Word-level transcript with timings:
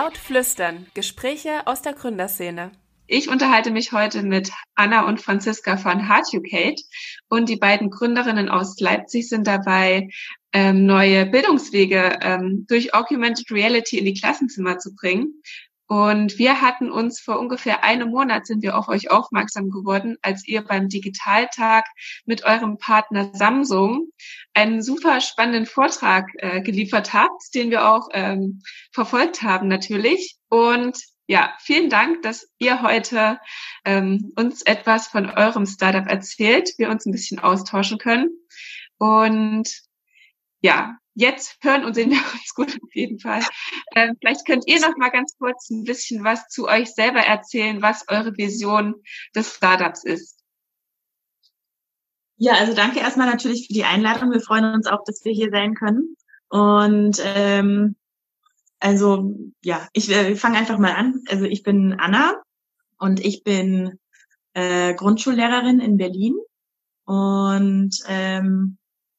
Laut 0.00 0.16
Flüstern. 0.16 0.86
Gespräche 0.94 1.66
aus 1.66 1.82
der 1.82 1.92
Gründerszene. 1.92 2.70
Ich 3.08 3.28
unterhalte 3.28 3.72
mich 3.72 3.90
heute 3.90 4.22
mit 4.22 4.52
Anna 4.76 5.08
und 5.08 5.20
Franziska 5.20 5.76
von 5.76 6.06
Heartucate 6.06 6.80
und 7.28 7.48
die 7.48 7.56
beiden 7.56 7.90
Gründerinnen 7.90 8.48
aus 8.48 8.78
Leipzig 8.78 9.28
sind 9.28 9.48
dabei, 9.48 10.08
ähm, 10.52 10.86
neue 10.86 11.26
Bildungswege 11.26 12.16
ähm, 12.22 12.64
durch 12.68 12.94
Augmented 12.94 13.50
Reality 13.50 13.98
in 13.98 14.04
die 14.04 14.14
Klassenzimmer 14.14 14.78
zu 14.78 14.94
bringen. 14.94 15.42
Und 15.88 16.38
wir 16.38 16.60
hatten 16.60 16.90
uns 16.90 17.18
vor 17.18 17.40
ungefähr 17.40 17.82
einem 17.82 18.10
Monat 18.10 18.46
sind 18.46 18.62
wir 18.62 18.76
auf 18.76 18.88
euch 18.88 19.10
aufmerksam 19.10 19.70
geworden, 19.70 20.18
als 20.20 20.46
ihr 20.46 20.62
beim 20.62 20.90
Digitaltag 20.90 21.86
mit 22.26 22.44
eurem 22.44 22.76
Partner 22.76 23.30
Samsung 23.32 24.08
einen 24.52 24.82
super 24.82 25.22
spannenden 25.22 25.64
Vortrag 25.64 26.26
äh, 26.36 26.60
geliefert 26.60 27.14
habt, 27.14 27.54
den 27.54 27.70
wir 27.70 27.88
auch 27.88 28.08
ähm, 28.12 28.60
verfolgt 28.92 29.42
haben 29.42 29.66
natürlich. 29.66 30.36
Und 30.50 30.98
ja, 31.26 31.54
vielen 31.60 31.88
Dank, 31.88 32.20
dass 32.20 32.50
ihr 32.58 32.82
heute 32.82 33.38
ähm, 33.86 34.32
uns 34.36 34.60
etwas 34.60 35.08
von 35.08 35.30
eurem 35.30 35.64
Startup 35.64 36.06
erzählt, 36.06 36.70
wir 36.76 36.90
uns 36.90 37.06
ein 37.06 37.12
bisschen 37.12 37.38
austauschen 37.38 37.96
können. 37.96 38.28
Und 38.98 39.87
ja, 40.60 40.96
jetzt 41.14 41.56
hören 41.62 41.84
und 41.84 41.94
sehen 41.94 42.10
wir 42.10 42.18
uns 42.18 42.48
gut 42.54 42.78
auf 42.82 42.94
jeden 42.94 43.18
Fall. 43.18 43.42
Ähm, 43.94 44.16
vielleicht 44.20 44.46
könnt 44.46 44.66
ihr 44.66 44.80
noch 44.80 44.96
mal 44.96 45.10
ganz 45.10 45.36
kurz 45.38 45.70
ein 45.70 45.84
bisschen 45.84 46.24
was 46.24 46.48
zu 46.48 46.68
euch 46.68 46.94
selber 46.94 47.20
erzählen, 47.20 47.82
was 47.82 48.08
eure 48.08 48.36
Vision 48.36 48.94
des 49.34 49.54
Startups 49.54 50.04
ist. 50.04 50.38
Ja, 52.36 52.52
also 52.54 52.72
danke 52.72 53.00
erstmal 53.00 53.28
natürlich 53.28 53.66
für 53.66 53.72
die 53.72 53.84
Einladung. 53.84 54.30
Wir 54.30 54.40
freuen 54.40 54.72
uns 54.72 54.86
auch, 54.86 55.02
dass 55.04 55.24
wir 55.24 55.32
hier 55.32 55.50
sein 55.50 55.74
können. 55.74 56.16
Und 56.48 57.20
ähm, 57.24 57.96
also 58.78 59.34
ja, 59.64 59.88
ich 59.92 60.08
äh, 60.10 60.36
fange 60.36 60.56
einfach 60.56 60.78
mal 60.78 60.92
an. 60.92 61.24
Also 61.28 61.46
ich 61.46 61.64
bin 61.64 61.94
Anna 61.98 62.40
und 62.96 63.18
ich 63.18 63.42
bin 63.42 63.98
äh, 64.54 64.94
Grundschullehrerin 64.94 65.80
in 65.80 65.96
Berlin. 65.96 66.36
Und 67.04 67.90
ähm, 68.06 68.78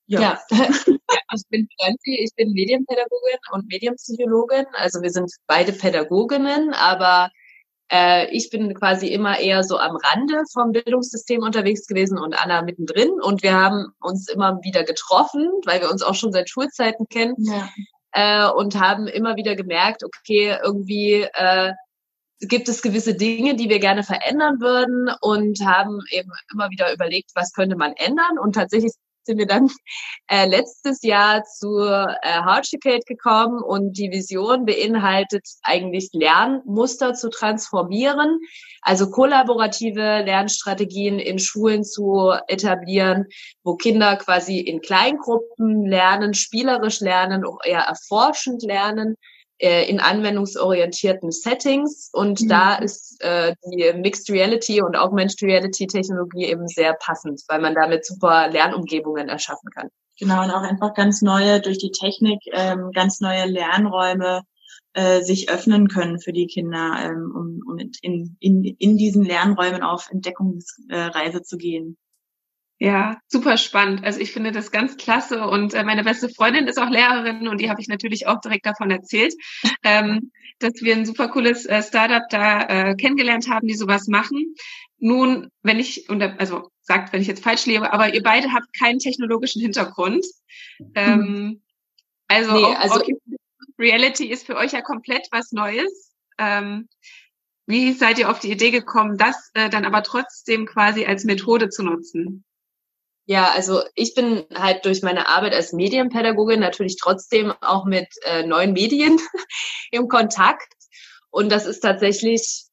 ja. 0.10 0.22
ja. 0.22 0.40
ich 0.50 1.44
bin 1.50 1.68
Franzi, 1.80 2.20
ich 2.24 2.34
bin 2.36 2.52
Medienpädagogin 2.52 3.38
und 3.52 3.68
Medienpsychologin. 3.68 4.66
Also 4.74 5.02
wir 5.02 5.12
sind 5.12 5.32
beide 5.46 5.72
Pädagoginnen, 5.72 6.74
aber 6.74 7.30
äh, 7.92 8.28
ich 8.36 8.50
bin 8.50 8.74
quasi 8.74 9.08
immer 9.08 9.40
eher 9.40 9.64
so 9.64 9.78
am 9.78 9.96
Rande 9.96 10.42
vom 10.52 10.72
Bildungssystem 10.72 11.44
unterwegs 11.44 11.86
gewesen 11.86 12.18
und 12.18 12.34
Anna 12.34 12.64
mittendrin. 12.64 13.12
Und 13.22 13.44
wir 13.44 13.54
haben 13.54 13.94
uns 14.02 14.30
immer 14.30 14.60
wieder 14.64 14.84
getroffen, 14.84 15.48
weil 15.66 15.82
wir 15.82 15.92
uns 15.92 16.02
auch 16.02 16.16
schon 16.16 16.32
seit 16.32 16.50
Schulzeiten 16.50 17.06
kennen. 17.08 17.36
Ja. 17.38 17.70
Äh, 18.12 18.52
und 18.52 18.80
haben 18.80 19.06
immer 19.06 19.36
wieder 19.36 19.56
gemerkt, 19.56 20.04
okay, 20.04 20.58
irgendwie 20.64 21.28
äh, 21.34 21.74
gibt 22.40 22.68
es 22.68 22.82
gewisse 22.82 23.14
Dinge, 23.14 23.56
die 23.56 23.70
wir 23.70 23.80
gerne 23.80 24.02
verändern 24.02 24.60
würden 24.60 25.12
und 25.22 25.60
haben 25.64 26.00
eben 26.10 26.32
immer 26.52 26.72
wieder 26.72 26.92
überlegt, 26.92 27.30
was 27.36 27.54
könnte 27.54 27.76
man 27.76 27.94
ändern. 27.94 28.40
Und 28.40 28.54
tatsächlich 28.56 28.94
sind 29.30 29.38
wir 29.38 29.46
dann 29.46 29.70
äh, 30.28 30.48
letztes 30.48 31.04
Jahr 31.04 31.44
zu 31.44 31.78
äh, 31.82 32.08
Hardshipate 32.24 33.04
gekommen 33.06 33.62
und 33.62 33.94
die 34.00 34.10
Vision 34.10 34.66
beinhaltet 34.66 35.46
eigentlich 35.62 36.10
Lernmuster 36.14 37.14
zu 37.14 37.30
transformieren, 37.30 38.40
also 38.82 39.12
kollaborative 39.12 40.24
Lernstrategien 40.26 41.20
in 41.20 41.38
Schulen 41.38 41.84
zu 41.84 42.34
etablieren, 42.48 43.28
wo 43.64 43.76
Kinder 43.76 44.16
quasi 44.16 44.58
in 44.60 44.82
Kleingruppen 44.82 45.86
lernen, 45.86 46.34
spielerisch 46.34 47.00
lernen, 47.00 47.46
auch 47.46 47.60
eher 47.64 47.82
erforschend 47.82 48.64
lernen 48.64 49.16
in 49.60 50.00
anwendungsorientierten 50.00 51.32
Settings 51.32 52.10
und 52.14 52.42
mhm. 52.42 52.48
da 52.48 52.76
ist 52.76 53.22
äh, 53.22 53.54
die 53.74 53.92
Mixed 53.94 54.30
Reality 54.30 54.82
und 54.82 54.96
Augmented 54.96 55.42
Reality 55.42 55.86
Technologie 55.86 56.46
eben 56.46 56.68
sehr 56.68 56.94
passend, 56.94 57.44
weil 57.50 57.60
man 57.60 57.76
damit 57.76 58.06
super 58.06 58.48
Lernumgebungen 58.50 59.28
erschaffen 59.28 59.70
kann. 59.72 59.90
Genau, 60.18 60.44
und 60.44 60.52
auch 60.52 60.64
einfach 60.64 60.94
ganz 60.94 61.22
neue, 61.22 61.62
durch 61.62 61.78
die 61.78 61.92
Technik, 61.92 62.40
ähm, 62.52 62.92
ganz 62.94 63.22
neue 63.22 63.46
Lernräume 63.46 64.44
äh, 64.94 65.22
sich 65.22 65.50
öffnen 65.50 65.88
können 65.88 66.20
für 66.20 66.34
die 66.34 66.48
Kinder, 66.48 66.96
ähm, 67.00 67.32
um, 67.36 67.62
um 67.70 67.78
in, 68.02 68.36
in, 68.40 68.64
in 68.64 68.98
diesen 68.98 69.24
Lernräumen 69.24 69.84
auf 69.84 70.10
Entdeckungsreise 70.10 71.42
zu 71.42 71.58
gehen. 71.58 71.98
Ja, 72.82 73.18
super 73.28 73.58
spannend. 73.58 74.06
Also 74.06 74.22
ich 74.22 74.32
finde 74.32 74.54
das 74.54 74.72
ganz 74.72 74.96
klasse 74.96 75.46
und 75.46 75.74
äh, 75.74 75.84
meine 75.84 76.06
beste 76.06 76.30
Freundin 76.30 76.68
ist 76.68 76.80
auch 76.80 76.90
Lehrerin 76.90 77.50
und 77.50 77.60
die 77.60 77.70
habe 77.70 77.82
ich 77.82 77.90
natürlich 77.90 78.26
auch 78.26 78.40
direkt 78.40 78.66
davon 78.66 78.90
erzählt, 78.90 79.34
ähm, 79.84 80.32
dass 80.60 80.82
wir 80.82 80.96
ein 80.96 81.06
super 81.06 81.28
cooles 81.28 81.66
äh, 81.66 81.84
Startup 81.84 82.24
da 82.30 82.62
äh, 82.64 82.96
kennengelernt 82.96 83.50
haben, 83.50 83.68
die 83.68 83.76
sowas 83.76 84.08
machen. 84.08 84.56
Nun, 84.98 85.50
wenn 85.62 85.78
ich, 85.78 86.10
also 86.10 86.72
sagt, 86.82 87.12
wenn 87.12 87.22
ich 87.22 87.28
jetzt 87.28 87.44
falsch 87.44 87.66
lebe, 87.66 87.92
aber 87.92 88.14
ihr 88.14 88.24
beide 88.24 88.54
habt 88.54 88.68
keinen 88.78 89.00
technologischen 89.00 89.62
Hintergrund. 89.62 90.26
Hm. 90.96 91.62
also, 92.28 92.54
nee, 92.54 92.76
also 92.76 93.02
Reality 93.78 94.26
ist 94.26 94.46
für 94.46 94.58
euch 94.58 94.74
ja 94.74 94.82
komplett 94.82 95.28
was 95.32 95.52
Neues. 95.52 96.14
Ähm, 96.38 96.90
wie 97.66 97.94
seid 97.94 98.20
ihr 98.20 98.30
auf 98.30 98.40
die 98.40 98.52
Idee 98.52 98.72
gekommen, 98.72 99.18
das 99.18 99.52
dann 99.54 99.86
aber 99.86 100.04
trotzdem 100.04 100.66
quasi 100.66 101.06
als 101.06 101.24
Methode 101.24 101.70
zu 101.70 101.84
nutzen? 101.84 102.44
Ja, 103.30 103.52
also 103.52 103.84
ich 103.94 104.16
bin 104.16 104.46
halt 104.56 104.86
durch 104.86 105.04
meine 105.04 105.28
Arbeit 105.28 105.54
als 105.54 105.72
Medienpädagogin 105.72 106.60
natürlich 106.60 106.98
trotzdem 106.98 107.54
auch 107.62 107.86
mit 107.86 108.08
äh, 108.24 108.42
neuen 108.42 108.74
Medien 108.74 109.20
im 109.92 110.08
Kontakt. 110.08 110.74
Und 111.30 111.52
das 111.52 111.68
ist 111.68 111.82
tatsächlich, 111.82 112.66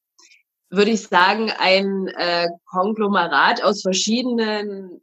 würde 0.70 0.92
ich 0.92 1.08
sagen, 1.08 1.52
ein 1.58 2.08
äh, 2.08 2.48
Konglomerat 2.70 3.62
aus 3.62 3.82
verschiedenen 3.82 5.02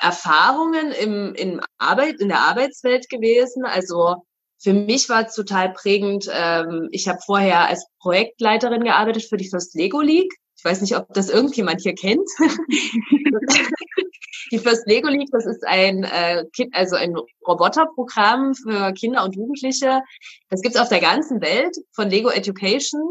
Erfahrungen 0.00 0.92
im, 0.92 1.34
in, 1.34 1.60
Arbeit, 1.76 2.18
in 2.20 2.28
der 2.28 2.40
Arbeitswelt 2.40 3.10
gewesen. 3.10 3.66
Also 3.66 4.24
für 4.58 4.72
mich 4.72 5.10
war 5.10 5.26
es 5.26 5.34
total 5.34 5.74
prägend. 5.74 6.26
Ähm, 6.32 6.88
ich 6.90 7.06
habe 7.06 7.18
vorher 7.22 7.68
als 7.68 7.86
Projektleiterin 8.00 8.82
gearbeitet 8.82 9.24
für 9.24 9.36
die 9.36 9.50
First 9.50 9.74
Lego 9.74 10.00
League. 10.00 10.32
Ich 10.56 10.64
weiß 10.64 10.80
nicht, 10.80 10.96
ob 10.96 11.12
das 11.12 11.28
irgendjemand 11.28 11.82
hier 11.82 11.94
kennt. 11.94 12.30
Die 14.52 14.58
First 14.58 14.86
Lego 14.86 15.08
League, 15.08 15.30
das 15.32 15.46
ist 15.46 15.66
ein 15.66 16.04
äh, 16.04 16.44
kind, 16.54 16.74
also 16.74 16.96
ein 16.96 17.14
Roboterprogramm 17.46 18.54
für 18.54 18.92
Kinder 18.92 19.24
und 19.24 19.36
Jugendliche. 19.36 20.02
Das 20.50 20.60
gibt's 20.60 20.78
auf 20.78 20.88
der 20.88 21.00
ganzen 21.00 21.40
Welt 21.40 21.76
von 21.92 22.10
Lego 22.10 22.30
Education. 22.30 23.02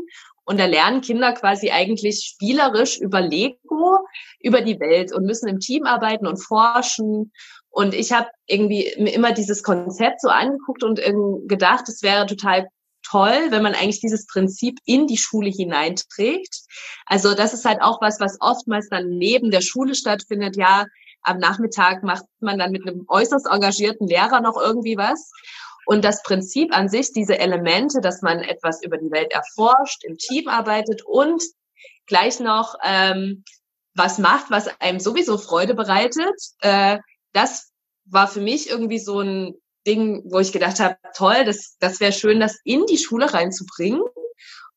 Und 0.45 0.59
da 0.59 0.65
lernen 0.65 1.01
Kinder 1.01 1.33
quasi 1.33 1.71
eigentlich 1.71 2.23
spielerisch 2.23 2.99
über 2.99 3.19
Lego, 3.19 3.99
über 4.39 4.61
die 4.61 4.79
Welt 4.79 5.11
und 5.11 5.25
müssen 5.25 5.47
im 5.47 5.59
Team 5.59 5.85
arbeiten 5.85 6.27
und 6.27 6.37
forschen. 6.37 7.31
Und 7.69 7.95
ich 7.95 8.11
habe 8.13 8.29
irgendwie 8.45 8.83
immer 8.83 9.31
dieses 9.31 9.63
Konzept 9.63 10.21
so 10.21 10.29
angeguckt 10.29 10.83
und 10.83 11.01
gedacht, 11.47 11.89
es 11.89 12.03
wäre 12.03 12.27
total 12.27 12.69
toll, 13.05 13.47
wenn 13.49 13.63
man 13.63 13.73
eigentlich 13.73 13.99
dieses 13.99 14.27
Prinzip 14.27 14.77
in 14.85 15.07
die 15.07 15.17
Schule 15.17 15.49
hineinträgt. 15.49 16.61
Also 17.05 17.33
das 17.33 17.53
ist 17.53 17.65
halt 17.65 17.81
auch 17.81 18.01
was, 18.01 18.19
was 18.19 18.37
oftmals 18.39 18.87
dann 18.89 19.09
neben 19.09 19.51
der 19.51 19.61
Schule 19.61 19.95
stattfindet. 19.95 20.57
Ja, 20.57 20.85
am 21.25 21.39
Nachmittag 21.39 22.03
macht 22.03 22.25
man 22.39 22.59
dann 22.59 22.71
mit 22.71 22.87
einem 22.87 23.05
äußerst 23.07 23.47
engagierten 23.47 24.07
Lehrer 24.07 24.41
noch 24.41 24.57
irgendwie 24.57 24.97
was. 24.97 25.31
Und 25.85 26.03
das 26.03 26.23
Prinzip 26.23 26.75
an 26.75 26.89
sich, 26.89 27.13
diese 27.13 27.37
Elemente, 27.37 28.01
dass 28.01 28.21
man 28.21 28.39
etwas 28.39 28.83
über 28.83 28.97
die 28.97 29.11
Welt 29.11 29.31
erforscht, 29.31 30.03
im 30.03 30.17
Team 30.17 30.47
arbeitet 30.47 31.03
und 31.05 31.43
gleich 32.07 32.39
noch 32.39 32.75
ähm, 32.83 33.43
was 33.93 34.17
macht, 34.17 34.49
was 34.49 34.69
einem 34.79 34.99
sowieso 34.99 35.37
Freude 35.37 35.73
bereitet, 35.73 36.35
äh, 36.61 36.97
das 37.33 37.71
war 38.05 38.27
für 38.27 38.41
mich 38.41 38.69
irgendwie 38.69 38.99
so 38.99 39.19
ein 39.19 39.55
Ding, 39.87 40.23
wo 40.25 40.39
ich 40.39 40.51
gedacht 40.51 40.79
habe, 40.79 40.95
toll, 41.15 41.43
das, 41.45 41.75
das 41.79 41.99
wäre 41.99 42.11
schön, 42.11 42.39
das 42.39 42.59
in 42.63 42.85
die 42.85 42.97
Schule 42.97 43.33
reinzubringen. 43.33 44.01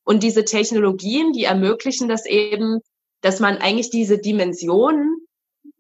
Und 0.05 0.23
diese 0.23 0.45
Technologien, 0.45 1.33
die 1.33 1.45
ermöglichen 1.45 2.09
das 2.09 2.27
eben, 2.27 2.81
dass 3.21 3.41
man 3.41 3.59
eigentlich 3.59 3.91
diese 3.91 4.19
Dimensionen 4.19 5.28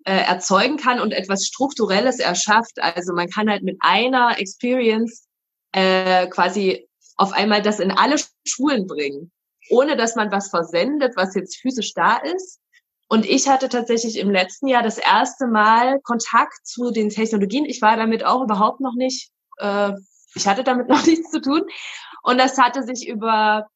äh, 0.04 0.24
erzeugen 0.24 0.76
kann 0.76 1.00
und 1.00 1.12
etwas 1.12 1.46
Strukturelles 1.46 2.18
erschafft. 2.18 2.80
Also 2.80 3.12
man 3.12 3.28
kann 3.28 3.50
halt 3.50 3.62
mit 3.62 3.76
einer 3.80 4.38
Experience 4.38 5.26
äh, 5.72 6.26
quasi 6.28 6.88
auf 7.16 7.32
einmal 7.32 7.62
das 7.62 7.80
in 7.80 7.90
alle 7.90 8.16
Schulen 8.46 8.86
bringen, 8.86 9.32
ohne 9.70 9.96
dass 9.96 10.16
man 10.16 10.30
was 10.30 10.50
versendet, 10.50 11.14
was 11.16 11.34
jetzt 11.34 11.56
physisch 11.60 11.92
da 11.94 12.16
ist. 12.16 12.60
Und 13.08 13.26
ich 13.26 13.48
hatte 13.48 13.68
tatsächlich 13.68 14.18
im 14.18 14.30
letzten 14.30 14.68
Jahr 14.68 14.82
das 14.82 14.98
erste 14.98 15.46
Mal 15.46 16.00
Kontakt 16.02 16.66
zu 16.66 16.90
den 16.90 17.08
Technologien. 17.08 17.64
Ich 17.64 17.80
war 17.80 17.96
damit 17.96 18.24
auch 18.24 18.42
überhaupt 18.42 18.80
noch 18.80 18.94
nicht, 18.94 19.30
äh, 19.58 19.92
ich 20.34 20.46
hatte 20.46 20.62
damit 20.62 20.88
noch 20.88 21.04
nichts 21.04 21.30
zu 21.30 21.40
tun. 21.40 21.62
Und 22.22 22.38
das 22.38 22.58
hatte 22.58 22.82
sich 22.82 23.08
über 23.08 23.66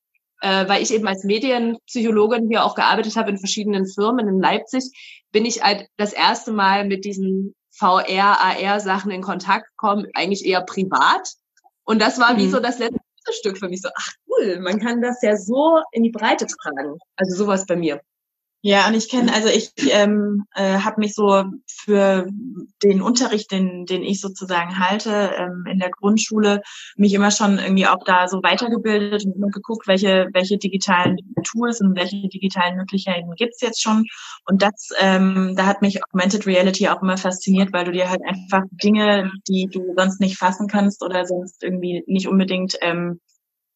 äh, 0.42 0.68
weil 0.68 0.82
ich 0.82 0.92
eben 0.92 1.06
als 1.06 1.24
Medienpsychologin 1.24 2.48
hier 2.48 2.64
auch 2.64 2.74
gearbeitet 2.74 3.16
habe 3.16 3.30
in 3.30 3.38
verschiedenen 3.38 3.86
Firmen 3.86 4.28
in 4.28 4.40
Leipzig, 4.40 4.90
bin 5.32 5.44
ich 5.44 5.62
halt 5.62 5.88
das 5.96 6.12
erste 6.12 6.52
Mal 6.52 6.86
mit 6.86 7.04
diesen 7.04 7.54
VR, 7.70 8.38
AR-Sachen 8.40 9.10
in 9.10 9.22
Kontakt 9.22 9.66
gekommen, 9.70 10.06
eigentlich 10.14 10.44
eher 10.44 10.62
privat. 10.62 11.32
Und 11.84 12.00
das 12.00 12.18
war 12.18 12.34
mhm. 12.34 12.38
wie 12.38 12.48
so 12.48 12.60
das 12.60 12.78
letzte 12.78 13.00
Puzzlestück 13.16 13.58
für 13.58 13.68
mich 13.68 13.80
so, 13.80 13.88
ach 13.96 14.12
cool, 14.28 14.60
man 14.60 14.78
kann 14.78 15.00
das 15.00 15.22
ja 15.22 15.36
so 15.36 15.80
in 15.92 16.02
die 16.02 16.10
Breite 16.10 16.46
tragen. 16.46 16.98
Also 17.16 17.36
sowas 17.36 17.66
bei 17.66 17.76
mir. 17.76 18.00
Ja, 18.64 18.86
und 18.86 18.94
ich 18.94 19.08
kenne, 19.08 19.34
also 19.34 19.48
ich 19.48 19.72
ähm, 19.90 20.44
äh, 20.54 20.78
habe 20.78 21.00
mich 21.00 21.14
so 21.14 21.44
für 21.66 22.28
den 22.84 23.02
Unterricht, 23.02 23.50
den, 23.50 23.86
den 23.86 24.04
ich 24.04 24.20
sozusagen 24.20 24.78
halte 24.78 25.32
ähm, 25.36 25.64
in 25.68 25.80
der 25.80 25.90
Grundschule, 25.90 26.62
mich 26.94 27.12
immer 27.12 27.32
schon 27.32 27.58
irgendwie 27.58 27.88
auch 27.88 28.04
da 28.04 28.28
so 28.28 28.40
weitergebildet 28.40 29.24
und 29.26 29.34
immer 29.34 29.48
geguckt, 29.48 29.88
welche, 29.88 30.28
welche 30.32 30.58
digitalen 30.58 31.16
Tools 31.42 31.80
und 31.80 31.96
welche 31.96 32.28
digitalen 32.28 32.76
Möglichkeiten 32.76 33.32
gibt's 33.34 33.60
jetzt 33.62 33.82
schon. 33.82 34.06
Und 34.46 34.62
das, 34.62 34.90
ähm, 35.00 35.54
da 35.56 35.66
hat 35.66 35.82
mich 35.82 36.00
Augmented 36.04 36.46
Reality 36.46 36.86
auch 36.86 37.02
immer 37.02 37.18
fasziniert, 37.18 37.72
weil 37.72 37.84
du 37.84 37.90
dir 37.90 38.10
halt 38.10 38.22
einfach 38.24 38.62
Dinge, 38.70 39.32
die 39.48 39.66
du 39.72 39.92
sonst 39.96 40.20
nicht 40.20 40.38
fassen 40.38 40.68
kannst 40.68 41.02
oder 41.02 41.26
sonst 41.26 41.64
irgendwie 41.64 42.04
nicht 42.06 42.28
unbedingt 42.28 42.76
ähm, 42.80 43.18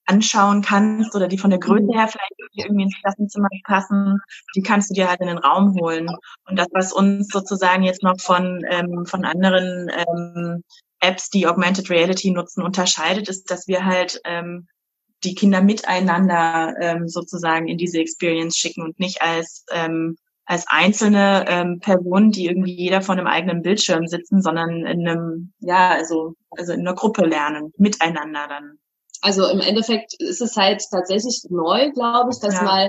anschauen 0.07 0.63
kannst 0.63 1.15
oder 1.15 1.29
die 1.29 1.39
von 1.39 1.51
der 1.51 1.59
Größe 1.59 1.93
her 1.93 2.09
vielleicht 2.09 2.35
irgendwie 2.55 2.85
ins 2.85 3.01
Klassenzimmer 3.01 3.49
passen, 3.65 4.21
die 4.55 4.63
kannst 4.63 4.91
du 4.91 4.95
dir 4.95 5.09
halt 5.09 5.21
in 5.21 5.27
den 5.27 5.39
Raum 5.39 5.75
holen. 5.79 6.09
Und 6.49 6.59
das, 6.59 6.69
was 6.73 6.93
uns 6.93 7.29
sozusagen 7.29 7.83
jetzt 7.83 8.03
noch 8.03 8.19
von, 8.21 8.65
ähm, 8.71 9.05
von 9.07 9.25
anderen 9.25 9.91
ähm, 9.91 10.63
Apps, 11.01 11.29
die 11.29 11.47
Augmented 11.47 11.91
Reality 11.91 12.31
nutzen, 12.31 12.63
unterscheidet, 12.63 13.29
ist, 13.29 13.51
dass 13.51 13.67
wir 13.67 13.85
halt 13.85 14.21
ähm, 14.25 14.67
die 15.25 15.35
Kinder 15.35 15.61
miteinander 15.61 16.75
ähm, 16.81 17.09
sozusagen 17.09 17.69
in 17.69 17.79
diese 17.79 17.99
Experience 17.99 18.57
schicken 18.57 18.83
und 18.83 18.99
nicht 18.99 19.23
als 19.23 19.65
ähm, 19.73 20.17
als 20.47 20.65
einzelne 20.69 21.45
ähm, 21.49 21.81
Personen, 21.81 22.31
die 22.31 22.47
irgendwie 22.47 22.73
jeder 22.73 23.03
von 23.03 23.19
einem 23.19 23.27
eigenen 23.27 23.63
Bildschirm 23.63 24.07
sitzen, 24.07 24.41
sondern 24.41 24.87
in 24.87 25.07
einem, 25.07 25.53
ja, 25.59 25.91
also, 25.91 26.35
also 26.51 26.73
in 26.73 26.81
einer 26.81 26.95
Gruppe 26.95 27.27
lernen, 27.27 27.73
miteinander 27.77 28.47
dann 28.49 28.79
also 29.27 29.49
im 29.49 29.59
Endeffekt 29.59 30.15
ist 30.21 30.41
es 30.41 30.57
halt 30.57 30.81
tatsächlich 30.89 31.43
neu, 31.51 31.91
glaube 31.91 32.31
ich, 32.33 32.39
dass 32.39 32.55
ja. 32.55 32.63
mal 32.63 32.89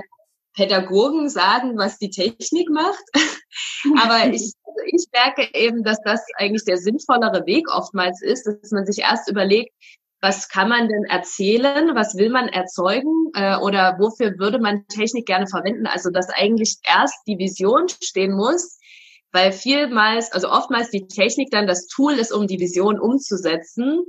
Pädagogen 0.54 1.28
sagen, 1.28 1.76
was 1.76 1.98
die 1.98 2.10
Technik 2.10 2.70
macht. 2.70 3.02
Aber 4.00 4.32
ich, 4.32 4.52
also 4.64 4.80
ich 4.86 5.06
merke 5.12 5.48
eben, 5.52 5.82
dass 5.82 5.98
das 6.04 6.20
eigentlich 6.36 6.64
der 6.64 6.76
sinnvollere 6.76 7.44
Weg 7.46 7.68
oftmals 7.68 8.22
ist, 8.22 8.46
dass 8.46 8.70
man 8.70 8.86
sich 8.86 9.02
erst 9.02 9.28
überlegt, 9.28 9.74
was 10.20 10.48
kann 10.48 10.68
man 10.68 10.88
denn 10.88 11.04
erzählen, 11.08 11.96
was 11.96 12.16
will 12.16 12.30
man 12.30 12.46
erzeugen 12.46 13.32
äh, 13.34 13.56
oder 13.56 13.96
wofür 13.98 14.38
würde 14.38 14.60
man 14.60 14.86
Technik 14.86 15.26
gerne 15.26 15.48
verwenden. 15.48 15.88
Also 15.88 16.10
dass 16.10 16.28
eigentlich 16.28 16.76
erst 16.84 17.18
die 17.26 17.38
Vision 17.38 17.88
stehen 17.88 18.36
muss, 18.36 18.78
weil 19.32 19.50
vielmals, 19.50 20.30
also 20.30 20.50
oftmals 20.50 20.90
die 20.90 21.08
Technik 21.08 21.50
dann 21.50 21.66
das 21.66 21.88
Tool 21.88 22.12
ist, 22.12 22.32
um 22.32 22.46
die 22.46 22.60
Vision 22.60 23.00
umzusetzen. 23.00 24.04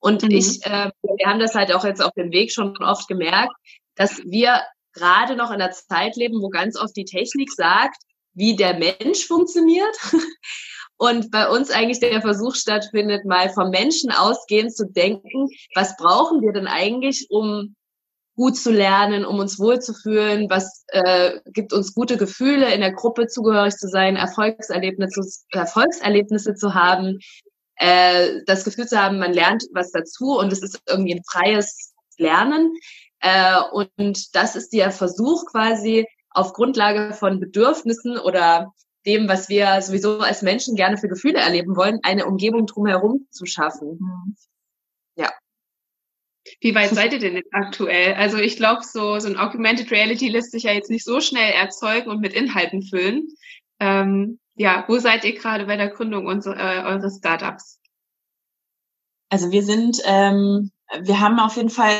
Und 0.00 0.22
mhm. 0.22 0.30
ich, 0.30 0.64
äh, 0.64 0.90
wir 1.02 1.26
haben 1.26 1.38
das 1.38 1.54
halt 1.54 1.72
auch 1.72 1.84
jetzt 1.84 2.02
auf 2.02 2.12
dem 2.12 2.32
Weg 2.32 2.52
schon 2.52 2.76
oft 2.78 3.06
gemerkt, 3.06 3.52
dass 3.94 4.18
wir 4.24 4.60
gerade 4.92 5.36
noch 5.36 5.50
in 5.50 5.60
einer 5.60 5.70
Zeit 5.70 6.16
leben, 6.16 6.40
wo 6.40 6.48
ganz 6.48 6.76
oft 6.78 6.96
die 6.96 7.04
Technik 7.04 7.52
sagt, 7.52 7.96
wie 8.34 8.56
der 8.56 8.78
Mensch 8.78 9.26
funktioniert. 9.26 9.94
Und 10.96 11.30
bei 11.30 11.48
uns 11.48 11.70
eigentlich 11.70 12.00
der 12.00 12.20
Versuch 12.20 12.54
stattfindet, 12.54 13.24
mal 13.24 13.48
vom 13.50 13.70
Menschen 13.70 14.10
ausgehend 14.10 14.76
zu 14.76 14.86
denken, 14.86 15.48
was 15.74 15.96
brauchen 15.96 16.42
wir 16.42 16.52
denn 16.52 16.66
eigentlich, 16.66 17.26
um 17.30 17.74
gut 18.36 18.56
zu 18.56 18.70
lernen, 18.70 19.24
um 19.24 19.38
uns 19.38 19.58
wohlzufühlen, 19.58 20.48
was 20.50 20.84
äh, 20.88 21.40
gibt 21.52 21.72
uns 21.72 21.94
gute 21.94 22.16
Gefühle, 22.16 22.72
in 22.72 22.80
der 22.80 22.92
Gruppe 22.92 23.26
zugehörig 23.26 23.74
zu 23.76 23.88
sein, 23.88 24.16
Erfolgserlebnisse, 24.16 25.22
Erfolgserlebnisse 25.52 26.54
zu 26.54 26.74
haben, 26.74 27.18
äh, 27.80 28.42
das 28.44 28.64
Gefühl 28.64 28.86
zu 28.86 29.02
haben, 29.02 29.18
man 29.18 29.32
lernt 29.32 29.64
was 29.72 29.90
dazu 29.90 30.38
und 30.38 30.52
es 30.52 30.62
ist 30.62 30.80
irgendwie 30.86 31.14
ein 31.14 31.24
freies 31.24 31.94
Lernen. 32.18 32.74
Äh, 33.20 33.58
und 33.72 34.34
das 34.34 34.54
ist 34.54 34.72
der 34.74 34.90
Versuch 34.90 35.46
quasi 35.46 36.06
auf 36.30 36.52
Grundlage 36.52 37.14
von 37.14 37.40
Bedürfnissen 37.40 38.18
oder 38.18 38.72
dem, 39.06 39.28
was 39.28 39.48
wir 39.48 39.80
sowieso 39.80 40.18
als 40.18 40.42
Menschen 40.42 40.76
gerne 40.76 40.98
für 40.98 41.08
Gefühle 41.08 41.38
erleben 41.38 41.74
wollen, 41.74 42.00
eine 42.02 42.26
Umgebung 42.26 42.66
drumherum 42.66 43.26
zu 43.30 43.46
schaffen. 43.46 44.36
Ja. 45.16 45.32
Wie 46.60 46.74
weit 46.74 46.90
seid 46.90 47.14
ihr 47.14 47.18
denn 47.18 47.36
jetzt 47.36 47.52
aktuell? 47.52 48.12
Also 48.14 48.36
ich 48.36 48.56
glaube, 48.56 48.82
so, 48.84 49.18
so 49.20 49.28
ein 49.28 49.38
Augmented 49.38 49.90
Reality 49.90 50.28
lässt 50.28 50.52
sich 50.52 50.64
ja 50.64 50.72
jetzt 50.72 50.90
nicht 50.90 51.04
so 51.04 51.20
schnell 51.20 51.52
erzeugen 51.52 52.10
und 52.10 52.20
mit 52.20 52.34
Inhalten 52.34 52.82
füllen. 52.82 53.26
Ähm, 53.80 54.38
ja, 54.54 54.84
wo 54.88 54.98
seid 54.98 55.24
ihr 55.24 55.34
gerade 55.34 55.66
bei 55.66 55.76
der 55.76 55.88
Gründung 55.88 56.26
unser, 56.26 56.56
äh, 56.56 56.84
eures 56.84 57.18
Startups? 57.18 57.80
Also 59.30 59.50
wir 59.50 59.62
sind, 59.62 60.00
ähm, 60.04 60.70
wir 61.02 61.20
haben 61.20 61.38
auf 61.38 61.56
jeden 61.56 61.70
Fall 61.70 61.96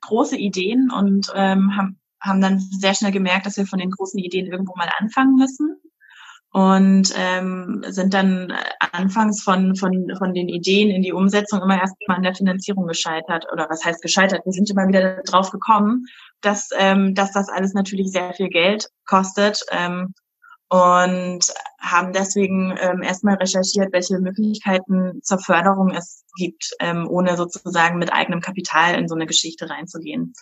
große 0.00 0.36
Ideen 0.36 0.90
und 0.90 1.32
ähm, 1.34 1.76
haben, 1.76 2.00
haben 2.20 2.40
dann 2.40 2.60
sehr 2.60 2.94
schnell 2.94 3.12
gemerkt, 3.12 3.46
dass 3.46 3.56
wir 3.56 3.66
von 3.66 3.78
den 3.78 3.90
großen 3.90 4.18
Ideen 4.20 4.46
irgendwo 4.46 4.74
mal 4.76 4.90
anfangen 4.98 5.34
müssen 5.34 5.80
und 6.54 7.12
ähm, 7.16 7.84
sind 7.88 8.14
dann 8.14 8.52
anfangs 8.92 9.42
von, 9.42 9.74
von, 9.74 10.14
von 10.16 10.34
den 10.34 10.48
Ideen 10.48 10.88
in 10.90 11.02
die 11.02 11.12
Umsetzung 11.12 11.60
immer 11.60 11.80
erst 11.80 11.96
mal 12.06 12.14
an 12.14 12.22
der 12.22 12.36
Finanzierung 12.36 12.86
gescheitert. 12.86 13.46
Oder 13.52 13.66
was 13.68 13.84
heißt 13.84 14.00
gescheitert? 14.00 14.42
Wir 14.44 14.52
sind 14.52 14.70
immer 14.70 14.86
wieder 14.86 15.20
drauf 15.24 15.50
gekommen, 15.50 16.06
dass, 16.42 16.68
ähm, 16.78 17.16
dass 17.16 17.32
das 17.32 17.48
alles 17.48 17.74
natürlich 17.74 18.12
sehr 18.12 18.34
viel 18.34 18.50
Geld 18.50 18.88
kostet. 19.04 19.62
Ähm, 19.72 20.14
und 20.68 21.52
haben 21.80 22.12
deswegen 22.12 22.76
ähm, 22.80 23.02
erstmal 23.02 23.36
recherchiert, 23.36 23.92
welche 23.92 24.18
Möglichkeiten 24.18 25.20
zur 25.22 25.38
Förderung 25.38 25.90
es 25.90 26.24
gibt, 26.36 26.70
ähm, 26.80 27.06
ohne 27.08 27.36
sozusagen 27.36 27.98
mit 27.98 28.12
eigenem 28.12 28.40
Kapital 28.40 28.94
in 28.94 29.08
so 29.08 29.14
eine 29.14 29.26
Geschichte 29.26 29.68
reinzugehen. 29.68 30.32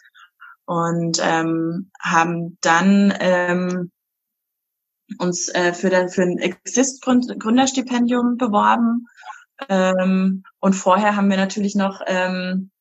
Und 0.65 1.19
ähm, 1.23 1.91
haben 2.01 2.57
dann 2.61 3.13
ähm, 3.19 3.91
uns 5.19 5.49
äh, 5.49 5.73
für, 5.73 5.91
den, 5.91 6.09
für 6.09 6.23
ein 6.23 6.39
Exist-Gründerstipendium 6.39 8.37
beworben. 8.37 9.07
Ähm, 9.69 10.45
und 10.61 10.75
vorher 10.75 11.17
haben 11.17 11.31
wir 11.31 11.37
natürlich 11.37 11.75
noch 11.75 12.01
ähm, 12.07 12.72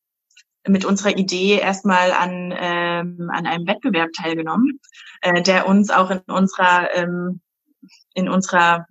mit 0.67 0.85
unserer 0.85 1.17
Idee 1.17 1.59
erstmal 1.59 2.11
an, 2.11 2.53
ähm, 2.55 3.29
an 3.33 3.45
einem 3.45 3.67
Wettbewerb 3.67 4.09
teilgenommen, 4.13 4.79
äh, 5.21 5.41
der 5.41 5.67
uns 5.67 5.89
auch 5.89 6.09
in 6.11 6.19
unserer 6.27 6.93
ähm, 6.93 7.41
in 8.13 8.29
unserer 8.29 8.85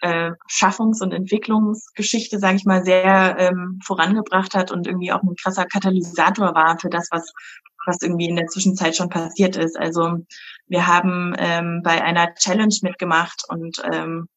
äh, 0.00 0.32
Schaffungs- 0.48 1.02
und 1.02 1.12
Entwicklungsgeschichte, 1.12 2.38
sage 2.38 2.56
ich 2.56 2.64
mal, 2.64 2.84
sehr 2.84 3.36
ähm, 3.38 3.78
vorangebracht 3.84 4.54
hat 4.54 4.72
und 4.72 4.86
irgendwie 4.86 5.12
auch 5.12 5.22
ein 5.22 5.36
krasser 5.40 5.66
Katalysator 5.66 6.54
war 6.54 6.78
für 6.78 6.88
das, 6.88 7.08
was 7.10 7.32
was 7.84 8.00
irgendwie 8.00 8.28
in 8.28 8.36
der 8.36 8.46
Zwischenzeit 8.46 8.96
schon 8.96 9.08
passiert 9.08 9.56
ist. 9.56 9.78
Also 9.78 10.18
wir 10.66 10.86
haben 10.86 11.34
ähm, 11.38 11.80
bei 11.82 12.02
einer 12.02 12.34
Challenge 12.34 12.74
mitgemacht 12.82 13.42
und 13.48 13.82
ähm, 13.92 14.28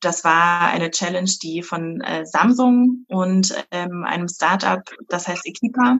das 0.00 0.24
war 0.24 0.68
eine 0.68 0.90
Challenge, 0.90 1.30
die 1.42 1.62
von 1.62 2.00
äh, 2.00 2.24
Samsung 2.26 3.04
und 3.08 3.54
ähm, 3.70 4.04
einem 4.04 4.28
Startup, 4.28 4.82
das 5.08 5.28
heißt 5.28 5.46
Equipa, 5.46 5.98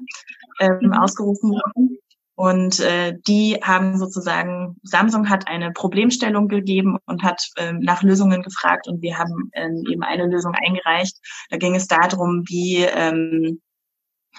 ähm, 0.60 0.78
mhm. 0.80 0.92
ausgerufen 0.94 1.50
wurde. 1.50 1.96
Und 2.34 2.80
äh, 2.80 3.18
die 3.26 3.58
haben 3.62 3.98
sozusagen, 3.98 4.76
Samsung 4.82 5.28
hat 5.28 5.46
eine 5.46 5.72
Problemstellung 5.72 6.48
gegeben 6.48 6.96
und 7.04 7.22
hat 7.22 7.42
ähm, 7.58 7.80
nach 7.80 8.02
Lösungen 8.02 8.42
gefragt 8.42 8.88
und 8.88 9.02
wir 9.02 9.18
haben 9.18 9.50
ähm, 9.52 9.84
eben 9.90 10.02
eine 10.02 10.26
Lösung 10.26 10.54
eingereicht. 10.54 11.18
Da 11.50 11.58
ging 11.58 11.74
es 11.74 11.86
darum, 11.86 12.44
wie 12.48 12.78
ähm, 12.78 13.60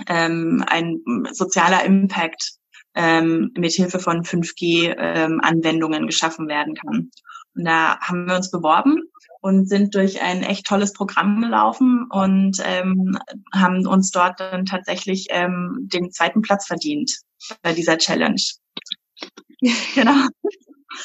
ähm, 0.08 0.64
ein 0.68 1.00
sozialer 1.32 1.86
Impact 1.86 2.54
ähm, 2.96 3.52
mit 3.56 3.74
Hilfe 3.74 4.00
von 4.00 4.24
5G-Anwendungen 4.24 6.02
ähm, 6.02 6.08
geschaffen 6.08 6.48
werden 6.48 6.74
kann. 6.74 7.12
Und 7.56 7.66
da 7.66 8.00
haben 8.00 8.26
wir 8.26 8.36
uns 8.36 8.50
beworben 8.50 9.04
und 9.42 9.68
sind 9.68 9.96
durch 9.96 10.22
ein 10.22 10.44
echt 10.44 10.66
tolles 10.66 10.94
Programm 10.94 11.42
gelaufen 11.42 12.08
und 12.12 12.58
ähm, 12.64 13.18
haben 13.54 13.86
uns 13.88 14.12
dort 14.12 14.40
dann 14.40 14.66
tatsächlich 14.66 15.28
ähm, 15.30 15.90
den 15.92 16.12
zweiten 16.12 16.42
Platz 16.42 16.68
verdient 16.68 17.12
bei 17.64 17.74
dieser 17.74 17.98
Challenge. 17.98 18.42
genau. 19.96 20.28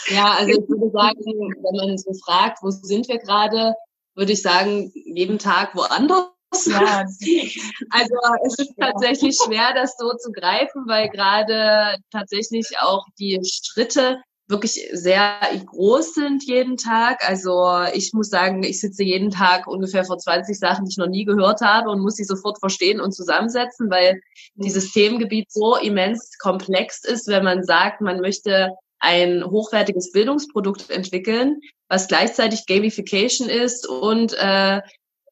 Ja, 0.08 0.34
also 0.34 0.50
ich 0.50 0.68
würde 0.68 0.90
sagen, 0.90 1.18
wenn 1.24 1.88
man 1.88 1.98
so 1.98 2.12
fragt, 2.24 2.62
wo 2.62 2.70
sind 2.70 3.08
wir 3.08 3.18
gerade, 3.18 3.74
würde 4.14 4.32
ich 4.32 4.42
sagen, 4.42 4.92
jeden 4.94 5.38
Tag 5.38 5.74
woanders. 5.74 6.28
Ja, 6.66 7.04
also 7.90 8.14
es 8.46 8.58
ist 8.58 8.74
tatsächlich 8.78 9.36
schwer, 9.36 9.72
das 9.74 9.96
so 9.98 10.12
zu 10.14 10.30
greifen, 10.32 10.84
weil 10.86 11.08
gerade 11.08 11.96
tatsächlich 12.10 12.66
auch 12.80 13.04
die 13.18 13.40
Schritte 13.44 14.20
wirklich 14.48 14.88
sehr 14.92 15.40
groß 15.66 16.14
sind 16.14 16.44
jeden 16.44 16.76
Tag. 16.76 17.28
Also 17.28 17.84
ich 17.92 18.12
muss 18.12 18.28
sagen, 18.28 18.62
ich 18.62 18.80
sitze 18.80 19.02
jeden 19.02 19.30
Tag 19.30 19.66
ungefähr 19.66 20.04
vor 20.04 20.18
20 20.18 20.58
Sachen, 20.58 20.84
die 20.84 20.90
ich 20.90 20.98
noch 20.98 21.08
nie 21.08 21.24
gehört 21.24 21.60
habe 21.60 21.90
und 21.90 22.00
muss 22.00 22.14
sie 22.16 22.24
sofort 22.24 22.58
verstehen 22.58 23.00
und 23.00 23.12
zusammensetzen, 23.12 23.90
weil 23.90 24.20
dieses 24.54 24.92
Themengebiet 24.92 25.50
so 25.50 25.76
immens 25.76 26.38
komplex 26.38 27.04
ist, 27.04 27.26
wenn 27.26 27.44
man 27.44 27.64
sagt, 27.64 28.00
man 28.00 28.20
möchte 28.20 28.70
ein 28.98 29.44
hochwertiges 29.44 30.12
Bildungsprodukt 30.12 30.90
entwickeln, 30.90 31.60
was 31.88 32.08
gleichzeitig 32.08 32.66
Gamification 32.66 33.48
ist 33.48 33.86
und 33.86 34.32
äh, 34.34 34.80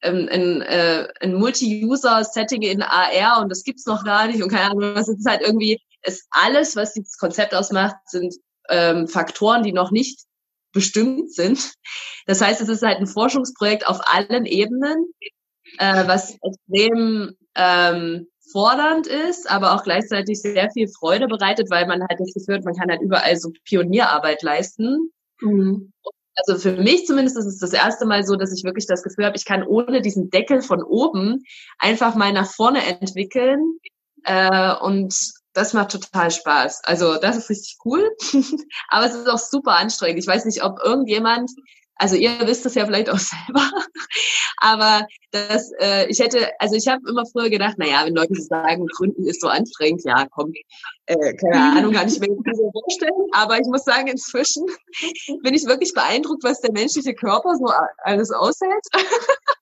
ähm, 0.02 0.28
ein, 0.30 0.61
äh, 0.62 1.09
ein 1.21 1.35
Multi-User-Setting 1.35 2.62
in 2.62 2.83
AR 2.83 3.40
und 3.40 3.49
das 3.49 3.64
gibt's 3.64 3.87
noch 3.87 4.04
gar 4.04 4.26
nicht 4.26 4.42
und 4.42 4.50
keine 4.50 4.71
Ahnung, 4.71 4.94
was 4.94 5.09
ist 5.09 5.26
halt 5.26 5.40
irgendwie, 5.40 5.80
ist 6.02 6.26
alles, 6.30 6.76
was 6.76 6.92
dieses 6.92 7.16
Konzept 7.16 7.54
ausmacht, 7.54 7.97
sind 8.06 8.35
ähm, 8.68 9.09
Faktoren, 9.09 9.62
die 9.62 9.73
noch 9.73 9.90
nicht 9.90 10.21
bestimmt 10.73 11.33
sind. 11.33 11.75
Das 12.26 12.40
heißt, 12.40 12.61
es 12.61 12.68
ist 12.68 12.83
halt 12.83 12.99
ein 12.99 13.06
Forschungsprojekt 13.06 13.87
auf 13.87 14.00
allen 14.04 14.47
Ebenen, 14.47 15.06
äh, 15.78 16.06
was 16.06 16.37
extrem 16.42 17.37
ähm, 17.54 18.26
fordernd 18.52 19.06
ist, 19.06 19.50
aber 19.50 19.75
auch 19.75 19.83
gleichzeitig 19.83 20.40
sehr 20.40 20.71
viel 20.71 20.88
Freude 20.88 21.26
bereitet, 21.26 21.71
weil 21.71 21.87
man 21.87 22.00
halt 22.00 22.21
das 22.21 22.33
Gefühl 22.35 22.56
hat, 22.56 22.64
man 22.64 22.75
kann 22.75 22.90
halt 22.90 23.02
überall 23.02 23.37
so 23.37 23.50
Pionierarbeit 23.64 24.42
leisten. 24.42 25.11
Mhm. 25.40 25.92
Also 26.37 26.61
für 26.61 26.80
mich 26.80 27.06
zumindest 27.06 27.38
ist 27.38 27.47
es 27.47 27.59
das 27.59 27.73
erste 27.73 28.06
Mal 28.06 28.25
so, 28.25 28.37
dass 28.37 28.52
ich 28.52 28.64
wirklich 28.64 28.87
das 28.87 29.02
Gefühl 29.02 29.25
habe, 29.25 29.37
ich 29.37 29.44
kann 29.44 29.62
ohne 29.62 30.02
diesen 30.02 30.30
Deckel 30.30 30.62
von 30.62 30.83
oben 30.83 31.44
einfach 31.78 32.16
mal 32.16 32.33
nach 32.33 32.50
vorne 32.50 32.85
entwickeln 32.85 33.78
äh, 34.25 34.75
und 34.80 35.14
das 35.54 35.73
macht 35.73 35.92
total 35.92 36.30
Spaß. 36.30 36.82
Also 36.84 37.16
das 37.16 37.37
ist 37.37 37.49
richtig 37.49 37.78
cool, 37.84 38.11
aber 38.88 39.06
es 39.06 39.14
ist 39.14 39.28
auch 39.28 39.38
super 39.38 39.76
anstrengend. 39.76 40.18
Ich 40.18 40.26
weiß 40.26 40.44
nicht, 40.44 40.62
ob 40.62 40.80
irgendjemand, 40.84 41.50
also 41.94 42.16
ihr 42.16 42.40
wisst 42.40 42.66
es 42.66 42.75
ja 42.75 42.84
vielleicht 42.84 43.08
auch 43.08 43.18
selber, 43.18 43.70
aber 44.58 45.06
das, 45.30 45.70
äh, 45.80 46.06
ich 46.08 46.18
hätte, 46.18 46.50
also 46.58 46.75
ich 46.75 46.88
habe 46.88 47.08
immer 47.08 47.25
früher 47.25 47.50
gedacht, 47.50 47.76
na 47.78 47.87
ja, 47.87 48.04
wenn 48.04 48.14
Leute 48.14 48.34
sagen, 48.42 48.87
Gründen 48.96 49.26
ist 49.26 49.40
so 49.40 49.46
anstrengend, 49.46 50.02
ja, 50.04 50.26
komm, 50.34 50.52
äh, 51.06 51.34
keine 51.37 51.78
Ahnung, 51.78 51.92
kann 51.92 52.08
ich 52.08 52.18
mir 52.18 52.28
nicht 52.28 52.56
so 52.56 52.70
vorstellen. 52.73 53.28
Aber 53.32 53.56
ich 53.58 53.66
muss 53.66 53.84
sagen, 53.84 54.08
inzwischen 54.08 54.66
bin 55.42 55.54
ich 55.54 55.66
wirklich 55.66 55.94
beeindruckt, 55.94 56.42
was 56.42 56.61
der 56.61 56.73
menschliche 56.73 57.14
Körper 57.14 57.54
so 57.56 57.73
alles 57.99 58.32
aushält. 58.32 58.84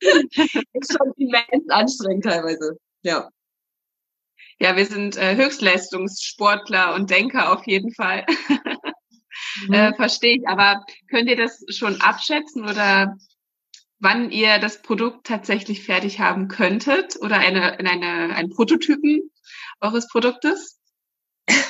ist 0.00 0.96
schon 0.96 1.12
immens 1.18 1.68
anstrengend 1.68 2.24
teilweise. 2.24 2.78
Ja. 3.02 3.28
Ja, 4.58 4.76
wir 4.76 4.86
sind 4.86 5.16
äh, 5.16 5.36
Höchstleistungssportler 5.36 6.94
und 6.94 7.10
Denker 7.10 7.52
auf 7.52 7.66
jeden 7.66 7.92
Fall. 7.92 8.24
mhm. 9.66 9.72
äh, 9.72 9.94
Verstehe 9.94 10.36
ich. 10.36 10.48
Aber 10.48 10.84
könnt 11.08 11.28
ihr 11.28 11.36
das 11.36 11.64
schon 11.68 12.00
abschätzen 12.00 12.64
oder 12.64 13.16
wann 13.98 14.30
ihr 14.30 14.58
das 14.58 14.82
Produkt 14.82 15.26
tatsächlich 15.26 15.84
fertig 15.84 16.20
haben 16.20 16.48
könntet 16.48 17.16
oder 17.20 17.36
eine, 17.36 17.78
eine, 17.78 18.34
einen 18.34 18.50
Prototypen 18.50 19.30
eures 19.80 20.08
Produktes? 20.08 20.78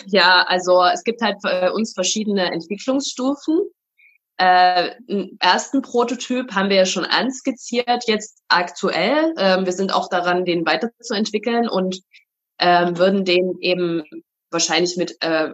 Ja, 0.07 0.45
also 0.49 0.83
es 0.85 1.05
gibt 1.05 1.21
halt 1.23 1.37
bei 1.43 1.71
uns 1.71 1.93
verschiedene 1.95 2.51
Entwicklungsstufen. 2.51 3.61
Äh, 4.39 4.95
einen 5.09 5.37
ersten 5.41 5.83
Prototyp 5.83 6.55
haben 6.55 6.71
wir 6.71 6.77
ja 6.77 6.87
schon 6.87 7.05
anskizziert, 7.05 8.05
jetzt 8.07 8.43
aktuell. 8.49 9.35
Ähm, 9.37 9.67
wir 9.67 9.73
sind 9.73 9.95
auch 9.95 10.09
daran, 10.09 10.45
den 10.45 10.67
weiterzuentwickeln 10.67 11.69
und 11.69 12.01
ähm, 12.59 12.99
würden 12.99 13.25
den 13.25 13.59
eben 13.61 14.03
wahrscheinlich 14.51 14.97
mit 14.97 15.17
äh, 15.21 15.51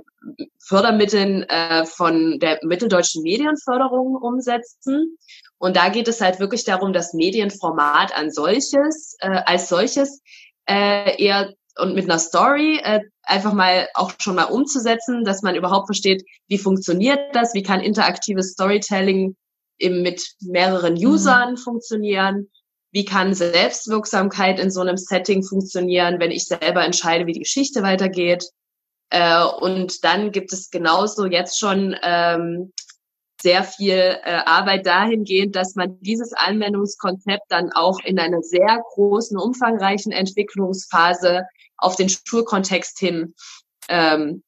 Fördermitteln 0.59 1.45
äh, 1.45 1.87
von 1.87 2.39
der 2.41 2.59
mitteldeutschen 2.63 3.23
Medienförderung 3.23 4.17
umsetzen. 4.17 5.17
Und 5.59 5.77
da 5.77 5.89
geht 5.89 6.09
es 6.09 6.21
halt 6.21 6.41
wirklich 6.41 6.65
darum, 6.65 6.93
das 6.93 7.15
Medienformat 7.15 8.17
an 8.17 8.31
solches, 8.31 9.17
äh, 9.21 9.41
als 9.47 9.69
solches 9.69 10.21
äh, 10.69 11.23
eher 11.23 11.55
und 11.79 11.95
mit 11.95 12.05
einer 12.05 12.19
Story 12.19 12.81
äh, 12.83 13.01
einfach 13.23 13.53
mal 13.53 13.89
auch 13.95 14.13
schon 14.19 14.35
mal 14.35 14.45
umzusetzen, 14.45 15.25
dass 15.25 15.43
man 15.43 15.55
überhaupt 15.55 15.87
versteht, 15.87 16.25
wie 16.49 16.59
funktioniert 16.59 17.21
das, 17.35 17.55
wie 17.55 17.63
kann 17.63 17.81
interaktives 17.81 18.53
Storytelling 18.53 19.37
eben 19.79 20.03
mit 20.03 20.21
mehreren 20.41 20.95
mhm. 20.95 21.07
Usern 21.07 21.53
mhm. 21.53 21.57
funktionieren 21.57 22.51
wie 22.91 23.05
kann 23.05 23.35
Selbstwirksamkeit 23.35 24.59
in 24.59 24.71
so 24.71 24.81
einem 24.81 24.97
Setting 24.97 25.43
funktionieren, 25.43 26.21
wenn 26.21 26.31
ich 26.31 26.45
selber 26.45 26.85
entscheide, 26.85 27.27
wie 27.27 27.33
die 27.33 27.41
Geschichte 27.41 27.83
weitergeht. 27.83 28.45
Äh, 29.11 29.45
und 29.45 30.05
dann 30.05 30.33
gibt 30.33 30.53
es 30.53 30.71
genauso 30.71 31.27
jetzt 31.27 31.59
schon 31.59 31.97
ähm, 32.03 32.73
sehr 33.41 33.63
viel 33.63 33.95
äh, 33.95 34.41
Arbeit 34.45 34.87
dahingehend, 34.87 35.55
dass 35.55 35.75
man 35.75 36.01
dieses 36.01 36.33
Anwendungskonzept 36.33 37.45
dann 37.49 37.71
auch 37.73 38.01
in 38.05 38.19
einer 38.19 38.43
sehr 38.43 38.83
großen, 38.95 39.39
umfangreichen 39.39 40.13
Entwicklungsphase 40.13 41.45
auf 41.77 41.97
den 41.97 42.09
Schulkontext 42.09 42.99
hin 42.99 43.35
ähm, 43.89 44.43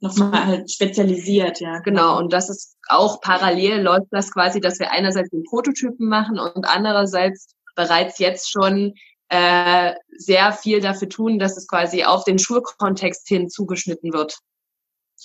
nochmal 0.00 0.46
halt 0.46 0.70
spezialisiert, 0.70 1.60
ja. 1.60 1.78
Genau, 1.80 2.18
und 2.18 2.32
das 2.32 2.50
ist 2.50 2.76
auch 2.88 3.20
parallel 3.20 3.80
läuft 3.80 4.08
das 4.10 4.30
quasi, 4.30 4.60
dass 4.60 4.78
wir 4.78 4.90
einerseits 4.90 5.30
den 5.30 5.44
Prototypen 5.44 6.08
machen 6.08 6.38
und 6.38 6.66
andererseits 6.66 7.53
bereits 7.74 8.18
jetzt 8.18 8.50
schon 8.50 8.94
äh, 9.28 9.94
sehr 10.16 10.52
viel 10.52 10.80
dafür 10.80 11.08
tun, 11.08 11.38
dass 11.38 11.56
es 11.56 11.66
quasi 11.66 12.04
auf 12.04 12.24
den 12.24 12.38
Schulkontext 12.38 13.26
hin 13.28 13.48
zugeschnitten 13.48 14.12
wird. 14.12 14.38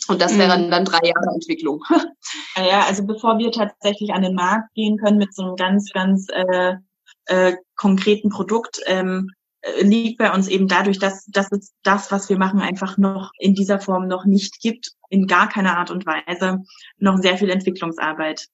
Und 0.07 0.21
das 0.21 0.37
wären 0.37 0.67
mhm. 0.67 0.71
dann 0.71 0.85
drei 0.85 0.99
Jahre 1.03 1.33
Entwicklung. 1.33 1.83
Ja, 2.55 2.85
also 2.85 3.05
bevor 3.05 3.37
wir 3.37 3.51
tatsächlich 3.51 4.11
an 4.11 4.21
den 4.21 4.35
Markt 4.35 4.73
gehen 4.73 4.97
können 4.97 5.17
mit 5.17 5.33
so 5.33 5.43
einem 5.43 5.55
ganz, 5.55 5.91
ganz 5.93 6.27
äh, 6.29 6.75
äh, 7.25 7.55
konkreten 7.77 8.29
Produkt, 8.29 8.81
ähm, 8.85 9.29
äh, 9.61 9.81
liegt 9.81 10.17
bei 10.17 10.33
uns 10.33 10.47
eben 10.47 10.67
dadurch, 10.67 10.99
dass, 10.99 11.25
dass 11.27 11.51
es 11.51 11.73
das, 11.83 12.11
was 12.11 12.27
wir 12.29 12.37
machen, 12.37 12.59
einfach 12.59 12.97
noch 12.97 13.31
in 13.39 13.55
dieser 13.55 13.79
Form 13.79 14.07
noch 14.07 14.25
nicht 14.25 14.59
gibt, 14.61 14.91
in 15.09 15.25
gar 15.25 15.47
keiner 15.47 15.77
Art 15.77 15.89
und 15.89 16.05
Weise, 16.05 16.59
noch 16.97 17.17
sehr 17.17 17.37
viel 17.37 17.49
Entwicklungsarbeit. 17.49 18.47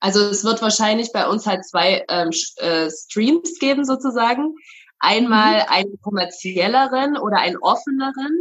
Also 0.00 0.20
es 0.20 0.44
wird 0.44 0.62
wahrscheinlich 0.62 1.12
bei 1.12 1.26
uns 1.28 1.46
halt 1.46 1.64
zwei 1.64 2.04
ähm, 2.08 2.30
äh, 2.56 2.90
Streams 2.90 3.58
geben 3.58 3.84
sozusagen. 3.84 4.54
Einmal 4.98 5.62
mhm. 5.62 5.68
einen 5.68 6.00
kommerzielleren 6.00 7.16
oder 7.16 7.38
einen 7.38 7.58
offeneren 7.58 8.38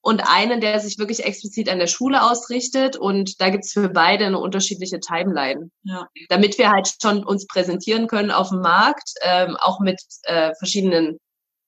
und 0.00 0.20
einen, 0.20 0.60
der 0.60 0.80
sich 0.80 0.98
wirklich 0.98 1.24
explizit 1.24 1.68
an 1.68 1.78
der 1.78 1.86
Schule 1.86 2.22
ausrichtet. 2.22 2.96
Und 2.96 3.40
da 3.40 3.50
gibt's 3.50 3.72
für 3.72 3.88
beide 3.88 4.26
eine 4.26 4.38
unterschiedliche 4.38 5.00
Timeline. 5.00 5.70
Ja. 5.82 6.08
Damit 6.28 6.58
wir 6.58 6.70
halt 6.70 6.94
schon 7.00 7.24
uns 7.24 7.46
präsentieren 7.46 8.06
können 8.06 8.30
auf 8.30 8.50
dem 8.50 8.60
Markt, 8.60 9.12
ähm, 9.22 9.56
auch 9.60 9.80
mit 9.80 10.00
äh, 10.22 10.54
verschiedenen 10.58 11.18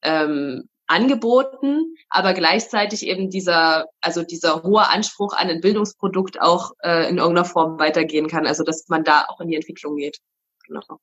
ähm, 0.02 0.68
angeboten, 0.90 1.94
aber 2.08 2.34
gleichzeitig 2.34 3.06
eben 3.06 3.30
dieser, 3.30 3.86
also 4.00 4.22
dieser 4.22 4.64
hohe 4.64 4.88
Anspruch 4.88 5.32
an 5.34 5.48
ein 5.48 5.60
Bildungsprodukt 5.60 6.40
auch 6.40 6.72
äh, 6.82 7.08
in 7.08 7.18
irgendeiner 7.18 7.44
Form 7.44 7.78
weitergehen 7.78 8.26
kann. 8.26 8.46
Also 8.46 8.64
dass 8.64 8.88
man 8.88 9.04
da 9.04 9.26
auch 9.28 9.40
in 9.40 9.48
die 9.48 9.54
Entwicklung 9.54 9.96
geht. 9.96 10.18
Genau. 10.66 11.00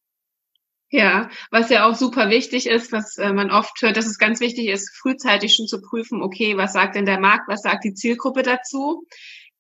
Ja, 0.89 1.29
was 1.51 1.69
ja 1.69 1.85
auch 1.85 1.95
super 1.95 2.29
wichtig 2.29 2.67
ist, 2.67 2.91
was 2.91 3.17
äh, 3.17 3.31
man 3.33 3.51
oft 3.51 3.81
hört, 3.81 3.97
dass 3.97 4.05
es 4.05 4.17
ganz 4.17 4.39
wichtig 4.39 4.67
ist, 4.67 4.95
frühzeitig 4.95 5.55
schon 5.55 5.67
zu 5.67 5.81
prüfen, 5.81 6.21
okay, 6.21 6.55
was 6.57 6.73
sagt 6.73 6.95
denn 6.95 7.05
der 7.05 7.19
Markt, 7.19 7.47
was 7.47 7.61
sagt 7.61 7.83
die 7.83 7.93
Zielgruppe 7.93 8.43
dazu? 8.43 9.05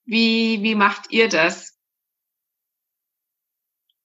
Wie, 0.05 0.61
wie 0.61 0.75
macht 0.75 1.11
ihr 1.11 1.27
das? 1.27 1.73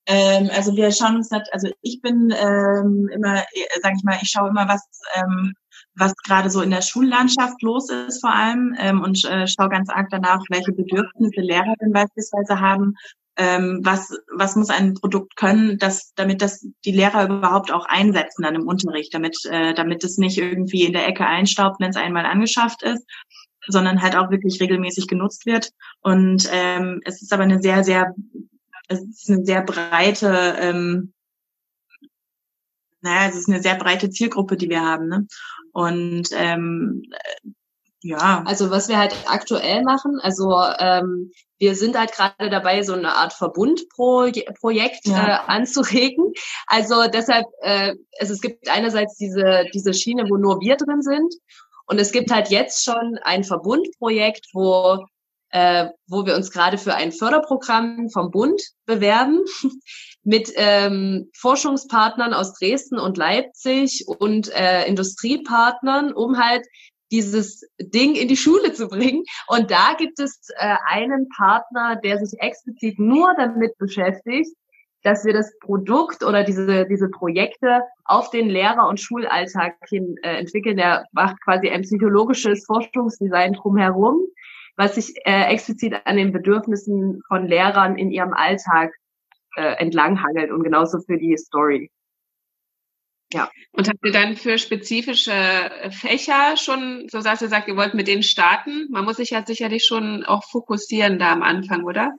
Ähm, 0.07 0.51
also 0.53 0.75
wir 0.77 0.91
schauen 0.91 1.17
uns 1.17 1.29
das, 1.29 1.49
also 1.53 1.69
ich 1.81 2.01
bin 2.01 2.35
ähm, 2.37 3.09
immer, 3.13 3.45
sage 3.83 3.95
ich 3.97 4.03
mal, 4.03 4.19
ich 4.21 4.31
schaue 4.31 4.49
immer, 4.49 4.67
was 4.69 4.83
ähm, 5.15 5.55
was 5.95 6.15
gerade 6.17 6.51
so 6.51 6.63
in 6.63 6.71
der 6.71 6.83
Schullandschaft 6.83 7.61
los 7.63 7.91
ist 7.91 8.21
vor 8.21 8.33
allem 8.33 8.75
ähm, 8.79 9.03
und 9.03 9.25
äh, 9.25 9.47
schaue 9.47 9.69
ganz 9.69 9.91
arg 9.91 10.09
danach, 10.11 10.41
welche 10.49 10.73
Bedürfnisse 10.73 11.41
Lehrerinnen 11.41 11.93
beispielsweise 11.93 12.61
haben. 12.61 12.95
Ähm, 13.37 13.81
was, 13.83 14.15
was 14.37 14.57
muss 14.57 14.69
ein 14.69 14.93
Produkt 14.93 15.37
können, 15.37 15.79
dass, 15.79 16.13
damit 16.17 16.43
das 16.43 16.67
die 16.85 16.93
Lehrer 16.93 17.25
überhaupt 17.25 17.73
auch 17.73 17.87
einsetzen 17.87 18.43
dann 18.43 18.55
im 18.55 18.67
Unterricht, 18.67 19.15
damit, 19.15 19.39
äh, 19.47 19.73
damit 19.73 20.05
es 20.05 20.19
nicht 20.19 20.37
irgendwie 20.37 20.85
in 20.85 20.93
der 20.93 21.09
Ecke 21.09 21.27
einstaubt, 21.27 21.81
wenn 21.81 21.91
es 21.91 21.97
einmal 21.97 22.27
angeschafft 22.27 22.83
ist, 22.83 23.07
sondern 23.69 24.03
halt 24.03 24.17
auch 24.17 24.31
wirklich 24.31 24.61
regelmäßig 24.61 25.09
genutzt 25.09 25.47
wird. 25.47 25.71
Und 26.03 26.47
ähm, 26.53 27.01
es 27.07 27.23
ist 27.23 27.33
aber 27.33 27.45
eine 27.45 27.63
sehr, 27.63 27.85
sehr, 27.85 28.15
es 28.89 29.01
ist 29.01 29.31
eine 29.31 29.45
sehr 29.47 29.63
breite 29.63 30.57
ähm, 30.61 31.15
naja, 33.03 33.29
es 33.29 33.37
ist 33.37 33.49
eine 33.49 33.61
sehr 33.61 33.75
breite 33.75 34.11
Zielgruppe, 34.11 34.57
die 34.57 34.71
wir 34.71 34.81
haben. 34.81 35.09
Ne? 35.09 35.27
Und 35.73 36.29
ähm, 36.33 37.03
ja. 38.03 38.43
Also 38.47 38.71
was 38.71 38.89
wir 38.89 38.99
halt 38.99 39.15
aktuell 39.27 39.83
machen, 39.83 40.19
also 40.21 40.55
ähm, 40.79 41.31
wir 41.59 41.77
sind 41.77 41.97
halt 41.97 42.13
gerade 42.13 42.51
dabei, 42.51 42.83
so 42.83 42.95
eine 42.95 43.15
Art 43.15 43.33
Verbundprojekt 43.33 45.07
ja. 45.07 45.27
äh, 45.27 45.39
anzuregen. 45.47 46.33
Also 46.67 47.07
deshalb, 47.07 47.47
äh, 47.61 47.95
also 48.19 48.35
es 48.35 48.41
gibt 48.41 48.69
einerseits 48.69 49.17
diese, 49.17 49.67
diese 49.73 49.95
Schiene, 49.95 50.25
wo 50.29 50.37
nur 50.37 50.61
wir 50.61 50.77
drin 50.77 51.03
sind. 51.03 51.33
Und 51.87 52.01
es 52.01 52.11
gibt 52.11 52.33
halt 52.33 52.49
jetzt 52.49 52.85
schon 52.85 53.19
ein 53.23 53.45
Verbundprojekt, 53.45 54.47
wo 54.53 55.07
äh, 55.51 55.91
wo 56.09 56.25
wir 56.25 56.35
uns 56.35 56.51
gerade 56.51 56.79
für 56.79 56.95
ein 56.95 57.13
Förderprogramm 57.13 58.09
vom 58.11 58.31
Bund 58.31 58.61
bewerben 58.87 59.41
mit 60.25 60.53
ähm, 60.57 61.31
Forschungspartnern 61.35 62.33
aus 62.33 62.55
Dresden 62.55 62.99
und 62.99 63.17
Leipzig 63.17 64.05
und 64.07 64.51
äh, 64.55 64.87
Industriepartnern, 64.87 66.13
um 66.13 66.39
halt 66.39 66.65
dieses 67.11 67.69
Ding 67.79 68.15
in 68.15 68.29
die 68.29 68.37
Schule 68.37 68.73
zu 68.73 68.89
bringen. 68.89 69.25
Und 69.47 69.71
da 69.71 69.95
gibt 69.99 70.19
es 70.19 70.49
äh, 70.57 70.77
einen 70.87 71.29
Partner, 71.37 71.97
der 71.97 72.19
sich 72.19 72.41
explizit 72.41 72.99
nur 72.99 73.35
damit 73.37 73.77
beschäftigt, 73.79 74.51
dass 75.03 75.25
wir 75.25 75.33
das 75.33 75.53
Produkt 75.59 76.25
oder 76.25 76.45
diese, 76.45 76.87
diese 76.87 77.09
Projekte 77.09 77.83
auf 78.05 78.31
den 78.31 78.49
Lehrer- 78.49 78.89
und 78.89 79.01
Schulalltag 79.01 79.75
hin 79.89 80.17
äh, 80.23 80.37
entwickeln. 80.37 80.77
Der 80.77 81.05
macht 81.13 81.41
quasi 81.43 81.69
ein 81.69 81.83
psychologisches 81.83 82.65
Forschungsdesign 82.65 83.55
drumherum, 83.55 84.21
was 84.77 84.95
sich 84.95 85.15
äh, 85.25 85.53
explizit 85.53 85.95
an 86.05 86.17
den 86.17 86.33
Bedürfnissen 86.33 87.21
von 87.29 87.47
Lehrern 87.47 87.99
in 87.99 88.11
ihrem 88.11 88.33
Alltag 88.33 88.93
äh, 89.57 89.77
entlanghangelt 89.79 90.51
und 90.51 90.63
genauso 90.63 91.01
für 91.01 91.19
die 91.19 91.37
Story. 91.37 91.91
Ja. 93.33 93.49
Und 93.73 93.89
habt 93.89 94.05
ihr 94.05 94.13
dann 94.13 94.37
für 94.37 94.59
spezifische 94.59 95.33
Fächer 95.91 96.57
schon, 96.57 97.07
so 97.11 97.23
dass 97.23 97.41
ihr 97.41 97.49
sagt, 97.49 97.69
ihr 97.69 97.77
wollt 97.77 97.95
mit 97.95 98.07
denen 98.07 98.23
starten? 98.23 98.89
Man 98.91 99.05
muss 99.05 99.17
sich 99.17 99.31
ja 99.31 99.43
sicherlich 99.45 99.87
schon 99.87 100.25
auch 100.25 100.45
fokussieren 100.45 101.19
da 101.19 101.33
am 101.33 101.43
Anfang, 101.43 101.85
oder? 101.85 102.13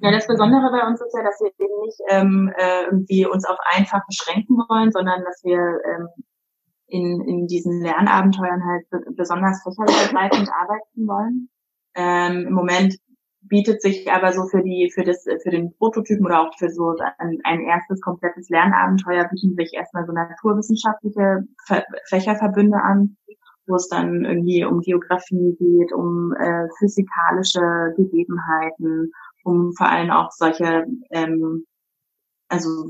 Ja, 0.00 0.12
das 0.12 0.26
Besondere 0.26 0.70
bei 0.70 0.86
uns 0.86 1.00
ist 1.00 1.14
ja, 1.16 1.24
dass 1.24 1.40
wir 1.40 1.50
eben 1.58 1.80
nicht 1.84 2.00
ähm, 2.08 2.52
äh, 2.56 2.84
irgendwie 2.84 3.26
uns 3.26 3.44
auf 3.44 3.58
einfach 3.74 4.06
beschränken 4.06 4.56
wollen, 4.68 4.92
sondern 4.92 5.24
dass 5.24 5.42
wir 5.42 5.58
ähm, 5.58 6.08
in, 6.86 7.20
in 7.26 7.46
diesen 7.46 7.82
Lernabenteuern 7.82 8.62
halt 8.64 8.86
besonders 9.16 9.62
fächerübergreifend 9.62 10.48
arbeiten 10.52 11.06
wollen. 11.06 11.48
Ähm, 11.96 12.46
Im 12.48 12.54
Moment 12.54 12.96
bietet 13.48 13.82
sich 13.82 14.10
aber 14.10 14.32
so 14.32 14.46
für 14.46 14.62
die 14.62 14.90
für 14.94 15.04
das 15.04 15.24
für 15.24 15.50
den 15.50 15.74
Prototypen 15.76 16.24
oder 16.24 16.40
auch 16.40 16.58
für 16.58 16.70
so 16.70 16.94
ein, 17.18 17.38
ein 17.44 17.60
erstes 17.60 18.00
komplettes 18.00 18.48
Lernabenteuer 18.48 19.28
bieten 19.28 19.54
sich 19.56 19.72
erstmal 19.74 20.06
so 20.06 20.12
naturwissenschaftliche 20.12 21.44
Fächerverbünde 22.08 22.76
an, 22.76 23.16
wo 23.66 23.76
es 23.76 23.88
dann 23.88 24.24
irgendwie 24.24 24.64
um 24.64 24.80
Geografie 24.80 25.56
geht, 25.58 25.92
um 25.92 26.32
äh, 26.32 26.68
physikalische 26.78 27.94
Gegebenheiten, 27.96 29.10
um 29.44 29.72
vor 29.74 29.88
allem 29.88 30.10
auch 30.10 30.30
solche, 30.30 30.86
ähm, 31.10 31.66
also 32.48 32.88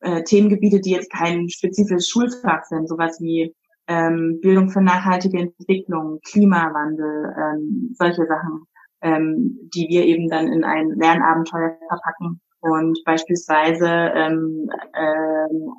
äh, 0.00 0.22
Themengebiete, 0.22 0.80
die 0.80 0.92
jetzt 0.92 1.10
kein 1.10 1.48
spezifisches 1.48 2.08
Schulfach 2.08 2.64
sind, 2.64 2.88
sowas 2.88 3.20
wie 3.20 3.54
ähm, 3.88 4.38
Bildung 4.40 4.70
für 4.70 4.82
nachhaltige 4.82 5.38
Entwicklung, 5.38 6.20
Klimawandel, 6.24 7.34
ähm, 7.36 7.94
solche 7.98 8.26
Sachen, 8.26 8.66
ähm, 9.02 9.70
die 9.74 9.86
wir 9.88 10.04
eben 10.04 10.28
dann 10.28 10.48
in 10.48 10.64
ein 10.64 10.90
Lernabenteuer 10.96 11.78
verpacken 11.88 12.40
und 12.60 12.98
beispielsweise 13.04 13.86
ähm, 13.86 14.68
ähm, 14.94 15.72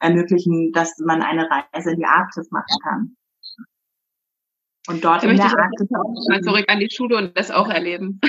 ermöglichen, 0.00 0.72
dass 0.72 0.98
man 0.98 1.22
eine 1.22 1.48
Reise 1.50 1.92
in 1.92 1.98
die 1.98 2.06
Arktis 2.06 2.50
machen 2.50 2.78
kann. 2.82 3.16
Und 4.86 5.04
dort 5.04 5.22
da 5.22 5.28
in 5.28 5.36
der 5.36 5.46
Arktis 5.46 5.88
auch 5.94 6.28
mal 6.28 6.40
zurück 6.42 6.64
an 6.68 6.78
die 6.78 6.90
Schule 6.90 7.16
und 7.16 7.36
das 7.38 7.50
auch 7.50 7.68
erleben. 7.68 8.20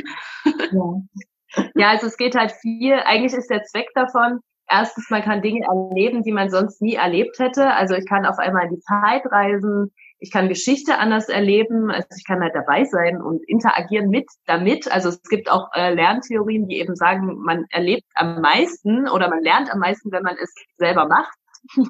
Ja. 0.46 1.64
ja, 1.76 1.90
also 1.90 2.08
es 2.08 2.18
geht 2.18 2.36
halt 2.36 2.52
viel, 2.52 2.94
eigentlich 2.94 3.34
ist 3.34 3.50
der 3.50 3.64
Zweck 3.64 3.90
davon, 3.94 4.40
erstens, 4.70 5.10
man 5.10 5.22
kann 5.22 5.42
Dinge 5.42 5.66
erleben, 5.66 6.24
die 6.24 6.32
man 6.32 6.50
sonst 6.50 6.82
nie 6.82 6.96
erlebt 6.96 7.38
hätte. 7.40 7.74
Also 7.74 7.96
ich 7.96 8.08
kann 8.08 8.26
auf 8.26 8.38
einmal 8.38 8.66
in 8.66 8.76
die 8.76 8.82
Zeit 8.82 9.24
reisen, 9.26 9.92
ich 10.20 10.32
kann 10.32 10.50
Geschichte 10.50 10.98
anders 10.98 11.30
erleben, 11.30 11.92
also 11.92 12.08
ich 12.18 12.26
kann 12.26 12.42
halt 12.42 12.56
dabei 12.56 12.86
sein 12.86 13.22
und 13.22 13.44
interagieren 13.48 14.10
mit 14.10 14.28
damit. 14.46 14.92
Also 14.92 15.10
es 15.10 15.22
gibt 15.24 15.52
auch 15.52 15.70
äh, 15.74 15.94
Lerntheorien, 15.94 16.68
die 16.68 16.80
eben 16.80 16.96
sagen, 16.96 17.38
man 17.44 17.66
erlebt 17.70 18.06
am 18.16 18.42
meisten 18.42 19.10
oder 19.10 19.30
man 19.30 19.42
lernt 19.42 19.72
am 19.72 19.80
meisten, 19.80 20.12
wenn 20.12 20.24
man 20.24 20.38
es 20.38 20.54
selber 20.78 21.08
macht. 21.08 21.38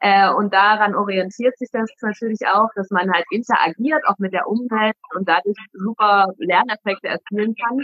äh, 0.00 0.32
und 0.32 0.54
daran 0.54 0.94
orientiert 0.94 1.58
sich 1.58 1.68
das 1.72 1.90
natürlich 2.00 2.40
auch, 2.46 2.68
dass 2.74 2.90
man 2.90 3.12
halt 3.12 3.24
interagiert, 3.30 4.02
auch 4.06 4.18
mit 4.18 4.32
der 4.32 4.48
Umwelt 4.48 4.96
und 5.14 5.28
dadurch 5.28 5.58
super 5.72 6.28
Lerneffekte 6.38 7.08
erzielen 7.08 7.54
kann. 7.54 7.80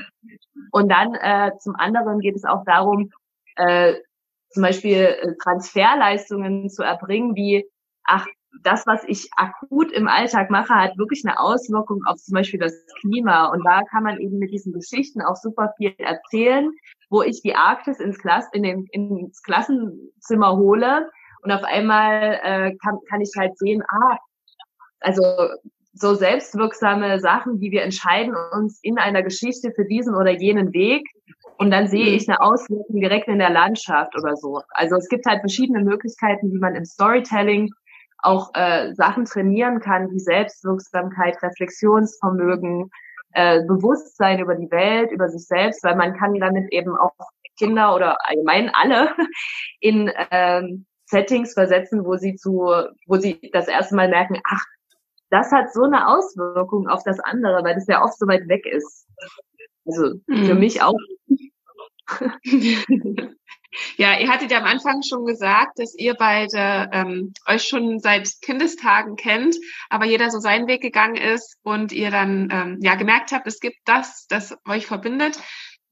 Und 0.70 0.90
dann 0.90 1.14
äh, 1.14 1.52
zum 1.58 1.75
anderen 1.76 2.20
geht 2.20 2.37
es 2.37 2.44
auch 2.44 2.64
darum, 2.64 3.10
äh, 3.56 3.94
zum 4.50 4.62
Beispiel 4.62 5.02
äh, 5.02 5.34
Transferleistungen 5.42 6.70
zu 6.70 6.83
erbringen, 6.83 7.35
wie, 7.35 7.68
ach, 8.04 8.26
das, 8.62 8.87
was 8.87 9.04
ich 9.06 9.28
akut 9.37 9.92
im 9.92 10.08
Alltag 10.08 10.50
mache, 10.50 10.74
hat 10.74 10.98
wirklich 10.98 11.22
eine 11.24 11.38
Auswirkung 11.38 12.02
auf 12.06 12.16
zum 12.16 12.34
Beispiel 12.34 12.61
das 12.61 12.74
Klima. 13.00 13.46
Und 13.46 13.64
da 13.64 13.82
kann 13.84 14.02
man 14.02 14.18
eben 14.18 14.38
mit 14.38 14.50
diesen 14.50 14.72
Geschichten 14.72 15.22
auch 15.22 15.37
super 15.37 15.72
viel 15.76 15.94
erzählen, 15.98 16.70
wo 17.11 17.22
ich 17.22 17.42
die 17.42 17.54
Arktis 17.54 18.00
ins, 18.00 18.18
Klass 18.18 18.46
in 18.52 18.62
den, 18.62 18.87
ins 18.92 19.42
Klassenzimmer 19.42 20.56
hole 20.56 21.11
und 21.42 21.52
auf 21.52 21.62
einmal 21.64 22.40
äh, 22.42 22.76
kann, 22.82 22.98
kann 23.08 23.20
ich 23.20 23.30
halt 23.37 23.56
sehen, 23.58 23.82
ah, 23.88 24.16
also 25.00 25.22
so 25.92 26.14
selbstwirksame 26.14 27.20
Sachen, 27.20 27.61
wie 27.61 27.70
wir 27.70 27.82
entscheiden 27.82 28.34
uns 28.52 28.78
in 28.82 28.98
einer 28.98 29.22
Geschichte 29.22 29.72
für 29.74 29.84
diesen 29.84 30.14
oder 30.14 30.30
jenen 30.30 30.72
Weg 30.72 31.04
und 31.58 31.70
dann 31.70 31.88
sehe 31.88 32.14
ich 32.14 32.28
eine 32.28 32.40
Auswirkung 32.40 33.00
direkt 33.00 33.28
in 33.28 33.38
der 33.38 33.50
Landschaft 33.50 34.14
oder 34.16 34.37
so. 34.37 34.61
Also 34.70 34.96
es 34.96 35.08
gibt 35.08 35.26
halt 35.26 35.40
verschiedene 35.40 35.82
Möglichkeiten, 35.82 36.52
wie 36.52 36.58
man 36.58 36.74
im 36.76 36.84
Storytelling 36.84 37.70
auch 38.18 38.50
äh, 38.54 38.94
Sachen 38.94 39.24
trainieren 39.24 39.81
kann, 39.81 40.11
wie 40.11 40.18
Selbstwirksamkeit, 40.18 41.42
Reflexionsvermögen, 41.42 42.90
äh, 43.33 43.62
Bewusstsein 43.64 44.40
über 44.40 44.54
die 44.54 44.70
Welt, 44.70 45.12
über 45.12 45.28
sich 45.28 45.46
selbst, 45.46 45.85
weil 45.85 45.96
man 45.96 46.16
kann 46.16 46.35
damit 46.35 46.72
eben 46.72 46.96
auch 46.96 47.12
Kinder 47.59 47.94
oder 47.94 48.16
allgemein 48.26 48.70
alle 48.72 49.14
in 49.81 50.11
ähm, 50.31 50.87
Settings 51.07 51.54
versetzen, 51.54 52.04
wo 52.04 52.16
sie 52.16 52.37
zu, 52.37 52.70
wo 53.07 53.16
sie 53.16 53.50
das 53.52 53.68
erste 53.68 53.96
Mal 53.96 54.09
merken, 54.09 54.40
ach, 54.44 54.64
das 55.31 55.52
hat 55.52 55.72
so 55.72 55.83
eine 55.83 56.09
Auswirkung 56.09 56.88
auf 56.88 57.02
das 57.04 57.20
andere, 57.20 57.62
weil 57.64 57.74
das 57.74 57.87
ja 57.87 58.02
oft 58.02 58.18
so 58.18 58.26
weit 58.26 58.48
weg 58.48 58.66
ist. 58.66 59.07
Also 59.87 60.20
für 60.26 60.54
mhm. 60.54 60.61
mich 60.61 60.83
auch. 60.83 60.94
Ja, 63.97 64.18
ihr 64.18 64.29
hattet 64.29 64.51
ja 64.51 64.59
am 64.59 64.64
Anfang 64.64 65.03
schon 65.03 65.27
gesagt, 65.27 65.79
dass 65.79 65.94
ihr 65.94 66.14
beide 66.14 66.88
ähm, 66.92 67.33
euch 67.47 67.64
schon 67.64 67.99
seit 67.99 68.40
Kindestagen 68.40 69.16
kennt, 69.16 69.57
aber 69.90 70.07
jeder 70.07 70.31
so 70.31 70.38
seinen 70.38 70.66
Weg 70.68 70.81
gegangen 70.81 71.16
ist 71.16 71.59
und 71.62 71.92
ihr 71.92 72.11
dann 72.11 72.49
ähm, 72.51 72.79
ja 72.81 72.94
gemerkt 72.94 73.33
habt, 73.33 73.47
es 73.47 73.61
gibt 73.61 73.77
das, 73.85 74.27
das 74.29 74.57
euch 74.66 74.87
verbindet. 74.87 75.38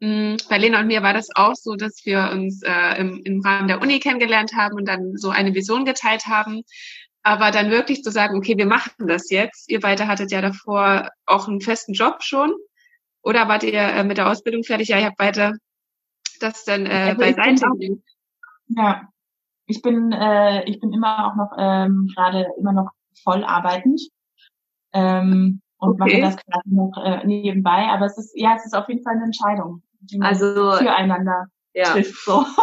Mhm, 0.01 0.39
bei 0.49 0.59
Lena 0.59 0.81
und 0.81 0.87
mir 0.89 1.03
war 1.03 1.15
das 1.15 1.29
auch 1.35 1.55
so, 1.55 1.75
dass 1.75 2.01
wir 2.05 2.31
uns 2.33 2.63
äh, 2.63 2.99
im, 2.99 3.21
im 3.25 3.41
Rahmen 3.41 3.69
der 3.69 3.81
Uni 3.81 4.01
kennengelernt 4.01 4.55
haben 4.55 4.75
und 4.75 4.87
dann 4.87 5.17
so 5.17 5.31
eine 5.31 5.55
Vision 5.55 5.85
geteilt 5.85 6.27
haben. 6.27 6.63
Aber 7.23 7.51
dann 7.51 7.71
wirklich 7.71 8.03
zu 8.03 8.11
sagen, 8.11 8.37
okay, 8.39 8.57
wir 8.57 8.67
machen 8.67 9.07
das 9.07 9.31
jetzt. 9.31 9.71
Ihr 9.71 9.81
beide 9.81 10.07
hattet 10.07 10.31
ja 10.31 10.41
davor 10.41 11.11
auch 11.27 11.49
einen 11.49 11.61
festen 11.61 11.93
Job 11.93 12.23
schon. 12.23 12.55
Oder 13.23 13.49
wart 13.49 13.65
ihr 13.65 13.73
äh, 13.81 14.05
mit 14.05 14.19
der 14.19 14.31
Ausbildung 14.31 14.65
fertig? 14.65 14.89
Ja, 14.89 14.99
ihr 14.99 15.07
habt 15.07 15.17
beide 15.17 15.59
das 16.43 16.65
dann 16.65 16.87
äh, 16.87 17.15
also 17.15 17.21
beiseite 17.21 17.67
gelegt? 17.79 18.09
Ja, 18.69 19.09
ich 19.67 19.83
bin, 19.83 20.13
äh, 20.13 20.65
ich 20.65 20.81
bin 20.81 20.93
immer 20.93 21.27
auch 21.27 21.37
noch 21.37 21.53
ähm, 21.59 22.11
gerade 22.15 22.47
immer 22.59 22.73
noch 22.73 22.91
voll 23.23 23.45
arbeitend 23.45 24.01
ähm, 24.93 25.61
und 25.79 26.01
okay. 26.01 26.21
mache 26.21 26.21
das 26.21 26.37
gerade 26.37 26.75
noch 26.75 26.93
äh, 27.05 27.27
nebenbei. 27.27 27.89
Aber 27.89 28.07
es 28.07 28.17
ist 28.19 28.33
ja, 28.35 28.55
es 28.57 28.67
ist 28.67 28.75
auf 28.75 28.89
jeden 28.89 29.03
Fall 29.03 29.15
eine 29.15 29.25
Entscheidung, 29.25 29.83
die 30.01 30.19
man 30.19 30.29
also, 30.29 30.73
füreinander 30.73 31.47
ja. 31.75 31.85
trifft. 31.85 32.25
So. 32.25 32.45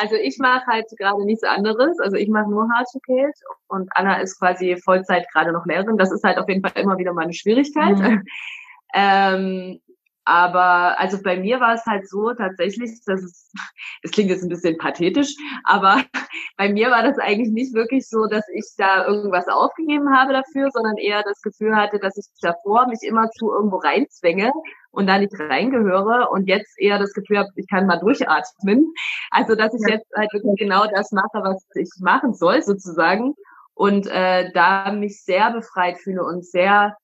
Also 0.00 0.14
ich 0.14 0.38
mache 0.38 0.66
halt 0.66 0.86
gerade 0.98 1.22
nichts 1.24 1.44
anderes. 1.44 1.98
Also 2.00 2.16
ich 2.16 2.28
mache 2.28 2.48
nur 2.48 2.66
Hard 2.70 2.86
to 2.92 2.98
Kate 3.00 3.38
und 3.68 3.90
Anna 3.94 4.20
ist 4.20 4.38
quasi 4.38 4.76
Vollzeit 4.82 5.30
gerade 5.30 5.52
noch 5.52 5.66
Lehrerin. 5.66 5.98
Das 5.98 6.10
ist 6.10 6.24
halt 6.24 6.38
auf 6.38 6.48
jeden 6.48 6.66
Fall 6.66 6.82
immer 6.82 6.96
wieder 6.96 7.12
mal 7.12 7.24
eine 7.24 7.34
Schwierigkeit. 7.34 7.98
Mhm. 7.98 8.22
ähm, 8.94 9.80
aber 10.24 10.98
also 11.00 11.20
bei 11.22 11.36
mir 11.36 11.60
war 11.60 11.74
es 11.74 11.84
halt 11.86 12.08
so 12.08 12.32
tatsächlich, 12.32 12.90
dass 13.06 13.22
es, 13.22 13.52
es 14.02 14.10
klingt 14.10 14.30
jetzt 14.30 14.42
ein 14.42 14.48
bisschen 14.48 14.78
pathetisch, 14.78 15.34
aber 15.64 16.02
bei 16.56 16.68
mir 16.68 16.90
war 16.90 17.02
das 17.02 17.18
eigentlich 17.18 17.50
nicht 17.50 17.74
wirklich 17.74 18.08
so, 18.08 18.26
dass 18.26 18.44
ich 18.54 18.64
da 18.76 19.06
irgendwas 19.06 19.48
aufgegeben 19.48 20.16
habe 20.16 20.32
dafür, 20.32 20.70
sondern 20.72 20.96
eher 20.96 21.22
das 21.22 21.40
Gefühl 21.42 21.76
hatte, 21.76 21.98
dass 21.98 22.16
ich 22.16 22.26
davor 22.40 22.86
mich 22.88 23.00
immer 23.02 23.30
zu 23.30 23.52
irgendwo 23.52 23.76
reinzwänge 23.76 24.52
und 24.90 25.06
da 25.06 25.18
nicht 25.18 25.32
reingehöre 25.38 26.30
und 26.30 26.48
jetzt 26.48 26.78
eher 26.78 26.98
das 26.98 27.12
Gefühl 27.12 27.38
habe, 27.38 27.48
ich 27.56 27.66
kann 27.68 27.86
mal 27.86 27.98
durchatmen. 27.98 28.92
Also 29.30 29.54
dass 29.54 29.74
ich 29.74 29.82
jetzt 29.88 30.06
halt 30.14 30.32
wirklich 30.32 30.56
genau 30.56 30.86
das 30.86 31.10
mache, 31.12 31.42
was 31.42 31.66
ich 31.74 31.90
machen 32.00 32.34
soll 32.34 32.62
sozusagen 32.62 33.34
und 33.74 34.06
äh, 34.06 34.52
da 34.52 34.92
mich 34.92 35.24
sehr 35.24 35.50
befreit 35.50 35.98
fühle 35.98 36.24
und 36.24 36.44
sehr 36.44 36.96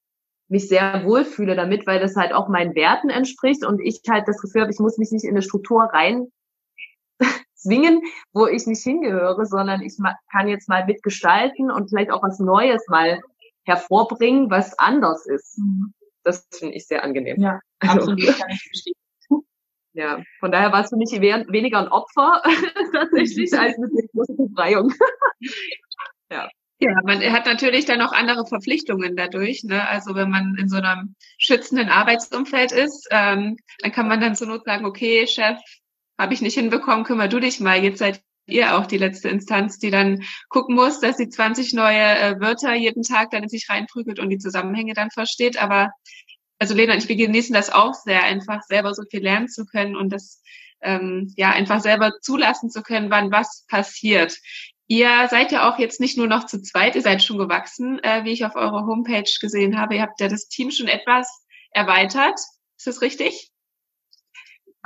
mich 0.49 0.69
sehr 0.69 1.05
wohlfühle 1.05 1.55
damit, 1.55 1.87
weil 1.87 2.01
das 2.01 2.17
halt 2.17 2.33
auch 2.33 2.49
meinen 2.49 2.75
Werten 2.75 3.11
entspricht 3.11 3.65
und 3.65 3.81
ich 3.81 4.01
halt 4.09 4.27
das 4.27 4.41
Gefühl 4.41 4.63
habe, 4.63 4.73
ich 4.73 4.79
muss 4.79 4.99
mich 4.99 5.11
nicht 5.11 5.25
in 5.25 5.31
eine 5.31 5.43
Struktur 5.43 5.83
rein 5.83 6.33
zwingen, 7.55 8.03
wo 8.33 8.47
ich 8.47 8.67
nicht 8.67 8.83
hingehöre, 8.83 9.45
sondern 9.47 9.83
ich 9.83 9.97
kann 10.33 10.49
jetzt 10.49 10.69
mal 10.69 10.87
mitgestalten 10.87 11.71
und 11.71 11.89
vielleicht 11.89 12.11
auch 12.11 12.23
was 12.23 12.39
Neues 12.39 12.87
mal 12.89 13.21
hervorbringen, 13.65 14.51
was 14.51 14.79
anders 14.79 15.27
ist. 15.27 15.59
Mhm. 15.59 15.93
Das 16.25 16.47
finde 16.53 16.75
ich 16.75 16.87
sehr 16.87 17.05
angenehm. 17.05 17.41
Ja, 17.41 17.61
also, 17.81 18.13
absolut. 18.13 18.35
Ja, 19.95 20.23
von 20.39 20.53
daher 20.53 20.71
war 20.71 20.85
es 20.85 20.91
für 20.91 20.97
mich 20.97 21.11
weniger 21.11 21.79
ein 21.81 21.89
Opfer 21.89 22.41
tatsächlich 22.93 23.53
als 23.59 23.77
eine 23.77 23.89
große 24.13 24.35
Befreiung. 24.35 24.93
ja. 26.31 26.49
Ja, 26.81 26.93
man 27.05 27.21
hat 27.33 27.47
natürlich 27.47 27.87
dann 27.87 28.03
auch 28.03 28.13
andere 28.13 28.47
Verpflichtungen 28.47 29.17
dadurch. 29.17 29.65
Ne? 29.65 29.87
Also 29.89 30.15
wenn 30.15 30.31
man 30.31 30.55
in 30.57 30.69
so 30.69 30.77
einem 30.77 31.17
schützenden 31.37 31.89
Arbeitsumfeld 31.89 32.71
ist, 32.71 33.09
ähm, 33.11 33.57
dann 33.81 33.93
kann 33.93 34.07
man 34.07 34.21
dann 34.21 34.37
zur 34.37 34.47
Not 34.47 34.65
sagen, 34.65 34.85
okay, 34.85 35.27
Chef, 35.27 35.59
habe 36.17 36.35
ich 36.35 36.41
nicht 36.41 36.55
hinbekommen, 36.55 37.05
kümmer 37.05 37.27
du 37.29 37.41
dich 37.41 37.59
mal. 37.59 37.83
Jetzt 37.83 37.99
seid 37.99 38.23
ihr 38.47 38.77
auch 38.77 38.87
die 38.87 38.97
letzte 38.99 39.29
Instanz, 39.29 39.79
die 39.79 39.91
dann 39.91 40.23
gucken 40.49 40.77
muss, 40.77 41.01
dass 41.01 41.17
sie 41.17 41.29
20 41.29 41.75
neue 41.75 42.19
äh, 42.19 42.41
Wörter 42.41 42.75
jeden 42.75 43.03
Tag 43.03 43.31
dann 43.31 43.43
in 43.43 43.49
sich 43.49 43.69
reinprügelt 43.69 44.21
und 44.21 44.31
die 44.31 44.39
Zusammenhänge 44.39 44.95
dann 44.95 45.11
versteht. 45.11 45.61
Aber 45.61 45.91
also 46.59 46.75
Lena 46.75 46.95
und 46.95 47.03
ich, 47.03 47.09
wir 47.09 47.17
genießen 47.17 47.55
das 47.55 47.71
auch 47.71 47.95
sehr, 47.95 48.23
einfach 48.23 48.63
selber 48.63 48.95
so 48.95 49.03
viel 49.11 49.23
lernen 49.23 49.49
zu 49.49 49.65
können 49.65 49.97
und 49.97 50.13
das 50.13 50.43
ähm, 50.81 51.33
ja 51.37 51.51
einfach 51.51 51.81
selber 51.81 52.13
zulassen 52.21 52.71
zu 52.71 52.83
können, 52.83 53.11
wann 53.11 53.31
was 53.31 53.65
passiert. 53.69 54.37
Ihr 54.91 55.29
seid 55.29 55.53
ja 55.53 55.71
auch 55.71 55.79
jetzt 55.79 56.01
nicht 56.01 56.17
nur 56.17 56.27
noch 56.27 56.47
zu 56.47 56.63
zweit, 56.63 56.97
ihr 56.97 57.03
seid 57.03 57.23
schon 57.23 57.37
gewachsen, 57.37 57.99
äh, 58.03 58.25
wie 58.25 58.33
ich 58.33 58.47
auf 58.47 58.57
eurer 58.57 58.87
Homepage 58.87 59.31
gesehen 59.41 59.79
habe. 59.79 59.97
Ihr 59.97 60.03
habt 60.03 60.19
ja 60.19 60.29
das 60.29 60.49
Team 60.49 60.71
schon 60.71 60.89
etwas 60.89 61.45
erweitert. 61.73 62.39
Ist 62.79 62.87
das 62.87 63.03
richtig? 63.03 63.53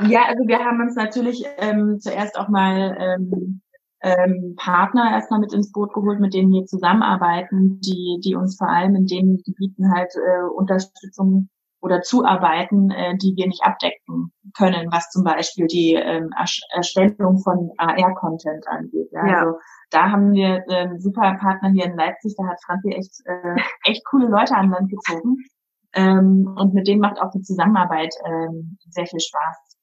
Ja, 0.01 0.25
also 0.25 0.47
wir 0.47 0.59
haben 0.59 0.81
uns 0.81 0.97
natürlich 0.97 1.45
ähm, 1.59 1.99
zuerst 2.01 2.37
auch 2.37 2.49
mal 2.49 2.97
ähm, 2.99 3.63
ähm, 4.03 4.57
Partner 4.57 5.13
erstmal 5.13 5.39
mit 5.39 5.53
ins 5.53 5.71
Boot 5.71 5.93
geholt, 5.95 6.19
mit 6.19 6.35
denen 6.35 6.53
wir 6.53 6.65
zusammenarbeiten, 6.65 7.81
die, 7.81 8.19
die 8.25 8.35
uns 8.35 8.57
vor 8.59 8.69
allem 8.69 8.97
in 8.97 9.07
den 9.07 9.43
Gebieten 9.45 9.93
halt 9.95 10.13
äh, 10.17 10.45
Unterstützung 10.53 11.49
oder 11.81 12.03
zuarbeiten, 12.03 12.91
äh, 12.91 13.17
die 13.19 13.35
wir 13.37 13.47
nicht 13.47 13.63
abdecken 13.63 14.33
können, 14.57 14.89
was 14.91 15.11
zum 15.11 15.23
Beispiel 15.23 15.67
die 15.67 15.95
ähm, 15.95 16.31
Erstellung 16.75 17.39
von 17.39 17.71
AR-Content 17.77 18.67
angeht. 18.67 19.09
Ja. 19.13 19.27
ja. 19.27 19.39
Also 19.41 19.59
da 19.93 20.11
haben 20.11 20.33
wir 20.33 20.65
äh, 20.69 20.99
super 20.99 21.37
Partner 21.41 21.71
hier 21.71 21.85
in 21.85 21.97
Leipzig, 21.97 22.35
da 22.37 22.47
hat 22.47 22.63
Franzi 22.65 22.91
echt, 22.91 23.21
äh, 23.27 23.57
echt 23.85 24.05
coole 24.07 24.29
Leute 24.29 24.57
an 24.57 24.71
Land 24.71 24.91
gezogen. 24.91 25.37
Ähm, 25.95 26.55
und 26.57 26.75
mit 26.75 26.89
denen 26.89 27.01
macht 27.01 27.21
auch 27.21 27.31
die 27.31 27.43
Zusammenarbeit 27.43 28.15
ähm, 28.27 28.79
sehr 28.89 29.07
viel 29.07 29.21
Spaß. 29.21 29.77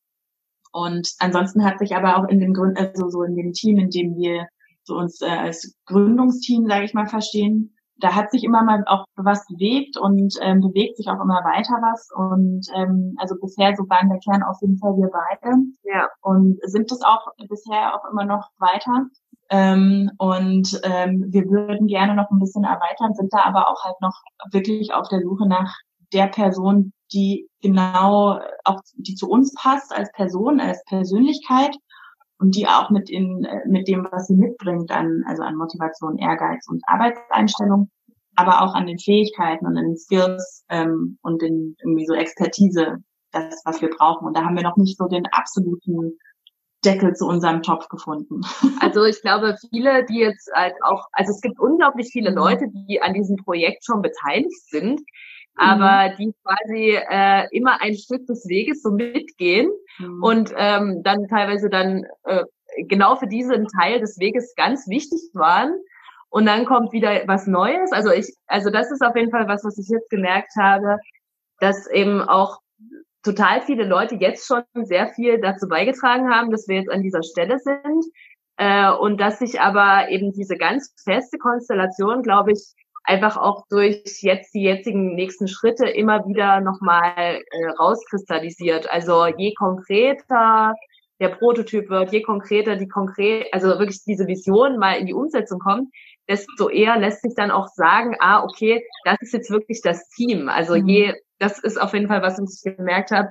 Und 0.71 1.13
ansonsten 1.19 1.63
hat 1.63 1.79
sich 1.79 1.95
aber 1.95 2.17
auch 2.17 2.27
in 2.27 2.39
dem 2.39 2.53
Grund, 2.53 2.77
also 2.79 3.09
so 3.09 3.23
in 3.23 3.35
dem 3.35 3.53
Team, 3.53 3.77
in 3.77 3.89
dem 3.89 4.15
wir 4.17 4.47
so 4.83 4.95
uns 4.95 5.21
äh, 5.21 5.27
als 5.27 5.75
Gründungsteam, 5.85 6.65
sage 6.67 6.85
ich 6.85 6.93
mal, 6.93 7.07
verstehen, 7.07 7.75
da 7.99 8.15
hat 8.15 8.31
sich 8.31 8.43
immer 8.43 8.63
mal 8.63 8.83
auch 8.87 9.05
was 9.15 9.45
bewegt 9.47 9.97
und 9.97 10.35
ähm, 10.41 10.61
bewegt 10.61 10.97
sich 10.97 11.07
auch 11.09 11.21
immer 11.21 11.43
weiter 11.43 11.73
was. 11.81 12.09
Und 12.15 12.65
ähm, 12.75 13.15
also 13.17 13.35
bisher 13.39 13.75
so 13.75 13.83
waren 13.89 14.09
der 14.09 14.19
Kern 14.19 14.43
auf 14.43 14.57
jeden 14.61 14.77
Fall 14.77 14.95
wir 14.95 15.09
beide. 15.11 15.57
Ja. 15.83 16.07
Und 16.21 16.59
sind 16.63 16.91
es 16.91 17.01
auch 17.03 17.27
bisher 17.49 17.95
auch 17.95 18.09
immer 18.09 18.25
noch 18.25 18.49
weiter. 18.57 19.07
Ähm, 19.49 20.11
und 20.17 20.79
ähm, 20.83 21.25
wir 21.29 21.45
würden 21.49 21.87
gerne 21.87 22.15
noch 22.15 22.29
ein 22.29 22.39
bisschen 22.39 22.63
erweitern, 22.63 23.13
sind 23.15 23.33
da 23.33 23.43
aber 23.45 23.69
auch 23.69 23.83
halt 23.83 23.99
noch 24.01 24.21
wirklich 24.51 24.93
auf 24.93 25.07
der 25.09 25.21
Suche 25.21 25.47
nach 25.47 25.75
der 26.13 26.27
Person, 26.27 26.93
die 27.11 27.47
genau 27.61 28.39
auch, 28.63 28.79
die 28.95 29.15
zu 29.15 29.27
uns 29.27 29.53
passt 29.55 29.95
als 29.95 30.11
Person, 30.11 30.59
als 30.59 30.83
Persönlichkeit 30.85 31.75
und 32.39 32.55
die 32.55 32.67
auch 32.67 32.89
mit 32.89 33.09
in, 33.09 33.47
mit 33.65 33.87
dem, 33.87 34.07
was 34.11 34.27
sie 34.27 34.35
mitbringt 34.35 34.91
an, 34.91 35.23
also 35.27 35.43
an 35.43 35.55
Motivation, 35.55 36.17
Ehrgeiz 36.17 36.67
und 36.67 36.81
Arbeitseinstellung, 36.87 37.89
aber 38.35 38.61
auch 38.61 38.73
an 38.73 38.87
den 38.87 38.99
Fähigkeiten 38.99 39.65
und 39.65 39.75
den 39.75 39.97
Skills 39.97 40.63
ähm, 40.69 41.17
und 41.21 41.41
den 41.41 41.75
irgendwie 41.83 42.05
so 42.05 42.13
Expertise, 42.13 42.97
das, 43.31 43.61
was 43.65 43.81
wir 43.81 43.89
brauchen. 43.89 44.27
Und 44.27 44.37
da 44.37 44.43
haben 44.43 44.55
wir 44.55 44.63
noch 44.63 44.77
nicht 44.77 44.97
so 44.97 45.07
den 45.07 45.25
absoluten 45.31 46.17
Deckel 46.85 47.13
zu 47.13 47.25
unserem 47.25 47.61
Topf 47.61 47.87
gefunden. 47.89 48.41
Also 48.81 49.03
ich 49.03 49.21
glaube, 49.21 49.57
viele, 49.69 50.05
die 50.05 50.19
jetzt 50.19 50.49
halt 50.53 50.75
auch, 50.83 51.07
also 51.11 51.31
es 51.31 51.41
gibt 51.41 51.59
unglaublich 51.59 52.09
viele 52.11 52.31
Leute, 52.31 52.67
die 52.69 53.01
an 53.01 53.13
diesem 53.13 53.35
Projekt 53.35 53.85
schon 53.85 54.01
beteiligt 54.01 54.69
sind, 54.69 55.01
aber 55.55 56.09
mhm. 56.09 56.17
die 56.17 56.33
quasi 56.43 56.97
äh, 57.09 57.47
immer 57.51 57.81
ein 57.81 57.95
Stück 57.95 58.25
des 58.27 58.47
Weges 58.47 58.81
so 58.81 58.91
mitgehen 58.91 59.69
mhm. 59.97 60.23
und 60.23 60.53
ähm, 60.55 61.03
dann 61.03 61.27
teilweise 61.27 61.69
dann 61.69 62.05
äh, 62.23 62.45
genau 62.87 63.17
für 63.17 63.27
diesen 63.27 63.67
Teil 63.67 63.99
des 63.99 64.17
Weges 64.19 64.53
ganz 64.55 64.87
wichtig 64.87 65.19
waren. 65.33 65.73
Und 66.29 66.45
dann 66.45 66.65
kommt 66.65 66.93
wieder 66.93 67.23
was 67.25 67.47
Neues. 67.47 67.91
Also 67.91 68.11
ich, 68.11 68.31
also 68.47 68.69
das 68.69 68.91
ist 68.91 69.01
auf 69.01 69.15
jeden 69.15 69.31
Fall 69.31 69.47
was, 69.47 69.63
was 69.63 69.77
ich 69.77 69.89
jetzt 69.89 70.09
gemerkt 70.09 70.51
habe, 70.57 70.99
dass 71.59 71.89
eben 71.89 72.21
auch 72.21 72.59
total 73.23 73.61
viele 73.61 73.85
Leute 73.85 74.15
jetzt 74.15 74.47
schon 74.47 74.63
sehr 74.83 75.09
viel 75.09 75.39
dazu 75.39 75.67
beigetragen 75.67 76.29
haben, 76.29 76.51
dass 76.51 76.67
wir 76.67 76.77
jetzt 76.77 76.91
an 76.91 77.03
dieser 77.03 77.23
Stelle 77.23 77.59
sind. 77.59 78.05
Äh, 78.57 78.91
und 78.91 79.19
dass 79.21 79.39
sich 79.39 79.61
aber 79.61 80.09
eben 80.09 80.33
diese 80.33 80.57
ganz 80.57 80.93
feste 81.03 81.37
Konstellation, 81.37 82.23
glaube 82.23 82.51
ich, 82.51 82.73
einfach 83.03 83.37
auch 83.37 83.63
durch 83.69 84.21
jetzt 84.21 84.53
die 84.53 84.63
jetzigen 84.63 85.15
nächsten 85.15 85.47
Schritte 85.47 85.87
immer 85.87 86.27
wieder 86.27 86.59
nochmal 86.59 87.13
äh, 87.17 87.65
rauskristallisiert. 87.79 88.89
Also 88.89 89.25
je 89.27 89.53
konkreter 89.53 90.73
der 91.19 91.29
Prototyp 91.29 91.89
wird, 91.89 92.11
je 92.11 92.21
konkreter 92.21 92.75
die 92.75 92.87
konkret, 92.87 93.47
also 93.53 93.67
wirklich 93.79 94.03
diese 94.05 94.27
Vision 94.27 94.77
mal 94.77 94.93
in 94.93 95.05
die 95.05 95.13
Umsetzung 95.13 95.59
kommt, 95.59 95.89
desto 96.29 96.69
eher 96.69 96.97
lässt 96.97 97.23
sich 97.23 97.33
dann 97.35 97.51
auch 97.51 97.67
sagen, 97.69 98.15
ah, 98.19 98.43
okay, 98.43 98.85
das 99.03 99.17
ist 99.21 99.33
jetzt 99.33 99.49
wirklich 99.49 99.81
das 99.81 100.07
Team. 100.09 100.47
Also 100.47 100.75
mhm. 100.75 100.87
je, 100.87 101.13
das 101.39 101.59
ist 101.59 101.81
auf 101.81 101.93
jeden 101.93 102.07
Fall, 102.07 102.21
was 102.21 102.39
ich 102.39 102.75
gemerkt 102.75 103.11
habe. 103.11 103.29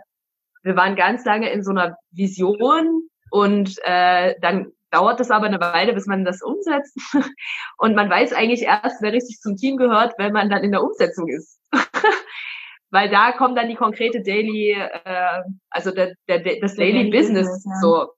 Wir 0.62 0.76
waren 0.76 0.96
ganz 0.96 1.24
lange 1.24 1.50
in 1.50 1.62
so 1.62 1.70
einer 1.70 1.96
Vision 2.10 3.08
und 3.30 3.76
äh, 3.84 4.34
dann 4.40 4.72
dauert 4.90 5.20
es 5.20 5.30
aber 5.30 5.46
eine 5.46 5.60
Weile, 5.60 5.92
bis 5.92 6.06
man 6.06 6.24
das 6.24 6.42
umsetzt. 6.42 6.96
Und 7.78 7.94
man 7.94 8.08
weiß 8.08 8.32
eigentlich 8.32 8.62
erst, 8.62 9.02
wer 9.02 9.12
richtig 9.12 9.38
zum 9.40 9.56
Team 9.56 9.76
gehört, 9.76 10.14
wenn 10.18 10.32
man 10.32 10.48
dann 10.48 10.64
in 10.64 10.72
der 10.72 10.82
Umsetzung 10.82 11.28
ist. 11.28 11.60
Weil 12.90 13.10
da 13.10 13.32
kommt 13.32 13.58
dann 13.58 13.68
die 13.68 13.74
konkrete 13.74 14.22
Daily, 14.22 14.72
äh, 14.72 15.42
also 15.68 15.90
der, 15.90 16.14
der, 16.26 16.40
das 16.60 16.74
Daily, 16.74 17.10
Daily 17.10 17.10
Business, 17.10 17.48
Business 17.48 17.64
ja. 17.66 17.80
so. 17.82 18.12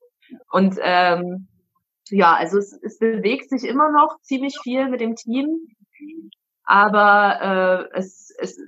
Und 0.53 0.77
ähm, 0.81 1.49
ja, 2.11 2.35
also 2.35 2.59
es, 2.59 2.73
es 2.83 2.99
bewegt 2.99 3.51
sich 3.51 3.64
immer 3.64 3.90
noch 3.90 4.20
ziemlich 4.23 4.59
viel 4.62 4.88
mit 4.88 5.01
dem 5.01 5.16
Team, 5.16 5.66
aber 6.64 7.88
äh, 7.94 7.99
es, 7.99 8.35
es 8.38 8.59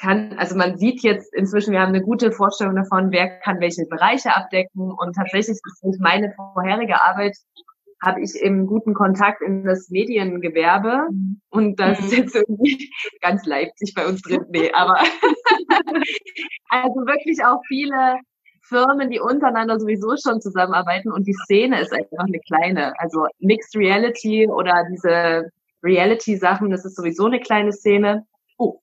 kann, 0.00 0.34
also 0.38 0.56
man 0.56 0.76
sieht 0.78 1.02
jetzt 1.02 1.32
inzwischen, 1.32 1.72
wir 1.72 1.80
haben 1.80 1.94
eine 1.94 2.02
gute 2.02 2.32
Vorstellung 2.32 2.74
davon, 2.74 3.12
wer 3.12 3.38
kann 3.40 3.60
welche 3.60 3.86
Bereiche 3.86 4.34
abdecken 4.34 4.90
und 4.90 5.14
tatsächlich 5.14 5.58
durch 5.82 5.98
meine 6.00 6.32
vorherige 6.34 7.02
Arbeit 7.02 7.36
habe 8.04 8.20
ich 8.20 8.34
eben 8.34 8.66
guten 8.66 8.94
Kontakt 8.94 9.42
in 9.42 9.64
das 9.64 9.88
Mediengewerbe 9.88 11.06
und 11.50 11.78
das 11.78 12.00
ist 12.00 12.10
mhm. 12.10 12.18
jetzt 12.18 12.34
irgendwie 12.34 12.90
ganz 13.20 13.46
Leipzig 13.46 13.94
bei 13.94 14.06
uns 14.06 14.22
drin. 14.22 14.44
Nee, 14.50 14.72
aber 14.72 14.98
also 16.68 16.94
wirklich 17.06 17.44
auch 17.44 17.60
viele 17.68 18.18
Firmen, 18.72 19.10
die 19.10 19.20
untereinander 19.20 19.78
sowieso 19.78 20.16
schon 20.16 20.40
zusammenarbeiten 20.40 21.12
und 21.12 21.26
die 21.26 21.36
Szene 21.44 21.80
ist 21.80 21.92
einfach 21.92 22.24
eine 22.26 22.40
kleine. 22.40 22.98
Also 22.98 23.26
Mixed 23.38 23.76
Reality 23.76 24.48
oder 24.48 24.86
diese 24.90 25.50
Reality-Sachen, 25.82 26.70
das 26.70 26.84
ist 26.84 26.96
sowieso 26.96 27.26
eine 27.26 27.40
kleine 27.40 27.72
Szene. 27.72 28.26
Oh. 28.56 28.80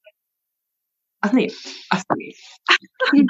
Ach 1.22 1.34
nee. 1.34 1.52
Ach 1.90 2.04
nee. 2.16 2.36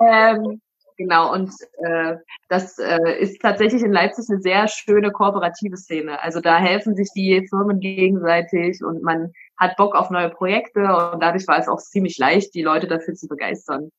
ähm, 0.00 0.60
genau, 0.96 1.32
und 1.32 1.52
äh, 1.78 2.16
das 2.48 2.78
äh, 2.78 3.20
ist 3.20 3.40
tatsächlich 3.40 3.82
in 3.82 3.92
Leipzig 3.92 4.26
eine 4.28 4.40
sehr 4.40 4.66
schöne 4.66 5.12
kooperative 5.12 5.76
Szene. 5.76 6.20
Also 6.20 6.40
da 6.40 6.58
helfen 6.58 6.96
sich 6.96 7.08
die 7.14 7.46
Firmen 7.48 7.78
gegenseitig 7.78 8.82
und 8.82 9.02
man 9.02 9.32
hat 9.56 9.76
Bock 9.76 9.94
auf 9.94 10.10
neue 10.10 10.30
Projekte 10.30 10.80
und 10.80 11.22
dadurch 11.22 11.46
war 11.46 11.58
es 11.58 11.68
auch 11.68 11.78
ziemlich 11.78 12.18
leicht, 12.18 12.54
die 12.54 12.62
Leute 12.62 12.88
dafür 12.88 13.14
zu 13.14 13.28
begeistern. 13.28 13.90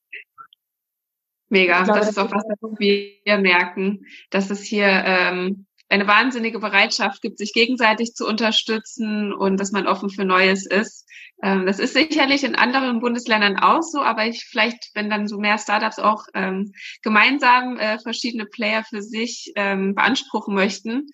Mega, 1.50 1.84
glaube, 1.84 2.00
das 2.00 2.10
ist 2.10 2.20
auch 2.20 2.32
was, 2.32 2.44
was 2.60 2.80
wir 2.80 3.38
merken, 3.38 4.06
dass 4.30 4.50
es 4.50 4.62
hier 4.64 4.88
ähm, 4.88 5.66
eine 5.90 6.08
wahnsinnige 6.08 6.60
Bereitschaft 6.60 7.22
gibt, 7.22 7.38
sich 7.38 7.54
gegenseitig 7.54 8.14
zu 8.14 8.28
unterstützen 8.28 9.32
und 9.34 9.58
dass 9.58 9.72
man 9.72 9.88
offen 9.88 10.10
für 10.10 10.26
Neues 10.26 10.66
ist. 10.66 11.08
Ähm, 11.42 11.66
das 11.66 11.80
ist 11.80 11.94
sicherlich 11.94 12.44
in 12.44 12.56
anderen 12.56 13.00
Bundesländern 13.00 13.58
auch 13.58 13.82
so, 13.82 14.02
aber 14.02 14.26
ich 14.26 14.46
vielleicht, 14.50 14.90
wenn 14.96 15.10
dann 15.10 15.28
so 15.28 15.38
mehr 15.38 15.58
Startups 15.58 16.00
auch 16.00 16.26
ähm, 16.34 16.74
gemeinsam 17.04 17.78
äh, 17.78 18.00
verschiedene 18.00 18.46
Player 18.46 18.84
für 18.84 19.02
sich 19.02 19.54
ähm, 19.56 19.96
beanspruchen 19.96 20.54
möchten, 20.54 21.08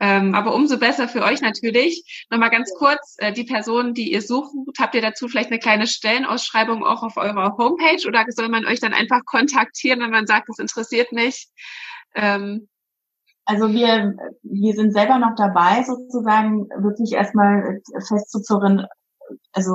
ähm, 0.00 0.34
aber 0.34 0.54
umso 0.54 0.78
besser 0.78 1.08
für 1.08 1.22
euch 1.22 1.40
natürlich. 1.40 2.26
Nochmal 2.30 2.50
ganz 2.50 2.72
kurz, 2.78 3.16
äh, 3.18 3.32
die 3.32 3.44
Personen, 3.44 3.94
die 3.94 4.12
ihr 4.12 4.22
sucht, 4.22 4.52
habt 4.78 4.94
ihr 4.94 5.02
dazu 5.02 5.28
vielleicht 5.28 5.50
eine 5.50 5.58
kleine 5.58 5.86
Stellenausschreibung 5.86 6.84
auch 6.84 7.02
auf 7.02 7.16
eurer 7.16 7.56
Homepage 7.56 8.06
oder 8.06 8.24
soll 8.28 8.48
man 8.48 8.64
euch 8.64 8.80
dann 8.80 8.94
einfach 8.94 9.24
kontaktieren, 9.24 10.00
wenn 10.00 10.10
man 10.10 10.26
sagt, 10.26 10.48
das 10.48 10.58
interessiert 10.58 11.12
mich? 11.12 11.48
Ähm, 12.14 12.68
also 13.44 13.72
wir, 13.72 14.14
wir 14.42 14.74
sind 14.74 14.92
selber 14.92 15.18
noch 15.18 15.34
dabei, 15.34 15.82
sozusagen 15.82 16.68
wirklich 16.76 17.12
erstmal 17.12 17.80
festzuzurren, 18.06 18.86
also 19.52 19.74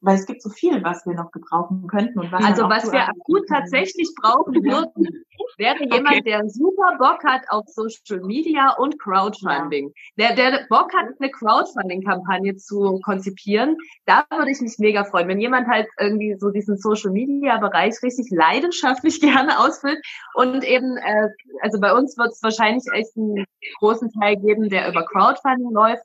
weil 0.00 0.14
es 0.16 0.26
gibt 0.26 0.42
so 0.42 0.50
viel, 0.50 0.82
was 0.84 1.04
wir 1.06 1.14
noch 1.14 1.30
gebrauchen 1.32 1.86
könnten 1.88 2.18
und 2.20 2.30
was 2.30 2.44
Also 2.44 2.68
was 2.68 2.90
wir 2.92 3.08
akut 3.08 3.46
tatsächlich 3.48 4.08
brauchen 4.20 4.54
würden, 4.54 5.24
wäre 5.56 5.82
jemand, 5.82 6.18
okay. 6.18 6.22
der 6.22 6.48
super 6.48 6.96
Bock 6.98 7.24
hat 7.24 7.42
auf 7.48 7.66
Social 7.66 8.24
Media 8.24 8.74
und 8.74 8.98
Crowdfunding. 9.00 9.92
Der, 10.16 10.34
der 10.34 10.66
Bock 10.68 10.92
hat, 10.94 11.08
eine 11.18 11.30
Crowdfunding-Kampagne 11.30 12.56
zu 12.56 13.00
konzipieren. 13.04 13.76
Da 14.06 14.24
würde 14.30 14.52
ich 14.52 14.60
mich 14.60 14.76
mega 14.78 15.04
freuen, 15.04 15.28
wenn 15.28 15.40
jemand 15.40 15.66
halt 15.66 15.88
irgendwie 15.98 16.36
so 16.38 16.50
diesen 16.50 16.76
Social 16.78 17.10
Media-Bereich 17.10 17.94
richtig 18.02 18.30
leidenschaftlich 18.30 19.20
gerne 19.20 19.58
ausfüllt 19.58 19.98
und 20.34 20.64
eben, 20.64 20.96
äh, 20.96 21.28
also 21.62 21.80
bei 21.80 21.92
uns 21.92 22.16
wird 22.16 22.28
es 22.28 22.42
wahrscheinlich 22.42 22.84
echt 22.92 23.16
einen 23.16 23.44
großen 23.80 24.12
Teil 24.12 24.36
geben, 24.36 24.68
der 24.68 24.88
über 24.88 25.04
Crowdfunding 25.04 25.72
läuft 25.72 26.04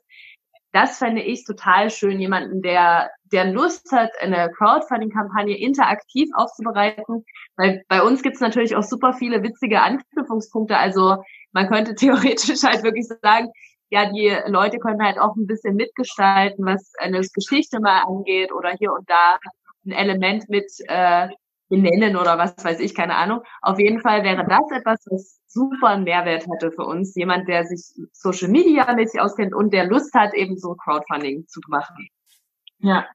das 0.74 0.98
fände 0.98 1.22
ich 1.22 1.44
total 1.44 1.88
schön, 1.88 2.18
jemanden, 2.18 2.60
der, 2.60 3.08
der 3.30 3.44
Lust 3.44 3.92
hat, 3.92 4.10
eine 4.20 4.50
Crowdfunding-Kampagne 4.50 5.56
interaktiv 5.56 6.28
aufzubereiten. 6.34 7.24
Weil 7.56 7.84
bei 7.86 8.02
uns 8.02 8.22
gibt 8.22 8.34
es 8.34 8.40
natürlich 8.40 8.74
auch 8.74 8.82
super 8.82 9.12
viele 9.12 9.44
witzige 9.44 9.82
Anknüpfungspunkte. 9.82 10.76
Also 10.76 11.22
man 11.52 11.68
könnte 11.68 11.94
theoretisch 11.94 12.64
halt 12.64 12.82
wirklich 12.82 13.06
sagen, 13.22 13.50
ja, 13.90 14.10
die 14.10 14.36
Leute 14.46 14.78
können 14.78 15.00
halt 15.00 15.20
auch 15.20 15.36
ein 15.36 15.46
bisschen 15.46 15.76
mitgestalten, 15.76 16.66
was 16.66 16.92
eine 16.98 17.20
Geschichte 17.20 17.78
mal 17.78 18.02
angeht 18.02 18.52
oder 18.52 18.70
hier 18.76 18.92
und 18.92 19.08
da 19.08 19.38
ein 19.86 19.92
Element 19.92 20.48
mit 20.48 20.72
äh, 20.88 21.28
benennen 21.68 22.16
oder 22.16 22.38
was 22.38 22.54
weiß 22.62 22.80
ich, 22.80 22.94
keine 22.94 23.16
Ahnung. 23.16 23.40
Auf 23.62 23.78
jeden 23.78 24.00
Fall 24.00 24.22
wäre 24.22 24.44
das 24.46 24.70
etwas, 24.70 25.04
was 25.10 25.40
super 25.46 25.88
einen 25.88 26.04
Mehrwert 26.04 26.46
hatte 26.48 26.70
für 26.72 26.84
uns. 26.84 27.14
Jemand, 27.14 27.48
der 27.48 27.64
sich 27.64 27.94
Social 28.12 28.48
Media 28.48 28.92
mäßig 28.94 29.20
auskennt 29.20 29.54
und 29.54 29.72
der 29.72 29.86
Lust 29.86 30.14
hat, 30.14 30.34
eben 30.34 30.56
so 30.56 30.74
Crowdfunding 30.74 31.46
zu 31.46 31.60
machen. 31.68 32.08
Ja, 32.78 33.06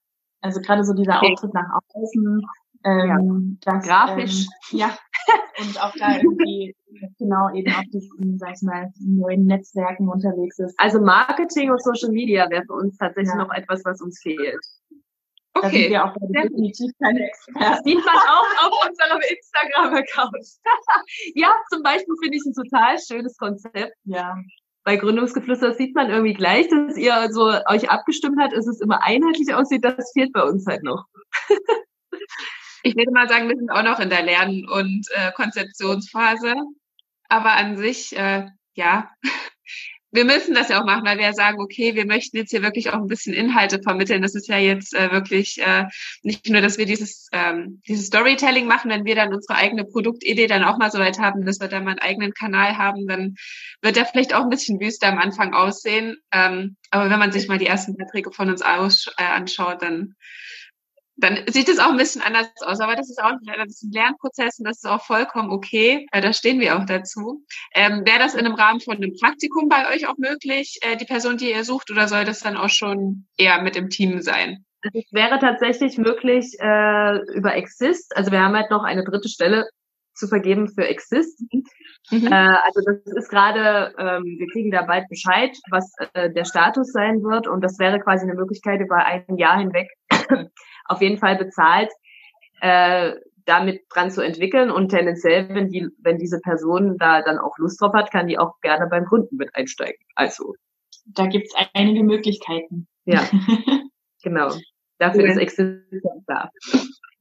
also 0.41 0.62
gerade 0.62 0.83
so 0.83 0.93
dieser 0.93 1.17
okay. 1.17 1.33
Auftritt 1.33 1.53
nach 1.53 1.79
außen, 1.93 2.41
ähm, 2.85 3.59
ja. 3.65 3.73
das, 3.73 3.88
grafisch. 3.88 4.47
Ähm, 4.71 4.79
ja. 4.79 4.97
und 5.59 5.83
auch 5.83 5.93
da 5.99 6.15
irgendwie 6.15 6.75
genau 7.17 7.53
eben 7.53 7.73
auf 7.73 7.83
diesen, 7.93 8.38
sag 8.39 8.53
ich 8.55 8.62
mal, 8.62 8.91
neuen 8.99 9.45
Netzwerken 9.45 10.07
unterwegs 10.07 10.59
ist. 10.59 10.73
Also 10.79 11.01
Marketing 11.01 11.71
und 11.71 11.83
Social 11.83 12.09
Media 12.09 12.49
wäre 12.49 12.63
für 12.65 12.73
uns 12.73 12.97
tatsächlich 12.97 13.33
ja. 13.33 13.43
noch 13.43 13.53
etwas, 13.53 13.83
was 13.83 14.01
uns 14.01 14.21
fehlt. 14.21 14.59
Okay. 15.53 15.62
Da 15.62 15.69
sind 15.69 15.89
wir 15.89 16.05
auch 16.05 16.15
definitiv 16.43 16.91
keine 17.01 17.27
Experten. 17.27 17.59
Das 17.59 17.83
sieht 17.83 18.05
man 18.05 18.15
auch 18.15 18.65
auf 18.65 18.88
unserem 18.88 19.21
Instagram-Account. 19.21 20.47
ja, 21.35 21.55
zum 21.71 21.83
Beispiel 21.83 22.15
finde 22.21 22.38
ich 22.38 22.43
ein 22.45 22.53
total 22.53 22.97
schönes 22.99 23.38
Konzept. 23.38 23.95
Ja. 24.03 24.35
Bei 24.83 24.95
Gründungsgeflüster 24.95 25.73
sieht 25.73 25.95
man 25.95 26.09
irgendwie 26.09 26.33
gleich, 26.33 26.67
dass 26.69 26.97
ihr 26.97 27.29
so 27.31 27.45
euch 27.45 27.89
abgestimmt 27.89 28.38
habt, 28.39 28.53
dass 28.53 28.67
es 28.67 28.79
immer 28.79 29.03
einheitlich 29.03 29.53
aussieht. 29.53 29.83
Das 29.83 30.12
fehlt 30.13 30.31
bei 30.33 30.43
uns 30.43 30.65
halt 30.65 30.83
noch. 30.83 31.05
ich 32.83 32.95
würde 32.95 33.12
mal 33.12 33.27
sagen, 33.27 33.49
wir 33.49 33.57
sind 33.57 33.71
auch 33.71 33.83
noch 33.83 33.99
in 33.99 34.09
der 34.09 34.23
Lern- 34.23 34.67
und 34.69 35.05
äh, 35.12 35.31
Konzeptionsphase. 35.33 36.55
Aber 37.27 37.51
an 37.53 37.77
sich, 37.77 38.17
äh, 38.17 38.47
ja, 38.73 39.12
wir 40.12 40.26
müssen 40.26 40.56
das 40.56 40.69
ja 40.69 40.80
auch 40.80 40.86
machen, 40.86 41.06
weil 41.06 41.17
wir 41.17 41.26
ja 41.26 41.34
sagen, 41.34 41.60
okay, 41.62 41.93
wir 41.95 42.06
möchten 42.06 42.38
jetzt 42.38 42.50
hier 42.50 42.63
wirklich 42.63 42.89
auch 42.89 42.98
ein 42.98 43.08
bisschen 43.08 43.34
Inhalte 43.34 43.82
vermitteln. 43.82 44.22
Das 44.22 44.34
ist 44.34 44.48
ja 44.48 44.58
jetzt 44.58 44.95
äh, 44.95 45.12
wirklich 45.12 45.62
äh, 45.62 45.86
nicht 46.24 46.50
nur, 46.50 46.62
dass 46.62 46.78
wir 46.78 46.86
dieses, 46.86 47.30
ähm, 47.32 47.82
dieses 47.88 48.08
Storytelling 48.08 48.65
machen, 48.65 48.89
wenn 48.89 49.06
wir 49.06 49.15
dann 49.15 49.34
unsere 49.34 49.56
eigene 49.58 49.86
Produktidee 49.86 50.48
dann 50.48 50.63
auch 50.63 50.78
mal 50.78 50.91
so 50.91 51.00
weit 51.00 51.19
haben, 51.19 51.45
dass 51.45 51.60
wir 51.60 51.67
dann 51.67 51.84
mal 51.84 51.91
einen 51.91 52.00
eigenen 52.00 52.34
Kanal 52.34 52.78
haben, 52.78 53.08
dann 53.08 53.36
wird 53.82 53.95
der 53.98 54.06
vielleicht 54.06 54.34
auch 54.34 54.43
ein 54.43 54.50
bisschen 54.50 54.80
wüster 54.80 55.08
am 55.08 55.19
Anfang 55.19 55.54
aussehen. 55.54 56.17
Ähm, 56.32 56.76
aber 56.89 57.10
wenn 57.10 57.19
man 57.19 57.32
sich 57.32 57.48
mal 57.48 57.60
die 57.60 57.67
ersten 57.67 57.95
Beiträge 57.95 58.32
von 58.32 58.50
uns 58.50 58.62
aus, 58.63 59.13
äh, 59.17 59.24
anschaut, 59.24 59.82
dann 59.84 60.15
dann 61.19 61.39
sieht 61.47 61.69
es 61.69 61.79
auch 61.79 61.91
ein 61.91 61.97
bisschen 61.97 62.21
anders 62.21 62.49
aus. 62.62 62.79
Aber 62.79 62.95
das 62.95 63.10
ist 63.10 63.21
auch 63.21 63.34
das 63.45 63.67
ist 63.67 63.84
ein 63.84 63.91
Lernprozess 63.91 64.60
und 64.60 64.67
das 64.67 64.77
ist 64.77 64.88
auch 64.88 65.03
vollkommen 65.03 65.51
okay. 65.51 66.08
Äh, 66.12 66.21
da 66.21 66.34
stehen 66.34 66.60
wir 66.60 66.77
auch 66.77 66.86
dazu. 66.86 67.43
Ähm, 67.73 68.03
Wäre 68.05 68.19
das 68.19 68.34
in 68.34 68.45
einem 68.45 68.55
Rahmen 68.55 68.79
von 68.79 68.97
einem 68.97 69.13
Praktikum 69.19 69.69
bei 69.69 69.93
euch 69.93 70.08
auch 70.08 70.17
möglich, 70.17 70.79
äh, 70.82 70.97
die 70.97 71.05
Person, 71.05 71.38
die 71.38 71.51
ihr 71.51 71.63
sucht, 71.63 71.91
oder 71.91 72.08
soll 72.08 72.25
das 72.25 72.41
dann 72.41 72.58
auch 72.58 72.69
schon 72.69 73.27
eher 73.38 73.62
mit 73.62 73.75
dem 73.75 73.89
Team 73.89 74.21
sein? 74.21 74.65
Also 74.82 74.99
es 74.99 75.12
wäre 75.12 75.39
tatsächlich 75.39 75.97
möglich 75.97 76.55
äh, 76.60 77.17
über 77.34 77.55
Exist. 77.55 78.15
Also 78.15 78.32
wir 78.32 78.41
haben 78.41 78.55
halt 78.55 78.71
noch 78.71 78.84
eine 78.84 79.03
dritte 79.03 79.27
Stelle 79.27 79.67
zu 80.13 80.27
vergeben 80.27 80.67
für 80.69 80.88
Exist. 80.88 81.41
Mhm. 82.12 82.27
Äh, 82.27 82.55
also 82.63 82.82
das 82.86 83.13
ist 83.13 83.29
gerade, 83.29 83.93
ähm, 83.97 84.23
wir 84.23 84.47
kriegen 84.51 84.71
da 84.71 84.84
bald 84.84 85.08
Bescheid, 85.10 85.55
was 85.69 85.93
äh, 86.13 86.32
der 86.32 86.45
Status 86.45 86.91
sein 86.91 87.23
wird 87.23 87.47
und 87.47 87.62
das 87.62 87.77
wäre 87.77 87.99
quasi 87.99 88.23
eine 88.23 88.36
Möglichkeit 88.36 88.82
über 88.82 89.05
ein 89.05 89.38
Jahr 89.38 89.60
hinweg 89.60 89.89
auf 90.89 91.02
jeden 91.02 91.17
Fall 91.17 91.38
bezahlt, 91.38 91.89
äh, 92.62 93.13
damit 93.45 93.84
dran 93.89 94.12
zu 94.12 94.21
entwickeln 94.21 94.69
und 94.69 94.89
tendenziell, 94.89 95.49
wenn 95.49 95.69
die, 95.69 95.88
wenn 95.99 96.17
diese 96.17 96.39
Person 96.39 96.97
da 96.97 97.21
dann 97.21 97.39
auch 97.39 97.58
Lust 97.58 97.82
drauf 97.82 97.93
hat, 97.93 98.12
kann 98.12 98.28
die 98.28 98.38
auch 98.38 98.60
gerne 98.62 98.88
beim 98.88 99.06
Kunden 99.06 99.38
mit 99.38 99.56
einsteigen. 99.56 100.06
Also. 100.15 100.54
Da 101.06 101.25
gibt's 101.25 101.56
einige 101.73 102.04
Möglichkeiten. 102.04 102.88
Ja, 103.06 103.28
genau. 104.23 104.52
Dafür 104.99 105.25
ist 105.25 105.38
Existenz 105.38 106.25
da. 106.28 106.52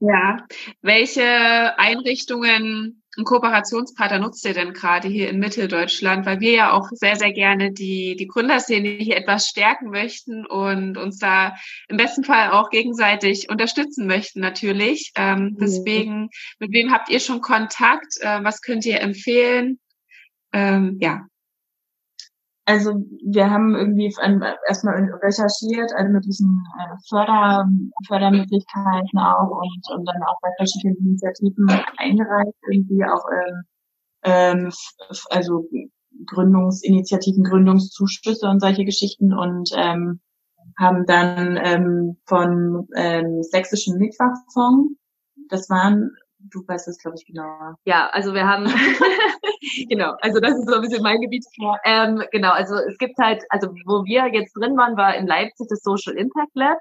Ja. 0.00 0.46
Welche 0.82 1.78
Einrichtungen 1.78 3.02
und 3.18 3.24
Kooperationspartner 3.24 4.20
nutzt 4.20 4.44
ihr 4.44 4.54
denn 4.54 4.72
gerade 4.72 5.08
hier 5.08 5.28
in 5.28 5.40
Mitteldeutschland? 5.40 6.24
Weil 6.24 6.38
wir 6.38 6.52
ja 6.52 6.72
auch 6.72 6.88
sehr, 6.92 7.16
sehr 7.16 7.32
gerne 7.32 7.72
die, 7.72 8.14
die 8.14 8.28
Gründerszene 8.28 8.90
hier 8.90 9.16
etwas 9.16 9.48
stärken 9.48 9.90
möchten 9.90 10.46
und 10.46 10.96
uns 10.96 11.18
da 11.18 11.56
im 11.88 11.96
besten 11.96 12.22
Fall 12.22 12.52
auch 12.52 12.70
gegenseitig 12.70 13.50
unterstützen 13.50 14.06
möchten 14.06 14.38
natürlich. 14.38 15.10
Ähm, 15.16 15.56
deswegen, 15.60 16.30
mit 16.60 16.72
wem 16.72 16.92
habt 16.92 17.08
ihr 17.10 17.18
schon 17.18 17.40
Kontakt? 17.40 18.18
Äh, 18.20 18.44
was 18.44 18.62
könnt 18.62 18.86
ihr 18.86 19.00
empfehlen? 19.00 19.80
Ähm, 20.52 20.98
ja. 21.00 21.26
Also 22.68 23.02
wir 23.24 23.50
haben 23.50 23.74
irgendwie 23.74 24.14
erstmal 24.68 25.02
recherchiert, 25.22 25.90
alle 25.96 26.10
möglichen 26.10 26.62
äh, 26.78 26.96
Förder, 27.08 27.66
Fördermöglichkeiten 28.06 29.18
auch 29.18 29.48
und, 29.48 29.96
und 29.96 30.04
dann 30.04 30.22
auch 30.22 30.36
bei 30.42 30.50
verschiedenen 30.58 30.98
Initiativen 30.98 31.66
eingereicht, 31.96 32.52
irgendwie 32.70 33.02
auch 33.06 33.24
ähm, 34.22 34.70
also 35.30 35.66
Gründungsinitiativen, 36.26 37.42
Gründungszuschüsse 37.42 38.46
und 38.46 38.60
solche 38.60 38.84
Geschichten 38.84 39.32
und 39.32 39.70
ähm, 39.74 40.20
haben 40.78 41.06
dann 41.06 41.58
ähm, 41.62 42.18
von 42.26 42.86
ähm, 42.96 43.42
Sächsischen 43.44 43.96
Mitfachfonds, 43.96 44.92
das 45.48 45.70
waren 45.70 46.10
du 46.38 46.66
weißt 46.66 46.88
das, 46.88 46.98
glaube 46.98 47.16
ich, 47.18 47.26
genauer. 47.26 47.76
Ja, 47.84 48.08
also 48.12 48.34
wir 48.34 48.46
haben, 48.46 48.64
genau, 49.88 50.14
also 50.20 50.40
das 50.40 50.58
ist 50.58 50.68
so 50.68 50.74
ein 50.76 50.80
bisschen 50.82 51.02
mein 51.02 51.20
Gebiet. 51.20 51.44
Ähm, 51.84 52.22
genau, 52.32 52.50
also 52.50 52.76
es 52.76 52.96
gibt 52.98 53.18
halt, 53.18 53.42
also 53.50 53.68
wo 53.86 54.04
wir 54.04 54.26
jetzt 54.32 54.54
drin 54.54 54.76
waren, 54.76 54.96
war 54.96 55.14
in 55.16 55.26
Leipzig 55.26 55.66
das 55.68 55.82
Social 55.82 56.14
Impact 56.14 56.54
Lab. 56.54 56.78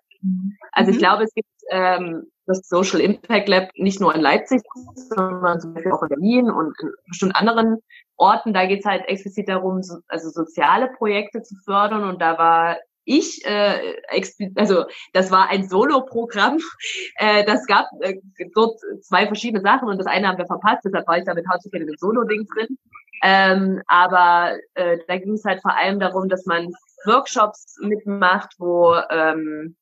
Also 0.72 0.91
ich 0.91 0.98
mhm. 0.98 1.02
glaube, 1.02 1.24
es 1.24 1.34
gibt 1.34 1.50
ähm, 1.70 2.24
das 2.46 2.67
Social 2.67 3.00
Impact 3.00 3.50
Lab 3.50 3.70
nicht 3.76 4.00
nur 4.00 4.15
in 4.15 4.22
Leipzig, 4.22 4.62
sondern 4.96 5.60
zum 5.60 5.74
Beispiel 5.74 5.91
auch 5.91 6.02
in 6.04 6.10
Berlin 6.10 6.50
und 6.50 6.74
in 6.82 6.91
bestimmt 7.08 7.36
anderen 7.36 7.78
Orten. 8.15 8.54
Da 8.54 8.65
geht 8.65 8.80
es 8.80 8.86
halt 8.86 9.08
explizit 9.08 9.50
darum, 9.50 9.84
so, 9.84 9.98
also 10.08 10.30
soziale 10.30 10.89
Projekte 10.98 11.43
zu 11.43 11.56
fördern. 11.65 12.04
Und 12.04 12.22
da 12.22 12.38
war 12.38 12.78
ich, 13.08 13.46
äh, 13.46 13.96
also 14.56 14.86
das 15.13 15.32
war 15.32 15.50
ein 15.50 15.67
Solo-Programm. 15.67 16.60
Äh, 17.20 17.46
das 17.46 17.65
gab 17.65 17.88
äh, 18.02 18.20
dort 18.54 18.80
zwei 19.02 19.26
verschiedene 19.26 19.62
Sachen 19.62 19.88
und 19.88 19.98
das 19.98 20.06
eine 20.06 20.28
haben 20.28 20.38
wir 20.38 20.46
verpasst, 20.46 20.84
deshalb 20.86 21.08
war 21.08 21.17
ich 21.17 21.24
da 21.24 21.34
mit 21.34 21.48
How 21.50 21.60
to 21.62 21.70
dem 21.70 21.88
Solo-Ding 21.98 22.46
drin. 22.54 22.78
Ähm, 23.24 23.82
aber 23.88 24.58
äh, 24.76 25.00
da 25.08 25.17
ging 25.17 25.34
es 25.34 25.43
halt 25.43 25.62
vor 25.62 25.76
allem 25.76 26.00
darum, 26.00 26.30
dass 26.30 26.46
man 26.46 26.72
Workshops 27.06 27.78
mitmacht, 27.82 28.54
wo 28.60 28.96
ähm, 29.10 29.76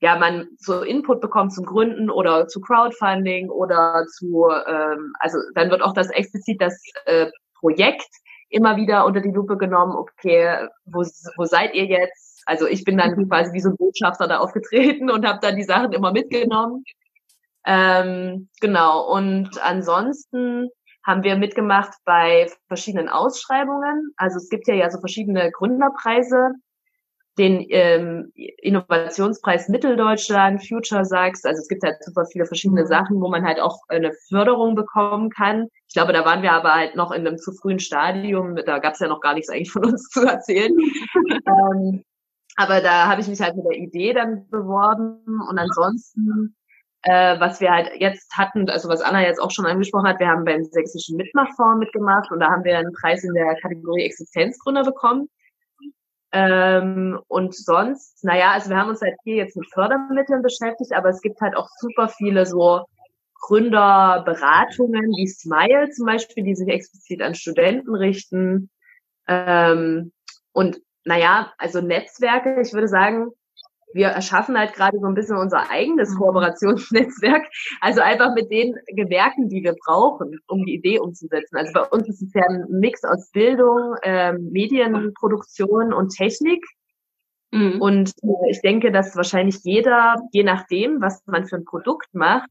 ja 0.00 0.18
man 0.18 0.48
so 0.58 0.82
Input 0.82 1.20
bekommt 1.20 1.52
zum 1.52 1.66
Gründen 1.66 2.10
oder 2.10 2.48
zu 2.48 2.60
Crowdfunding 2.60 3.48
oder 3.48 4.04
zu 4.06 4.48
ähm, 4.66 5.12
also 5.20 5.38
dann 5.54 5.70
wird 5.70 5.82
auch 5.82 5.94
das 5.94 6.10
explizit 6.10 6.60
das 6.60 6.80
äh, 7.04 7.30
Projekt 7.60 8.10
immer 8.48 8.76
wieder 8.76 9.04
unter 9.04 9.20
die 9.20 9.30
Lupe 9.30 9.56
genommen, 9.56 9.96
okay, 9.96 10.68
wo, 10.84 11.00
wo 11.36 11.44
seid 11.44 11.74
ihr 11.74 11.86
jetzt? 11.86 12.25
Also 12.46 12.66
ich 12.66 12.84
bin 12.84 12.96
dann 12.96 13.28
quasi 13.28 13.52
wie 13.52 13.60
so 13.60 13.70
ein 13.70 13.76
Botschafter 13.76 14.28
da 14.28 14.38
aufgetreten 14.38 15.10
und 15.10 15.26
habe 15.26 15.40
dann 15.42 15.56
die 15.56 15.64
Sachen 15.64 15.92
immer 15.92 16.12
mitgenommen. 16.12 16.84
Ähm, 17.66 18.48
genau. 18.60 19.12
Und 19.12 19.60
ansonsten 19.62 20.68
haben 21.04 21.24
wir 21.24 21.36
mitgemacht 21.36 21.92
bei 22.04 22.50
verschiedenen 22.68 23.08
Ausschreibungen. 23.08 24.12
Also 24.16 24.38
es 24.38 24.48
gibt 24.48 24.68
ja 24.68 24.74
ja 24.74 24.90
so 24.90 25.00
verschiedene 25.00 25.50
Gründerpreise, 25.50 26.52
den 27.38 27.66
ähm, 27.68 28.32
Innovationspreis 28.34 29.68
Mitteldeutschland, 29.68 30.66
Future 30.66 31.04
Sachs. 31.04 31.44
Also 31.44 31.60
es 31.60 31.68
gibt 31.68 31.82
halt 31.82 32.02
super 32.02 32.24
viele 32.26 32.46
verschiedene 32.46 32.82
mhm. 32.82 32.86
Sachen, 32.86 33.20
wo 33.20 33.28
man 33.28 33.44
halt 33.44 33.60
auch 33.60 33.78
eine 33.88 34.12
Förderung 34.28 34.74
bekommen 34.74 35.30
kann. 35.30 35.68
Ich 35.88 35.94
glaube, 35.94 36.12
da 36.12 36.24
waren 36.24 36.42
wir 36.42 36.52
aber 36.52 36.74
halt 36.74 36.96
noch 36.96 37.12
in 37.12 37.26
einem 37.26 37.38
zu 37.38 37.52
frühen 37.52 37.78
Stadium. 37.78 38.56
Da 38.56 38.78
gab 38.78 38.94
es 38.94 39.00
ja 39.00 39.08
noch 39.08 39.20
gar 39.20 39.34
nichts 39.34 39.50
eigentlich 39.50 39.72
von 39.72 39.84
uns 39.84 40.08
zu 40.10 40.22
erzählen. 40.22 40.72
ähm, 41.46 42.04
Aber 42.56 42.80
da 42.80 43.06
habe 43.06 43.20
ich 43.20 43.28
mich 43.28 43.40
halt 43.40 43.54
mit 43.54 43.66
der 43.66 43.78
Idee 43.78 44.14
dann 44.14 44.48
beworben 44.48 45.20
und 45.48 45.58
ansonsten, 45.58 46.56
äh, 47.02 47.38
was 47.38 47.60
wir 47.60 47.70
halt 47.70 47.90
jetzt 47.98 48.34
hatten, 48.36 48.68
also 48.70 48.88
was 48.88 49.02
Anna 49.02 49.22
jetzt 49.22 49.40
auch 49.40 49.50
schon 49.50 49.66
angesprochen 49.66 50.08
hat, 50.08 50.20
wir 50.20 50.28
haben 50.28 50.44
beim 50.44 50.64
Sächsischen 50.64 51.16
Mitmachfonds 51.16 51.78
mitgemacht 51.78 52.30
und 52.32 52.40
da 52.40 52.50
haben 52.50 52.64
wir 52.64 52.78
einen 52.78 52.92
Preis 52.92 53.24
in 53.24 53.34
der 53.34 53.54
Kategorie 53.60 54.04
Existenzgründer 54.04 54.84
bekommen. 54.84 55.28
Ähm, 56.32 57.20
und 57.28 57.54
sonst, 57.54 58.24
naja, 58.24 58.52
also 58.52 58.70
wir 58.70 58.78
haben 58.78 58.90
uns 58.90 59.00
halt 59.00 59.16
hier 59.22 59.36
jetzt 59.36 59.56
mit 59.56 59.70
Fördermitteln 59.72 60.42
beschäftigt, 60.42 60.92
aber 60.92 61.10
es 61.10 61.20
gibt 61.20 61.40
halt 61.40 61.56
auch 61.56 61.68
super 61.78 62.08
viele 62.08 62.46
so 62.46 62.84
Gründerberatungen 63.42 65.12
wie 65.16 65.28
Smile 65.28 65.90
zum 65.90 66.06
Beispiel, 66.06 66.42
die 66.42 66.54
sich 66.54 66.68
explizit 66.68 67.22
an 67.22 67.34
Studenten 67.34 67.94
richten. 67.94 68.70
Ähm, 69.28 70.12
und 70.52 70.80
naja, 71.06 71.52
also 71.56 71.80
Netzwerke, 71.80 72.60
ich 72.60 72.72
würde 72.72 72.88
sagen, 72.88 73.30
wir 73.94 74.08
erschaffen 74.08 74.58
halt 74.58 74.74
gerade 74.74 74.98
so 74.98 75.06
ein 75.06 75.14
bisschen 75.14 75.36
unser 75.36 75.70
eigenes 75.70 76.10
mhm. 76.10 76.18
Kooperationsnetzwerk. 76.18 77.46
Also 77.80 78.00
einfach 78.00 78.34
mit 78.34 78.50
den 78.50 78.74
Gewerken, 78.88 79.48
die 79.48 79.62
wir 79.62 79.74
brauchen, 79.86 80.38
um 80.48 80.66
die 80.66 80.74
Idee 80.74 80.98
umzusetzen. 80.98 81.56
Also 81.56 81.72
bei 81.72 81.82
uns 81.82 82.08
ist 82.08 82.22
es 82.22 82.34
ja 82.34 82.42
ein 82.48 82.66
Mix 82.68 83.04
aus 83.04 83.30
Bildung, 83.30 83.94
ähm, 84.02 84.50
Medienproduktion 84.50 85.92
und 85.92 86.10
Technik. 86.10 86.62
Mhm. 87.52 87.80
Und 87.80 88.10
äh, 88.22 88.50
ich 88.50 88.60
denke, 88.60 88.90
dass 88.90 89.16
wahrscheinlich 89.16 89.60
jeder, 89.62 90.16
je 90.32 90.42
nachdem, 90.42 91.00
was 91.00 91.22
man 91.26 91.46
für 91.46 91.56
ein 91.56 91.64
Produkt 91.64 92.12
macht, 92.12 92.50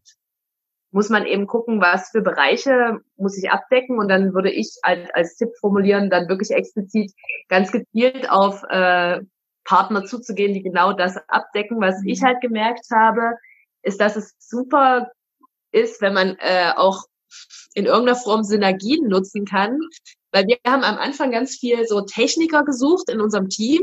muss 0.95 1.09
man 1.09 1.25
eben 1.25 1.45
gucken, 1.45 1.81
was 1.81 2.11
für 2.11 2.21
Bereiche 2.21 3.01
muss 3.17 3.37
ich 3.37 3.51
abdecken 3.51 3.99
und 3.99 4.07
dann 4.07 4.33
würde 4.33 4.49
ich 4.49 4.77
als, 4.81 5.09
als 5.13 5.35
Tipp 5.35 5.49
formulieren, 5.59 6.09
dann 6.09 6.29
wirklich 6.29 6.51
explizit 6.51 7.11
ganz 7.49 7.73
gezielt 7.73 8.31
auf 8.31 8.63
äh, 8.69 9.19
Partner 9.65 10.05
zuzugehen, 10.05 10.53
die 10.53 10.63
genau 10.63 10.93
das 10.93 11.17
abdecken. 11.27 11.81
Was 11.81 12.01
ich 12.05 12.21
mhm. 12.21 12.25
halt 12.27 12.39
gemerkt 12.39 12.85
habe, 12.93 13.33
ist, 13.81 13.99
dass 13.99 14.15
es 14.15 14.35
super 14.39 15.11
ist, 15.73 16.01
wenn 16.01 16.13
man 16.13 16.37
äh, 16.39 16.71
auch 16.77 17.03
in 17.73 17.87
irgendeiner 17.87 18.17
Form 18.17 18.45
Synergien 18.45 19.09
nutzen 19.09 19.43
kann. 19.43 19.77
Weil 20.31 20.47
wir 20.47 20.59
haben 20.65 20.85
am 20.85 20.97
Anfang 20.97 21.29
ganz 21.29 21.57
viel 21.57 21.85
so 21.85 22.05
Techniker 22.05 22.63
gesucht 22.63 23.09
in 23.09 23.19
unserem 23.19 23.49
Team. 23.49 23.81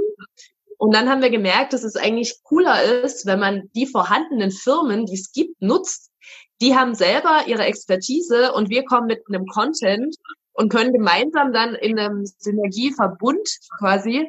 Und 0.79 0.95
dann 0.95 1.11
haben 1.11 1.21
wir 1.21 1.29
gemerkt, 1.29 1.75
dass 1.75 1.85
es 1.85 1.97
eigentlich 1.97 2.41
cooler 2.43 2.83
ist, 3.05 3.27
wenn 3.27 3.39
man 3.39 3.69
die 3.75 3.87
vorhandenen 3.87 4.51
Firmen, 4.51 5.05
die 5.05 5.17
es 5.17 5.31
gibt, 5.33 5.61
nutzt 5.61 6.12
die 6.63 6.77
haben 6.77 6.95
selber 6.95 7.43
ihre 7.47 7.65
Expertise 7.65 8.53
und 8.53 8.71
wir 8.71 8.85
kommen 8.85 9.09
mit 9.09 9.21
einem 9.29 9.47
Content 9.47 10.15
und 10.53 10.71
können 10.71 10.93
gemeinsam 10.93 11.53
dann 11.53 11.75
in 11.75 11.99
einem 11.99 12.25
Synergieverbund 12.25 13.49
quasi 13.79 14.29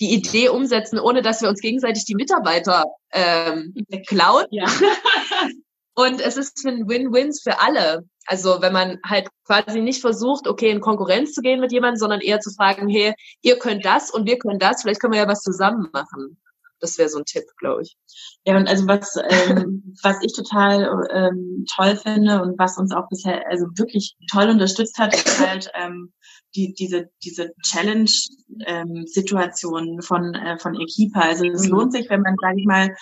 die 0.00 0.14
Idee 0.14 0.50
umsetzen, 0.50 1.00
ohne 1.00 1.20
dass 1.20 1.42
wir 1.42 1.48
uns 1.48 1.60
gegenseitig 1.60 2.04
die 2.04 2.14
Mitarbeiter 2.14 2.84
ähm, 3.12 3.74
klauen. 4.06 4.46
Ja. 4.50 4.66
und 5.94 6.20
es 6.20 6.36
ist 6.36 6.64
ein 6.64 6.88
Win-Wins 6.88 7.42
für 7.42 7.60
alle. 7.60 8.04
Also 8.26 8.62
wenn 8.62 8.72
man 8.72 8.98
halt 9.04 9.28
quasi 9.44 9.80
nicht 9.80 10.00
versucht, 10.00 10.46
okay, 10.46 10.70
in 10.70 10.80
Konkurrenz 10.80 11.32
zu 11.32 11.40
gehen 11.40 11.60
mit 11.60 11.72
jemandem, 11.72 11.98
sondern 11.98 12.20
eher 12.20 12.38
zu 12.38 12.50
fragen, 12.50 12.88
hey, 12.88 13.14
ihr 13.40 13.58
könnt 13.58 13.84
das 13.84 14.12
und 14.12 14.28
wir 14.28 14.38
können 14.38 14.60
das, 14.60 14.82
vielleicht 14.82 15.00
können 15.00 15.14
wir 15.14 15.20
ja 15.20 15.28
was 15.28 15.42
zusammen 15.42 15.88
machen. 15.92 16.38
Das 16.82 16.98
wäre 16.98 17.08
so 17.08 17.18
ein 17.18 17.24
Tipp, 17.24 17.44
glaube 17.58 17.82
ich. 17.82 17.96
Ja, 18.44 18.56
und 18.56 18.68
also 18.68 18.86
was, 18.88 19.16
ähm, 19.16 19.94
was 20.02 20.16
ich 20.20 20.34
total 20.34 21.08
ähm, 21.12 21.64
toll 21.74 21.96
finde 21.96 22.42
und 22.42 22.58
was 22.58 22.76
uns 22.76 22.92
auch 22.92 23.08
bisher 23.08 23.46
also 23.48 23.66
wirklich 23.76 24.16
toll 24.30 24.50
unterstützt 24.50 24.98
hat, 24.98 25.14
ist 25.14 25.40
halt 25.40 25.70
ähm, 25.74 26.12
die, 26.54 26.74
diese, 26.74 27.10
diese 27.24 27.52
Challenge-Situation 27.62 29.88
ähm, 29.88 30.02
von, 30.02 30.34
äh, 30.34 30.58
von 30.58 30.74
Equipa. 30.74 31.20
Also 31.20 31.46
es 31.46 31.64
mhm. 31.64 31.70
lohnt 31.70 31.92
sich, 31.92 32.10
wenn 32.10 32.20
man, 32.22 32.34
sage 32.40 32.60
ich 32.60 32.66
mal, 32.66 32.94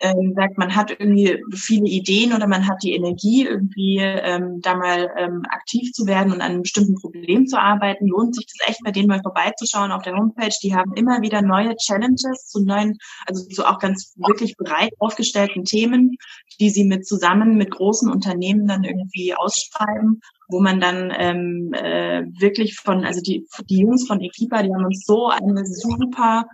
ähm, 0.00 0.32
sagt, 0.34 0.56
man 0.58 0.74
hat 0.74 0.90
irgendwie 0.90 1.42
viele 1.54 1.86
Ideen 1.86 2.32
oder 2.32 2.46
man 2.46 2.66
hat 2.66 2.82
die 2.82 2.94
Energie, 2.94 3.46
irgendwie 3.46 3.98
ähm, 3.98 4.60
da 4.60 4.74
mal 4.74 5.10
ähm, 5.16 5.42
aktiv 5.50 5.92
zu 5.92 6.06
werden 6.06 6.32
und 6.32 6.40
an 6.40 6.52
einem 6.52 6.62
bestimmten 6.62 6.94
Problem 6.96 7.46
zu 7.46 7.60
arbeiten, 7.60 8.08
lohnt 8.08 8.34
sich 8.34 8.46
das 8.46 8.68
echt 8.68 8.80
bei 8.84 8.90
denen 8.90 9.08
mal 9.08 9.22
vorbeizuschauen 9.22 9.92
auf 9.92 10.02
der 10.02 10.16
Homepage. 10.16 10.54
Die 10.62 10.74
haben 10.74 10.94
immer 10.94 11.22
wieder 11.22 11.42
neue 11.42 11.76
Challenges 11.76 12.46
zu 12.46 12.64
neuen, 12.64 12.98
also 13.26 13.46
zu 13.46 13.64
auch 13.64 13.78
ganz 13.78 14.14
wirklich 14.16 14.56
breit 14.56 14.90
aufgestellten 14.98 15.64
Themen, 15.64 16.16
die 16.58 16.70
sie 16.70 16.84
mit 16.84 17.06
zusammen 17.06 17.56
mit 17.56 17.70
großen 17.70 18.10
Unternehmen 18.10 18.66
dann 18.66 18.82
irgendwie 18.84 19.34
ausschreiben 19.34 20.20
wo 20.50 20.60
man 20.60 20.80
dann 20.80 21.12
ähm, 21.16 21.72
äh, 21.72 22.24
wirklich 22.38 22.76
von, 22.76 23.04
also 23.04 23.20
die, 23.20 23.46
die 23.68 23.80
Jungs 23.80 24.06
von 24.06 24.20
Equipa, 24.20 24.62
die 24.62 24.72
haben 24.74 24.84
uns 24.84 25.04
so 25.06 25.28
eine 25.28 25.64
super 25.64 26.46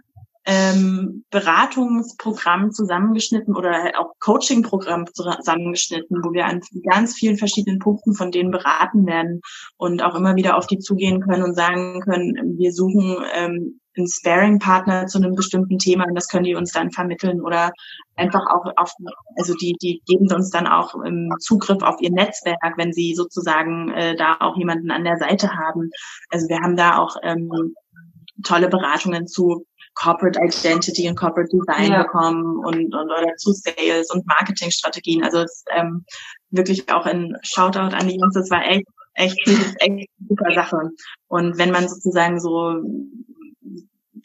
ähm, 0.46 1.24
Beratungsprogramm 1.30 2.70
zusammengeschnitten 2.70 3.54
oder 3.56 3.82
halt 3.82 3.96
auch 3.96 4.12
Coaching-Programm 4.20 5.06
zusammengeschnitten, 5.12 6.22
wo 6.22 6.32
wir 6.32 6.46
an 6.46 6.60
ganz 6.84 7.14
vielen 7.14 7.36
verschiedenen 7.36 7.80
Punkten 7.80 8.14
von 8.14 8.30
denen 8.30 8.52
beraten 8.52 9.06
werden 9.06 9.40
und 9.76 10.02
auch 10.02 10.14
immer 10.14 10.36
wieder 10.36 10.56
auf 10.56 10.68
die 10.68 10.78
zugehen 10.78 11.20
können 11.20 11.42
und 11.42 11.54
sagen 11.54 12.00
können, 12.00 12.56
wir 12.58 12.72
suchen 12.72 13.16
ähm, 13.34 13.80
einen 13.96 14.08
Sparing-Partner 14.08 15.06
zu 15.06 15.18
einem 15.18 15.34
bestimmten 15.34 15.78
Thema 15.78 16.04
und 16.04 16.14
das 16.14 16.28
können 16.28 16.44
die 16.44 16.54
uns 16.54 16.72
dann 16.72 16.90
vermitteln 16.90 17.40
oder 17.40 17.72
einfach 18.16 18.44
auch 18.50 18.72
auf, 18.76 18.92
also 19.36 19.54
die, 19.54 19.76
die 19.80 20.02
geben 20.06 20.32
uns 20.32 20.50
dann 20.50 20.66
auch 20.66 20.94
ähm, 21.04 21.32
Zugriff 21.40 21.82
auf 21.82 21.96
ihr 22.00 22.10
Netzwerk, 22.10 22.76
wenn 22.76 22.92
sie 22.92 23.14
sozusagen 23.14 23.90
äh, 23.90 24.16
da 24.16 24.36
auch 24.40 24.56
jemanden 24.56 24.90
an 24.90 25.04
der 25.04 25.18
Seite 25.18 25.50
haben. 25.52 25.90
Also 26.30 26.48
wir 26.48 26.58
haben 26.60 26.76
da 26.76 26.98
auch 26.98 27.16
ähm, 27.22 27.50
tolle 28.44 28.68
Beratungen 28.68 29.26
zu 29.26 29.66
Corporate 29.94 30.38
Identity 30.38 31.08
und 31.08 31.16
Corporate 31.16 31.48
Design 31.50 31.92
ja. 31.92 32.02
bekommen 32.02 32.58
und, 32.64 32.94
und 32.94 33.10
oder 33.10 33.34
zu 33.36 33.52
Sales 33.52 34.10
und 34.10 34.26
Marketingstrategien. 34.26 35.24
Also 35.24 35.38
es 35.38 35.64
ähm, 35.74 36.04
wirklich 36.50 36.90
auch 36.92 37.06
ein 37.06 37.34
Shoutout 37.42 37.96
an 37.96 38.08
die 38.08 38.18
Jungs. 38.18 38.34
Das 38.34 38.50
war 38.50 38.62
echt 38.66 38.86
echt, 39.16 39.38
echt 39.78 40.10
super 40.28 40.54
Sache. 40.54 40.90
Und 41.28 41.58
wenn 41.58 41.70
man 41.70 41.88
sozusagen 41.88 42.40
so 42.40 42.82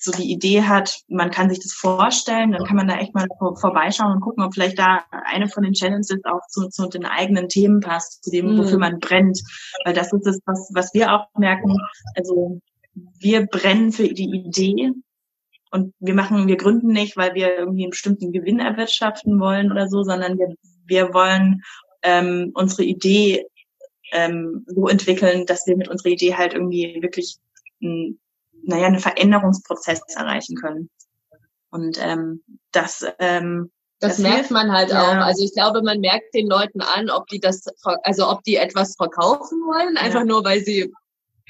so 0.03 0.11
die 0.11 0.31
Idee 0.31 0.63
hat, 0.63 1.01
man 1.07 1.29
kann 1.29 1.49
sich 1.49 1.59
das 1.59 1.73
vorstellen, 1.73 2.51
dann 2.51 2.65
kann 2.65 2.75
man 2.75 2.87
da 2.87 2.97
echt 2.97 3.13
mal 3.13 3.27
vorbeischauen 3.39 4.13
und 4.13 4.21
gucken, 4.21 4.43
ob 4.43 4.53
vielleicht 4.53 4.79
da 4.79 5.03
eine 5.25 5.47
von 5.47 5.63
den 5.63 5.73
Challenges 5.73 6.19
auch 6.23 6.41
zu, 6.49 6.69
zu 6.69 6.87
den 6.87 7.05
eigenen 7.05 7.47
Themen 7.49 7.81
passt, 7.81 8.23
zu 8.23 8.31
dem, 8.31 8.53
mhm. 8.53 8.57
wofür 8.57 8.79
man 8.79 8.99
brennt. 8.99 9.41
Weil 9.85 9.93
das 9.93 10.11
ist 10.11 10.25
das, 10.25 10.39
was, 10.45 10.71
was 10.73 10.93
wir 10.93 11.13
auch 11.13 11.27
merken. 11.37 11.77
Also 12.15 12.59
wir 13.19 13.45
brennen 13.45 13.91
für 13.91 14.07
die 14.07 14.43
Idee 14.45 14.91
und 15.71 15.93
wir 15.99 16.15
machen, 16.15 16.47
wir 16.47 16.57
gründen 16.57 16.91
nicht, 16.91 17.15
weil 17.15 17.35
wir 17.35 17.57
irgendwie 17.57 17.83
einen 17.83 17.91
bestimmten 17.91 18.31
Gewinn 18.31 18.59
erwirtschaften 18.59 19.39
wollen 19.39 19.71
oder 19.71 19.87
so, 19.87 20.03
sondern 20.03 20.37
wir, 20.37 20.55
wir 20.85 21.13
wollen 21.13 21.61
ähm, 22.01 22.51
unsere 22.55 22.83
Idee 22.83 23.45
ähm, 24.11 24.65
so 24.67 24.87
entwickeln, 24.87 25.45
dass 25.45 25.67
wir 25.67 25.77
mit 25.77 25.87
unserer 25.87 26.11
Idee 26.11 26.35
halt 26.35 26.53
irgendwie 26.53 26.97
wirklich 27.01 27.37
ein, 27.81 28.19
naja, 28.63 28.87
einen 28.87 28.99
Veränderungsprozess 28.99 30.01
erreichen 30.15 30.55
können. 30.55 30.89
Und 31.69 31.97
ähm, 32.01 32.43
das 32.71 33.05
ähm, 33.19 33.71
das, 34.01 34.15
das 34.15 34.19
merkt 34.19 34.37
hilft. 34.37 34.51
man 34.51 34.71
halt 34.71 34.89
ja. 34.89 35.01
auch. 35.01 35.25
Also 35.25 35.45
ich 35.45 35.53
glaube, 35.53 35.83
man 35.83 35.99
merkt 35.99 36.33
den 36.33 36.47
Leuten 36.47 36.81
an, 36.81 37.11
ob 37.11 37.27
die 37.27 37.39
das, 37.39 37.63
also 38.03 38.29
ob 38.29 38.43
die 38.43 38.55
etwas 38.55 38.95
verkaufen 38.95 39.59
wollen, 39.59 39.95
einfach 39.95 40.21
ja. 40.21 40.25
nur 40.25 40.43
weil 40.43 40.61
sie 40.61 40.91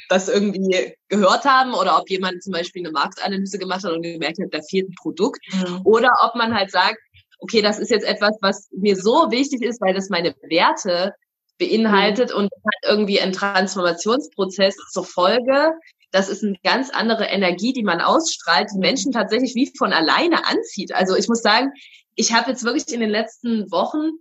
das 0.09 0.27
irgendwie 0.27 0.93
gehört 1.07 1.45
haben 1.45 1.73
oder 1.73 1.97
ob 1.97 2.09
jemand 2.09 2.43
zum 2.43 2.51
Beispiel 2.51 2.85
eine 2.85 2.91
Marktanalyse 2.91 3.57
gemacht 3.57 3.85
hat 3.85 3.93
und 3.93 4.01
gemerkt 4.01 4.39
hat, 4.41 4.53
da 4.53 4.59
fehlt 4.69 4.89
ein 4.89 4.95
Produkt. 5.01 5.39
Mhm. 5.53 5.81
Oder 5.85 6.09
ob 6.25 6.35
man 6.35 6.53
halt 6.53 6.71
sagt, 6.71 6.97
okay, 7.39 7.61
das 7.61 7.79
ist 7.79 7.89
jetzt 7.89 8.05
etwas, 8.05 8.37
was 8.41 8.67
mir 8.71 8.97
so 8.97 9.31
wichtig 9.31 9.61
ist, 9.61 9.79
weil 9.79 9.93
das 9.93 10.09
meine 10.09 10.35
Werte 10.41 11.13
beinhaltet 11.57 12.31
mhm. 12.31 12.37
und 12.37 12.45
hat 12.45 12.91
irgendwie 12.91 13.21
einen 13.21 13.31
Transformationsprozess 13.31 14.75
zur 14.91 15.05
Folge. 15.05 15.71
Das 16.11 16.29
ist 16.29 16.43
eine 16.43 16.57
ganz 16.63 16.89
andere 16.89 17.25
Energie, 17.25 17.73
die 17.73 17.83
man 17.83 18.01
ausstrahlt, 18.01 18.69
die 18.73 18.79
Menschen 18.79 19.11
tatsächlich 19.11 19.55
wie 19.55 19.71
von 19.77 19.93
alleine 19.93 20.45
anzieht. 20.47 20.93
Also 20.93 21.15
ich 21.15 21.27
muss 21.27 21.41
sagen, 21.41 21.71
ich 22.15 22.33
habe 22.33 22.51
jetzt 22.51 22.63
wirklich 22.63 22.91
in 22.93 22.99
den 22.99 23.09
letzten 23.09 23.71
Wochen 23.71 24.19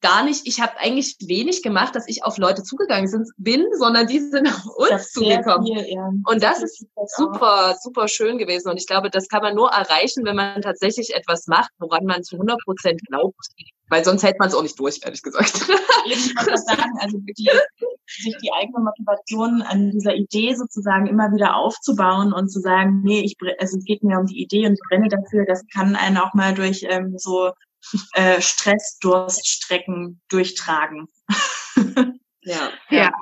gar 0.00 0.24
nicht, 0.24 0.46
ich 0.46 0.60
habe 0.60 0.78
eigentlich 0.78 1.16
wenig 1.20 1.62
gemacht, 1.62 1.94
dass 1.94 2.08
ich 2.08 2.24
auf 2.24 2.38
Leute 2.38 2.62
zugegangen 2.62 3.08
sind, 3.08 3.28
bin, 3.36 3.66
sondern 3.78 4.06
die 4.06 4.18
sind 4.18 4.48
auf 4.48 4.64
uns 4.76 5.12
zugekommen. 5.12 5.66
Viel, 5.66 5.94
ja. 5.94 6.10
Und 6.24 6.42
das, 6.42 6.60
das 6.60 6.80
ist 6.80 6.86
super, 7.16 7.76
super 7.80 8.08
schön 8.08 8.38
gewesen. 8.38 8.70
Und 8.70 8.78
ich 8.78 8.86
glaube, 8.86 9.10
das 9.10 9.28
kann 9.28 9.42
man 9.42 9.54
nur 9.54 9.70
erreichen, 9.70 10.24
wenn 10.24 10.36
man 10.36 10.62
tatsächlich 10.62 11.14
etwas 11.14 11.46
macht, 11.46 11.70
woran 11.78 12.04
man 12.04 12.22
zu 12.22 12.36
100 12.36 12.60
Prozent 12.64 13.00
glaubt. 13.06 13.36
Weil 13.90 14.04
sonst 14.04 14.22
hält 14.22 14.38
man 14.38 14.48
es 14.48 14.54
auch 14.54 14.62
nicht 14.62 14.78
durch, 14.78 15.00
ehrlich 15.02 15.22
gesagt. 15.22 15.52
Eben, 16.06 16.56
sagen, 16.56 16.98
also 17.00 17.18
die, 17.18 17.50
sich 18.06 18.36
die 18.42 18.52
eigene 18.52 18.80
Motivation 18.80 19.62
an 19.62 19.90
dieser 19.90 20.14
Idee 20.14 20.54
sozusagen 20.54 21.06
immer 21.06 21.32
wieder 21.32 21.56
aufzubauen 21.56 22.32
und 22.32 22.48
zu 22.48 22.60
sagen, 22.60 23.02
nee, 23.02 23.20
ich, 23.20 23.36
also 23.58 23.78
es 23.78 23.84
geht 23.84 24.02
mir 24.02 24.18
um 24.18 24.26
die 24.26 24.40
Idee 24.40 24.66
und 24.66 24.74
ich 24.74 24.80
brenne 24.88 25.08
dafür, 25.08 25.44
das 25.44 25.64
kann 25.74 25.96
einen 25.96 26.16
auch 26.16 26.34
mal 26.34 26.54
durch 26.54 26.86
ähm, 26.88 27.18
so 27.18 27.50
äh, 28.14 28.40
Stressdurststrecken 28.40 30.20
durchtragen. 30.28 31.08
ja. 32.42 32.70
ja. 32.90 33.12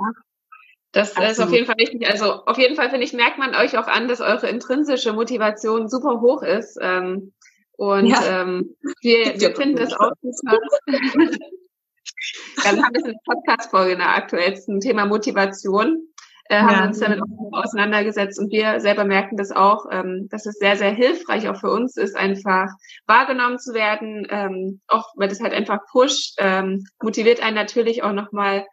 Das 0.93 1.11
Absolut. 1.11 1.31
ist 1.31 1.41
auf 1.41 1.53
jeden 1.53 1.67
Fall 1.67 1.77
wichtig. 1.79 2.09
Also 2.09 2.45
auf 2.45 2.59
jeden 2.59 2.77
Fall, 2.77 2.91
finde 2.91 3.05
ich, 3.05 3.13
merkt 3.13 3.39
man 3.39 3.55
euch 3.55 3.77
auch 3.79 3.87
an, 3.87 4.09
dass 4.09 4.21
eure 4.21 4.49
intrinsische 4.49 5.13
Motivation 5.13 5.89
super 5.89 6.21
hoch 6.21 6.43
ist. 6.43 6.79
Ähm, 6.81 7.33
und 7.79 8.07
ja. 8.07 8.43
ähm, 8.43 8.77
wir, 9.03 9.41
wir 9.41 9.55
finden 9.55 9.79
es 9.79 9.93
auch 9.95 10.11
super. 10.21 10.59
wir 10.87 12.83
haben 12.83 12.93
das 12.93 13.05
in 13.05 13.13
der 13.13 13.21
Podcast-Folge 13.25 13.93
in 13.93 13.99
der 13.99 14.17
aktuellsten 14.17 14.81
Thema 14.81 15.07
Motivation 15.07 16.09
äh, 16.49 16.61
haben 16.61 16.75
ja. 16.75 16.87
uns 16.87 16.99
damit 16.99 17.21
auseinandergesetzt 17.53 18.39
und 18.39 18.51
wir 18.51 18.81
selber 18.81 19.05
merken 19.05 19.37
das 19.37 19.53
auch, 19.53 19.87
ähm, 19.93 20.29
dass 20.31 20.47
es 20.47 20.59
sehr, 20.59 20.77
sehr 20.77 20.91
hilfreich 20.91 21.49
auch 21.49 21.57
für 21.57 21.71
uns 21.71 21.97
ist, 21.97 22.17
einfach 22.17 22.69
wahrgenommen 23.07 23.59
zu 23.59 23.75
werden, 23.75 24.27
ähm, 24.31 24.81
auch 24.89 25.13
weil 25.17 25.29
das 25.29 25.41
halt 25.41 25.53
einfach 25.53 25.81
pusht, 25.91 26.35
ähm, 26.39 26.85
motiviert 27.03 27.43
einen 27.43 27.55
natürlich 27.55 28.03
auch 28.03 28.13
nochmal 28.13 28.67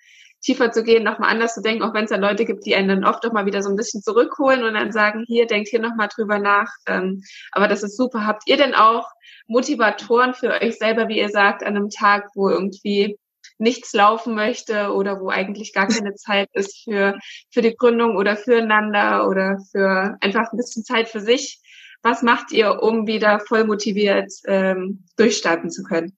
tiefer 0.46 0.72
zu 0.72 0.84
gehen, 0.84 1.04
nochmal 1.04 1.32
anders 1.32 1.56
zu 1.56 1.62
denken, 1.62 1.84
auch 1.84 1.94
wenn 1.94 2.04
es 2.04 2.12
dann 2.12 2.22
Leute 2.22 2.46
gibt, 2.46 2.66
die 2.66 2.76
einen 2.76 2.88
dann 2.88 3.06
oft 3.06 3.26
auch 3.26 3.34
mal 3.34 3.48
wieder 3.48 3.64
so 3.64 3.70
ein 3.70 3.76
bisschen 3.76 4.02
zurückholen 4.02 4.64
und 4.64 4.76
dann 4.76 4.92
sagen, 4.92 5.26
hier, 5.28 5.48
denkt 5.48 5.70
hier 5.70 5.80
nochmal 5.80 6.08
drüber 6.14 6.38
nach. 6.38 6.72
Ähm, 6.88 7.24
aber 7.52 7.68
das 7.68 7.84
ist 7.84 7.98
super. 7.98 8.28
Habt 8.28 8.44
ihr 8.46 8.58
denn 8.58 8.76
auch 8.76 9.10
Motivatoren 9.48 10.34
für 10.34 10.52
euch 10.62 10.78
selber, 10.78 11.08
wie 11.08 11.20
ihr 11.20 11.30
sagt, 11.30 11.64
an 11.64 11.76
einem 11.76 11.90
Tag, 11.90 12.30
wo 12.36 12.50
irgendwie 12.50 13.18
nichts 13.58 13.94
laufen 13.94 14.36
möchte 14.36 14.94
oder 14.94 15.20
wo 15.20 15.30
eigentlich 15.30 15.74
gar 15.74 15.88
keine 15.88 16.14
Zeit 16.16 16.50
ist 16.54 16.84
für, 16.84 17.18
für 17.52 17.62
die 17.62 17.76
Gründung 17.76 18.16
oder 18.18 18.36
füreinander 18.36 19.28
oder 19.28 19.60
für 19.72 20.18
einfach 20.22 20.52
ein 20.52 20.58
bisschen 20.58 20.84
Zeit 20.84 21.10
für 21.10 21.22
sich. 21.22 21.60
Was 22.02 22.22
macht 22.22 22.52
ihr, 22.52 22.84
um 22.84 23.08
wieder 23.08 23.40
voll 23.40 23.64
motiviert 23.64 24.32
ähm, 24.46 25.06
durchstarten 25.16 25.72
zu 25.72 25.84
können? 25.84 26.16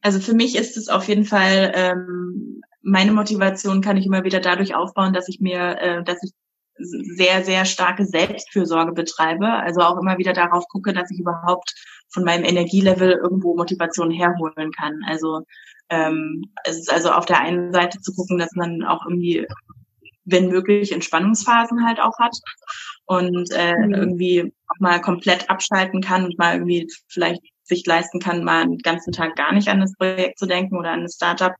Also 0.00 0.18
für 0.18 0.34
mich 0.34 0.56
ist 0.56 0.76
es 0.76 0.88
auf 0.88 1.06
jeden 1.06 1.24
Fall 1.24 1.72
ähm, 1.74 2.60
meine 2.82 3.12
Motivation 3.12 3.80
kann 3.80 3.96
ich 3.96 4.06
immer 4.06 4.24
wieder 4.24 4.40
dadurch 4.40 4.74
aufbauen, 4.74 5.12
dass 5.12 5.28
ich 5.28 5.40
mir, 5.40 5.78
äh, 5.80 6.04
dass 6.04 6.22
ich 6.22 6.32
sehr, 6.76 7.44
sehr 7.44 7.64
starke 7.64 8.04
Selbstfürsorge 8.04 8.92
betreibe. 8.92 9.46
Also 9.46 9.80
auch 9.80 9.98
immer 10.00 10.18
wieder 10.18 10.32
darauf 10.32 10.66
gucke, 10.68 10.92
dass 10.92 11.10
ich 11.10 11.20
überhaupt 11.20 11.74
von 12.08 12.24
meinem 12.24 12.44
Energielevel 12.44 13.12
irgendwo 13.12 13.56
Motivation 13.56 14.10
herholen 14.10 14.72
kann. 14.72 15.00
Also 15.06 15.42
ähm, 15.90 16.44
es 16.64 16.78
ist 16.78 16.92
also 16.92 17.10
auf 17.10 17.26
der 17.26 17.40
einen 17.40 17.72
Seite 17.72 18.00
zu 18.00 18.14
gucken, 18.14 18.38
dass 18.38 18.52
man 18.54 18.82
auch 18.82 19.04
irgendwie, 19.06 19.46
wenn 20.24 20.48
möglich, 20.48 20.92
Entspannungsphasen 20.92 21.86
halt 21.86 22.00
auch 22.00 22.18
hat 22.18 22.36
und 23.06 23.50
äh, 23.52 23.74
mhm. 23.76 23.94
irgendwie 23.94 24.52
auch 24.68 24.80
mal 24.80 25.00
komplett 25.00 25.50
abschalten 25.50 26.00
kann 26.00 26.24
und 26.24 26.38
mal 26.38 26.54
irgendwie 26.54 26.88
vielleicht 27.08 27.42
sich 27.64 27.86
leisten 27.86 28.18
kann, 28.18 28.44
mal 28.44 28.62
einen 28.62 28.78
ganzen 28.78 29.12
Tag 29.12 29.36
gar 29.36 29.52
nicht 29.52 29.68
an 29.68 29.80
das 29.80 29.94
Projekt 29.94 30.38
zu 30.38 30.46
denken 30.46 30.76
oder 30.76 30.90
an 30.90 31.02
das 31.02 31.14
Startup. 31.14 31.52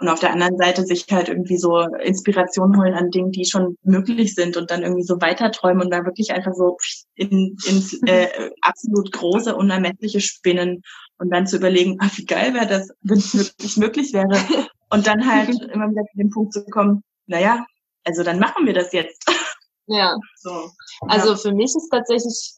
Und 0.00 0.08
auf 0.08 0.20
der 0.20 0.32
anderen 0.32 0.56
Seite 0.56 0.84
sich 0.84 1.06
halt 1.10 1.28
irgendwie 1.28 1.58
so 1.58 1.78
Inspiration 1.78 2.76
holen 2.76 2.94
an 2.94 3.10
Dingen, 3.10 3.30
die 3.30 3.44
schon 3.44 3.76
möglich 3.82 4.34
sind 4.34 4.56
und 4.56 4.70
dann 4.70 4.82
irgendwie 4.82 5.04
so 5.04 5.20
weiterträumen 5.20 5.84
und 5.84 5.90
da 5.90 6.04
wirklich 6.04 6.32
einfach 6.32 6.54
so 6.54 6.76
in, 7.14 7.56
ins 7.66 8.00
äh, 8.06 8.50
absolut 8.62 9.12
große, 9.12 9.54
unermessliche 9.54 10.20
Spinnen 10.20 10.82
und 11.18 11.30
dann 11.30 11.46
zu 11.46 11.56
überlegen, 11.56 11.98
ach, 12.00 12.16
wie 12.18 12.24
geil 12.24 12.52
wäre 12.52 12.66
das, 12.66 12.90
wenn 13.02 13.18
es 13.18 13.32
wirklich 13.34 13.76
möglich 13.76 14.12
wäre. 14.12 14.28
Und 14.90 15.06
dann 15.06 15.26
halt 15.26 15.48
immer 15.48 15.88
wieder 15.88 16.02
zu 16.02 16.18
dem 16.18 16.28
Punkt 16.28 16.52
zu 16.52 16.66
kommen, 16.66 17.02
naja, 17.26 17.64
also 18.04 18.22
dann 18.22 18.38
machen 18.38 18.66
wir 18.66 18.74
das 18.74 18.92
jetzt. 18.92 19.24
Ja. 19.86 20.16
So. 20.36 20.70
Also 21.02 21.30
ja. 21.30 21.36
für 21.36 21.52
mich 21.52 21.74
ist 21.74 21.88
tatsächlich, 21.90 22.54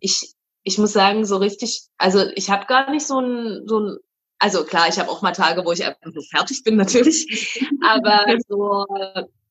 ich, 0.00 0.34
ich 0.62 0.78
muss 0.78 0.92
sagen, 0.94 1.26
so 1.26 1.36
richtig, 1.36 1.82
also 1.98 2.24
ich 2.34 2.50
habe 2.50 2.66
gar 2.66 2.90
nicht 2.90 3.06
so 3.06 3.20
ein, 3.20 3.62
so 3.66 3.80
ein, 3.80 3.98
also 4.38 4.64
klar, 4.64 4.88
ich 4.88 4.98
habe 4.98 5.10
auch 5.10 5.22
mal 5.22 5.32
Tage, 5.32 5.64
wo 5.64 5.72
ich 5.72 5.84
einfach 5.84 6.12
so 6.14 6.20
fertig 6.20 6.62
bin, 6.64 6.76
natürlich. 6.76 7.60
Aber 7.82 8.24
so, 8.48 8.84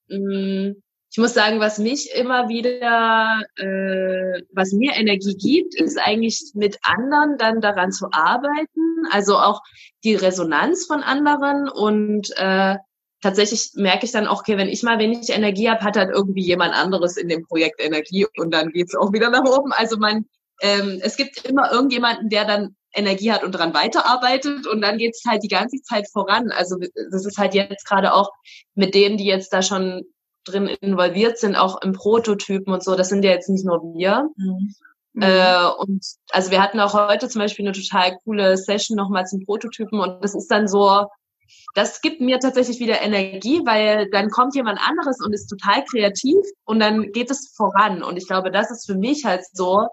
mh, 0.09 0.17
mm, 0.17 0.75
ich 1.09 1.17
muss 1.17 1.33
sagen, 1.33 1.59
was 1.59 1.79
mich 1.79 2.11
immer 2.13 2.47
wieder, 2.47 3.41
äh, 3.55 4.43
was 4.53 4.71
mir 4.71 4.93
Energie 4.93 5.35
gibt, 5.35 5.73
ist 5.75 5.97
eigentlich 5.97 6.51
mit 6.53 6.77
anderen 6.83 7.37
dann 7.37 7.61
daran 7.61 7.91
zu 7.91 8.07
arbeiten. 8.11 9.07
Also 9.11 9.37
auch 9.37 9.61
die 10.03 10.15
Resonanz 10.15 10.85
von 10.85 11.01
anderen 11.01 11.69
und 11.69 12.29
äh, 12.37 12.75
tatsächlich 13.21 13.71
merke 13.75 14.05
ich 14.05 14.11
dann 14.11 14.27
auch, 14.27 14.41
okay, 14.41 14.57
wenn 14.57 14.67
ich 14.67 14.83
mal 14.83 14.99
wenig 14.99 15.29
Energie 15.29 15.69
habe, 15.69 15.83
hat 15.83 15.97
halt 15.97 16.11
irgendwie 16.13 16.43
jemand 16.43 16.73
anderes 16.73 17.17
in 17.17 17.29
dem 17.29 17.45
Projekt 17.47 17.81
Energie 17.81 18.27
und 18.37 18.53
dann 18.53 18.71
geht's 18.71 18.95
auch 18.95 19.11
wieder 19.11 19.29
nach 19.29 19.45
oben. 19.45 19.71
Also 19.71 19.97
man, 19.97 20.25
ähm, 20.61 20.99
es 21.01 21.17
gibt 21.17 21.45
immer 21.45 21.71
irgendjemanden, 21.71 22.29
der 22.29 22.45
dann 22.45 22.75
Energie 22.97 23.31
hat 23.31 23.43
und 23.43 23.53
daran 23.53 23.73
weiterarbeitet 23.73 24.67
und 24.67 24.81
dann 24.81 24.97
geht's 24.97 25.23
halt 25.27 25.43
die 25.43 25.47
ganze 25.47 25.81
Zeit 25.81 26.09
voran. 26.11 26.51
Also 26.51 26.77
das 27.11 27.25
ist 27.25 27.37
halt 27.37 27.53
jetzt 27.53 27.85
gerade 27.87 28.13
auch 28.13 28.31
mit 28.75 28.95
denen, 28.95 29.17
die 29.17 29.25
jetzt 29.25 29.53
da 29.53 29.61
schon 29.61 30.03
drin 30.45 30.67
involviert 30.81 31.37
sind, 31.37 31.55
auch 31.55 31.81
im 31.81 31.93
Prototypen 31.93 32.73
und 32.73 32.83
so. 32.83 32.95
Das 32.95 33.09
sind 33.09 33.23
ja 33.23 33.31
jetzt 33.31 33.49
nicht 33.49 33.65
nur 33.65 33.81
wir. 33.95 34.29
Mhm. 34.35 34.75
Äh, 35.19 35.65
und 35.79 36.05
also 36.31 36.51
wir 36.51 36.61
hatten 36.61 36.79
auch 36.79 36.93
heute 36.93 37.27
zum 37.27 37.39
Beispiel 37.39 37.65
eine 37.65 37.73
total 37.73 38.17
coole 38.23 38.55
Session 38.55 38.95
nochmal 38.95 39.25
zum 39.25 39.43
Prototypen 39.43 39.99
und 39.99 40.23
das 40.23 40.35
ist 40.35 40.47
dann 40.47 40.67
so, 40.67 41.07
das 41.73 42.01
gibt 42.01 42.21
mir 42.21 42.39
tatsächlich 42.39 42.79
wieder 42.79 43.01
Energie, 43.01 43.61
weil 43.65 44.09
dann 44.11 44.29
kommt 44.29 44.55
jemand 44.55 44.79
anderes 44.79 45.17
und 45.23 45.33
ist 45.33 45.47
total 45.47 45.83
kreativ 45.85 46.37
und 46.65 46.79
dann 46.79 47.11
geht 47.11 47.31
es 47.31 47.53
voran. 47.55 48.03
Und 48.03 48.17
ich 48.17 48.27
glaube, 48.27 48.51
das 48.51 48.69
ist 48.69 48.85
für 48.85 48.95
mich 48.95 49.25
halt 49.25 49.41
so 49.53 49.87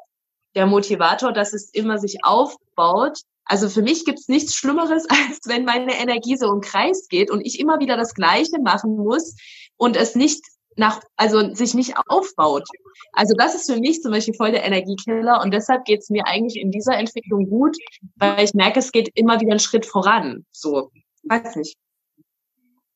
der 0.54 0.66
Motivator, 0.66 1.32
dass 1.32 1.52
es 1.52 1.70
immer 1.70 1.98
sich 1.98 2.18
aufbaut. 2.24 3.18
Also 3.44 3.68
für 3.68 3.82
mich 3.82 4.04
gibt's 4.04 4.28
nichts 4.28 4.54
Schlimmeres, 4.54 5.06
als 5.08 5.40
wenn 5.46 5.64
meine 5.64 5.98
Energie 5.98 6.36
so 6.36 6.52
im 6.52 6.60
Kreis 6.60 7.08
geht 7.08 7.30
und 7.30 7.40
ich 7.40 7.60
immer 7.60 7.78
wieder 7.78 7.96
das 7.96 8.14
Gleiche 8.14 8.58
machen 8.62 8.96
muss 8.96 9.36
und 9.76 9.96
es 9.96 10.14
nicht 10.14 10.42
nach, 10.76 11.00
also 11.16 11.54
sich 11.54 11.74
nicht 11.74 11.94
aufbaut. 12.08 12.66
Also 13.12 13.34
das 13.36 13.54
ist 13.54 13.70
für 13.70 13.78
mich 13.78 14.02
zum 14.02 14.12
Beispiel 14.12 14.34
voll 14.34 14.50
der 14.50 14.64
Energiekiller 14.64 15.40
und 15.42 15.52
deshalb 15.52 15.84
geht's 15.84 16.10
mir 16.10 16.26
eigentlich 16.26 16.60
in 16.60 16.70
dieser 16.70 16.96
Entwicklung 16.96 17.48
gut, 17.48 17.76
weil 18.16 18.44
ich 18.44 18.54
merke, 18.54 18.80
es 18.80 18.92
geht 18.92 19.10
immer 19.14 19.40
wieder 19.40 19.52
einen 19.52 19.60
Schritt 19.60 19.86
voran. 19.86 20.44
So, 20.52 20.90
weiß 21.24 21.56
nicht. 21.56 21.76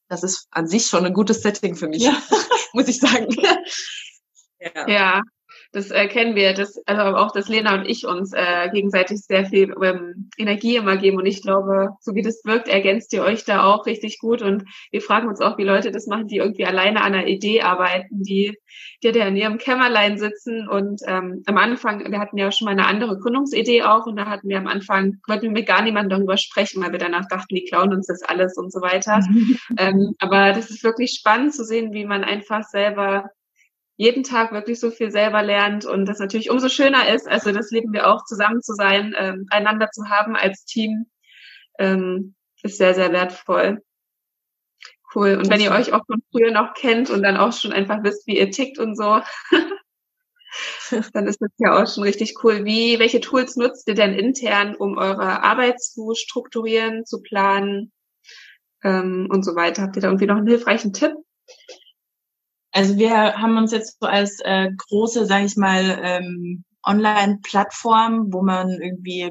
Das 0.09 0.23
ist 0.23 0.49
an 0.51 0.67
sich 0.67 0.87
schon 0.87 1.05
ein 1.05 1.13
gutes 1.13 1.43
Setting 1.43 1.77
für 1.77 1.89
mich, 1.89 2.03
ja. 2.03 2.17
muss 2.73 2.89
ich 2.89 2.99
sagen. 2.99 3.29
ja. 4.61 4.89
ja. 4.89 5.23
Das 5.73 5.91
äh, 5.91 6.09
kennen 6.09 6.35
wir, 6.35 6.55
das, 6.55 6.81
also 6.87 7.17
auch, 7.17 7.31
dass 7.33 7.51
Lena 7.51 7.75
und 7.75 7.85
ich 7.85 8.07
uns 8.07 8.33
äh, 8.33 8.71
gegenseitig 8.73 9.19
sehr 9.21 9.45
viel 9.45 9.75
ähm, 9.83 10.31
Energie 10.39 10.77
immer 10.77 10.97
geben. 10.97 11.19
Und 11.19 11.27
ich 11.27 11.43
glaube, 11.43 11.91
so 12.01 12.15
wie 12.15 12.23
das 12.23 12.41
wirkt, 12.47 12.69
ergänzt 12.69 13.13
ihr 13.13 13.23
euch 13.23 13.45
da 13.45 13.65
auch 13.65 13.85
richtig 13.85 14.19
gut. 14.19 14.41
Und 14.41 14.65
wir 14.91 15.03
fragen 15.03 15.29
uns 15.29 15.43
auch, 15.43 15.59
wie 15.59 15.65
Leute 15.65 15.91
das 15.91 16.07
machen, 16.07 16.27
die 16.27 16.39
irgendwie 16.39 16.65
alleine 16.65 17.03
an 17.03 17.13
einer 17.13 17.27
Idee 17.27 17.61
arbeiten, 17.61 18.23
die, 18.23 18.57
die 19.03 19.13
da 19.13 19.27
in 19.27 19.37
ihrem 19.37 19.59
Kämmerlein 19.59 20.17
sitzen. 20.17 20.67
Und 20.67 21.03
ähm, 21.07 21.43
am 21.45 21.59
Anfang, 21.59 22.11
wir 22.11 22.19
hatten 22.19 22.39
ja 22.39 22.51
schon 22.51 22.65
mal 22.65 22.71
eine 22.71 22.87
andere 22.87 23.19
Gründungsidee 23.19 23.83
auch. 23.83 24.07
Und 24.07 24.17
da 24.17 24.25
hatten 24.25 24.49
wir 24.49 24.57
am 24.57 24.69
Anfang, 24.69 25.19
wollten 25.27 25.43
wir 25.43 25.51
mit 25.51 25.67
gar 25.67 25.83
niemandem 25.83 26.19
darüber 26.19 26.39
sprechen, 26.39 26.83
weil 26.83 26.93
wir 26.93 26.99
danach 26.99 27.29
dachten, 27.29 27.55
die 27.55 27.67
klauen 27.67 27.93
uns 27.93 28.07
das 28.07 28.23
alles 28.23 28.57
und 28.57 28.73
so 28.73 28.81
weiter. 28.81 29.21
ähm, 29.79 30.15
aber 30.19 30.55
das 30.55 30.71
ist 30.71 30.83
wirklich 30.83 31.13
spannend 31.13 31.55
zu 31.55 31.63
sehen, 31.63 31.93
wie 31.93 32.07
man 32.07 32.25
einfach 32.25 32.63
selber 32.63 33.29
jeden 33.99 34.23
Tag 34.23 34.53
wirklich 34.53 34.79
so 34.79 34.93
viel 34.93 35.11
selber 35.11 35.43
lernt 35.43 35.85
und 35.85 36.07
das 36.07 36.21
natürlich 36.21 36.51
umso 36.51 36.69
schöner 36.69 37.13
ist, 37.13 37.29
also 37.29 37.51
das 37.51 37.73
lieben 37.73 37.93
wir 37.93 38.07
auch, 38.07 38.25
zusammen 38.25 38.63
zu 38.63 38.73
sein, 38.75 39.13
ähm, 39.19 39.47
einander 39.51 39.91
zu 39.91 40.09
haben 40.09 40.37
als 40.37 40.65
Team, 40.65 41.07
ähm, 41.81 42.37
ist 42.63 42.79
sehr, 42.79 42.95
sehr 42.95 43.13
wertvoll. 43.13 43.83
Cool. 45.15 45.35
Und 45.35 45.51
wenn 45.51 45.61
ihr 45.61 45.73
euch 45.73 45.93
auch 45.93 46.07
von 46.07 46.23
früher 46.31 46.53
noch 46.53 46.75
kennt 46.75 47.11
und 47.11 47.23
dann 47.23 47.37
auch 47.37 47.53
schon 47.53 47.73
einfach 47.73 48.05
wisst, 48.05 48.27
wie 48.29 48.39
ihr 48.39 48.51
tickt 48.53 48.79
und 48.79 48.95
so, 48.97 49.21
dann 51.13 51.27
ist 51.27 51.41
das 51.41 51.51
ja 51.59 51.83
auch 51.83 51.93
schon 51.93 52.05
richtig 52.05 52.45
cool. 52.45 52.65
Wie, 52.65 53.01
welche 53.01 53.21
Tools 53.21 53.57
nutzt 53.57 53.89
ihr 53.89 53.95
denn 53.95 54.15
intern, 54.15 54.77
um 54.77 54.97
eure 54.97 55.43
Arbeit 55.43 55.81
zu 55.83 56.13
strukturieren, 56.15 57.05
zu 57.05 57.21
planen 57.21 57.91
ähm, 58.85 59.27
und 59.29 59.45
so 59.45 59.57
weiter? 59.57 59.83
Habt 59.83 59.97
ihr 59.97 60.03
da 60.03 60.09
irgendwie 60.09 60.27
noch 60.27 60.37
einen 60.37 60.47
hilfreichen 60.47 60.93
Tipp? 60.93 61.15
Also 62.73 62.99
wir 62.99 63.39
haben 63.39 63.57
uns 63.57 63.73
jetzt 63.73 63.99
so 64.01 64.07
als 64.07 64.41
äh, 64.41 64.69
große, 64.89 65.27
sage 65.27 65.47
ich 65.47 65.57
mal, 65.57 65.99
ähm, 66.03 66.65
Online-Plattform, 66.85 68.33
wo 68.33 68.43
man 68.43 68.71
irgendwie 68.71 69.31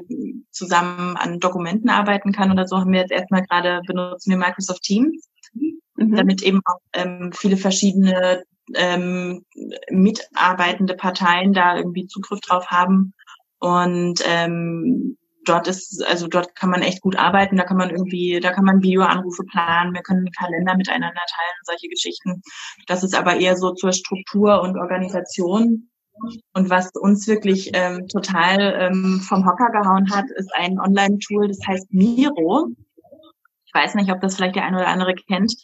zusammen 0.50 1.16
an 1.16 1.40
Dokumenten 1.40 1.90
arbeiten 1.90 2.32
kann 2.32 2.50
oder 2.52 2.66
so, 2.66 2.78
haben 2.78 2.92
wir 2.92 3.00
jetzt 3.00 3.12
erstmal 3.12 3.42
gerade 3.42 3.80
benutzen 3.86 4.30
wir 4.30 4.38
Microsoft 4.38 4.82
Teams, 4.82 5.28
mhm. 5.52 6.14
damit 6.14 6.42
eben 6.42 6.60
auch 6.64 6.78
ähm, 6.92 7.32
viele 7.32 7.56
verschiedene 7.56 8.44
ähm, 8.74 9.44
mitarbeitende 9.90 10.94
Parteien 10.94 11.52
da 11.52 11.76
irgendwie 11.76 12.06
Zugriff 12.06 12.40
drauf 12.40 12.66
haben. 12.66 13.12
Und 13.60 14.22
ähm, 14.24 15.16
dort 15.48 15.68
ist, 15.68 16.04
also 16.06 16.26
dort 16.26 16.54
kann 16.54 16.70
man 16.70 16.82
echt 16.82 17.00
gut 17.00 17.16
arbeiten, 17.16 17.56
da 17.56 17.64
kann 17.64 17.76
man 17.76 17.90
irgendwie, 17.90 18.40
da 18.40 18.52
kann 18.52 18.64
man 18.64 18.82
Videoanrufe 18.82 19.44
planen, 19.44 19.94
wir 19.94 20.02
können 20.02 20.30
Kalender 20.36 20.76
miteinander 20.76 21.14
teilen, 21.14 21.58
solche 21.64 21.88
Geschichten. 21.88 22.42
Das 22.86 23.02
ist 23.02 23.14
aber 23.14 23.36
eher 23.36 23.56
so 23.56 23.72
zur 23.72 23.92
Struktur 23.92 24.60
und 24.62 24.78
Organisation. 24.78 25.88
Und 26.52 26.68
was 26.68 26.90
uns 26.94 27.28
wirklich 27.28 27.70
ähm, 27.74 28.08
total 28.08 28.74
ähm, 28.80 29.20
vom 29.20 29.46
Hocker 29.46 29.70
gehauen 29.70 30.10
hat, 30.10 30.24
ist 30.36 30.50
ein 30.54 30.78
Online-Tool, 30.80 31.48
das 31.48 31.60
heißt 31.66 31.92
Miro. 31.92 32.68
ich 33.66 33.74
weiß 33.74 33.94
nicht, 33.94 34.10
ob 34.10 34.20
das 34.20 34.36
vielleicht 34.36 34.56
der 34.56 34.64
eine 34.64 34.78
oder 34.78 34.88
andere 34.88 35.14
kennt, 35.14 35.54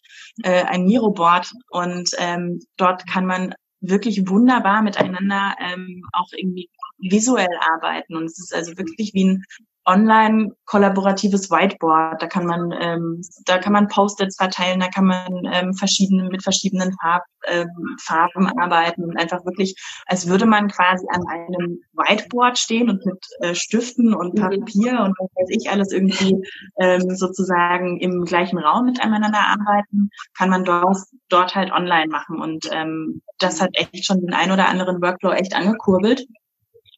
äh, 0.45 0.62
ein 0.64 0.85
Miro-Board. 0.85 1.53
Und 1.70 2.11
ähm, 2.18 2.61
dort 2.76 3.05
kann 3.09 3.26
man 3.26 3.55
wirklich 3.80 4.28
wunderbar 4.28 4.82
miteinander 4.82 5.57
ähm, 5.61 6.05
auch 6.12 6.28
irgendwie 6.37 6.70
visuell 7.11 7.59
arbeiten. 7.75 8.17
Und 8.17 8.25
es 8.25 8.39
ist 8.39 8.55
also 8.55 8.77
wirklich 8.77 9.13
wie 9.15 9.25
ein 9.25 9.45
online 9.87 10.53
kollaboratives 10.65 11.51
Whiteboard. 11.51 12.21
Da 12.23 12.27
kann 12.27 12.47
man, 12.47 12.73
ähm, 12.81 13.21
da 13.45 13.59
kann 13.59 13.73
man 13.73 13.89
Post-its 13.89 14.37
verteilen, 14.37 14.81
da 14.81 14.89
kann 14.89 15.07
man 15.07 15.45
ähm, 15.53 15.75
verschiedene, 15.75 16.29
mit 16.31 16.43
verschiedenen 16.43 16.95
Farb, 17.01 17.23
ähm, 17.47 17.69
Farben 18.01 18.47
arbeiten 18.59 19.05
und 19.05 19.19
einfach 19.19 19.45
wirklich, 19.45 19.75
als 20.07 20.27
würde 20.27 20.47
man 20.47 20.69
quasi 20.69 21.07
an 21.11 21.23
einem 21.29 21.81
Whiteboard 21.93 22.59
stehen 22.59 22.89
und 22.89 23.05
mit 23.05 23.25
äh, 23.41 23.55
Stiften 23.55 24.15
und 24.15 24.35
mhm. 24.35 24.41
Papier 24.41 25.01
und 25.01 25.15
was 25.19 25.31
weiß 25.35 25.49
ich 25.51 25.71
alles 25.71 25.93
irgendwie 25.93 26.37
ähm, 26.79 27.15
sozusagen 27.15 28.01
im 28.01 28.25
gleichen 28.25 28.59
Raum 28.59 28.87
miteinander 28.87 29.39
arbeiten, 29.39 30.09
kann 30.37 30.49
man 30.49 30.65
dort, 30.65 30.99
dort 31.29 31.55
halt 31.55 31.73
online 31.73 32.09
machen. 32.09 32.41
Und 32.41 32.69
ähm, 32.73 33.21
das 33.39 33.61
hat 33.61 33.71
echt 33.75 34.07
schon 34.07 34.21
den 34.21 34.33
ein 34.33 34.51
oder 34.51 34.69
anderen 34.69 35.03
Workflow 35.03 35.33
echt 35.33 35.55
angekurbelt. 35.55 36.27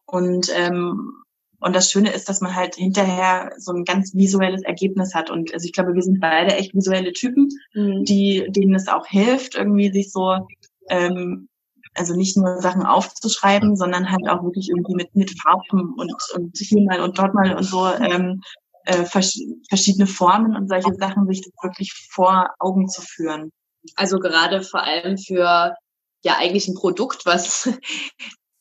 Und 0.07 0.51
ähm, 0.55 1.25
und 1.59 1.75
das 1.75 1.91
Schöne 1.91 2.13
ist, 2.13 2.29
dass 2.29 2.41
man 2.41 2.55
halt 2.55 2.75
hinterher 2.75 3.51
so 3.59 3.73
ein 3.73 3.85
ganz 3.85 4.15
visuelles 4.15 4.63
Ergebnis 4.63 5.15
hat. 5.15 5.31
Und 5.31 5.53
also 5.55 5.65
ich 5.65 5.73
glaube, 5.73 5.95
wir 5.95 6.03
sind 6.03 6.21
beide 6.21 6.55
echt 6.55 6.75
visuelle 6.75 7.13
Typen, 7.13 7.49
mhm. 7.75 8.05
die, 8.05 8.47
denen 8.51 8.75
es 8.75 8.89
auch 8.89 9.07
hilft, 9.07 9.55
irgendwie 9.55 9.91
sich 9.91 10.13
so, 10.13 10.47
ähm, 10.91 11.49
also 11.95 12.15
nicht 12.15 12.37
nur 12.37 12.61
Sachen 12.61 12.83
aufzuschreiben, 12.85 13.75
sondern 13.77 14.11
halt 14.11 14.29
auch 14.29 14.43
wirklich 14.43 14.69
irgendwie 14.69 14.95
mit, 14.95 15.15
mit 15.17 15.41
Farben 15.41 15.95
und, 15.97 16.15
und 16.35 16.57
hier 16.57 16.83
mal 16.83 17.01
und 17.01 17.19
dort 17.19 17.33
mal 17.33 17.57
und 17.57 17.65
so 17.65 17.87
ähm, 17.87 18.43
äh, 18.85 19.05
vers 19.05 19.39
verschiedene 19.69 20.07
Formen 20.07 20.55
und 20.55 20.69
solche 20.69 20.95
Sachen 20.95 21.27
sich 21.27 21.43
wirklich 21.63 21.93
vor 22.11 22.51
Augen 22.59 22.89
zu 22.89 23.01
führen. 23.01 23.51
Also 23.95 24.19
gerade 24.19 24.63
vor 24.63 24.83
allem 24.83 25.17
für 25.17 25.75
ja 26.23 26.37
eigentlich 26.39 26.69
ein 26.69 26.75
Produkt, 26.75 27.25
was 27.25 27.71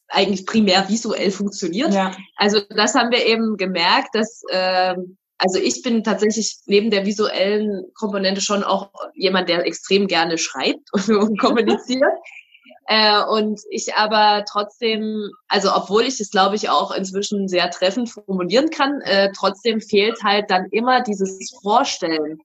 eigentlich 0.10 0.46
primär 0.46 0.88
visuell 0.90 1.32
funktioniert. 1.32 1.94
Ja. 1.94 2.16
Also 2.36 2.60
das 2.70 2.96
haben 2.96 3.12
wir 3.12 3.26
eben 3.26 3.58
gemerkt, 3.58 4.10
dass 4.14 4.44
äh, 4.50 4.96
also 5.38 5.60
ich 5.60 5.82
bin 5.82 6.04
tatsächlich 6.04 6.58
neben 6.66 6.92
der 6.92 7.06
visuellen 7.06 7.84
Komponente 7.96 8.42
schon 8.42 8.64
auch 8.64 8.92
jemand, 9.14 9.50
der 9.50 9.66
extrem 9.66 10.08
gerne 10.08 10.38
schreibt 10.38 10.92
und 11.10 11.40
kommuniziert. 11.40 12.04
Äh, 12.88 13.24
und 13.24 13.60
ich 13.72 13.96
aber 13.96 14.46
trotzdem, 14.48 15.32
also 15.48 15.74
obwohl 15.74 16.04
ich 16.04 16.20
das 16.20 16.30
glaube 16.30 16.56
ich 16.56 16.70
auch 16.70 16.92
inzwischen 16.92 17.48
sehr 17.48 17.72
treffend 17.72 18.12
formulieren 18.12 18.70
kann, 18.70 19.02
äh, 19.02 19.32
trotzdem 19.36 19.82
fehlt 19.82 20.24
halt 20.24 20.52
dann 20.52 20.68
immer 20.70 21.02
dieses 21.02 21.52
Vorstellen. 21.64 22.38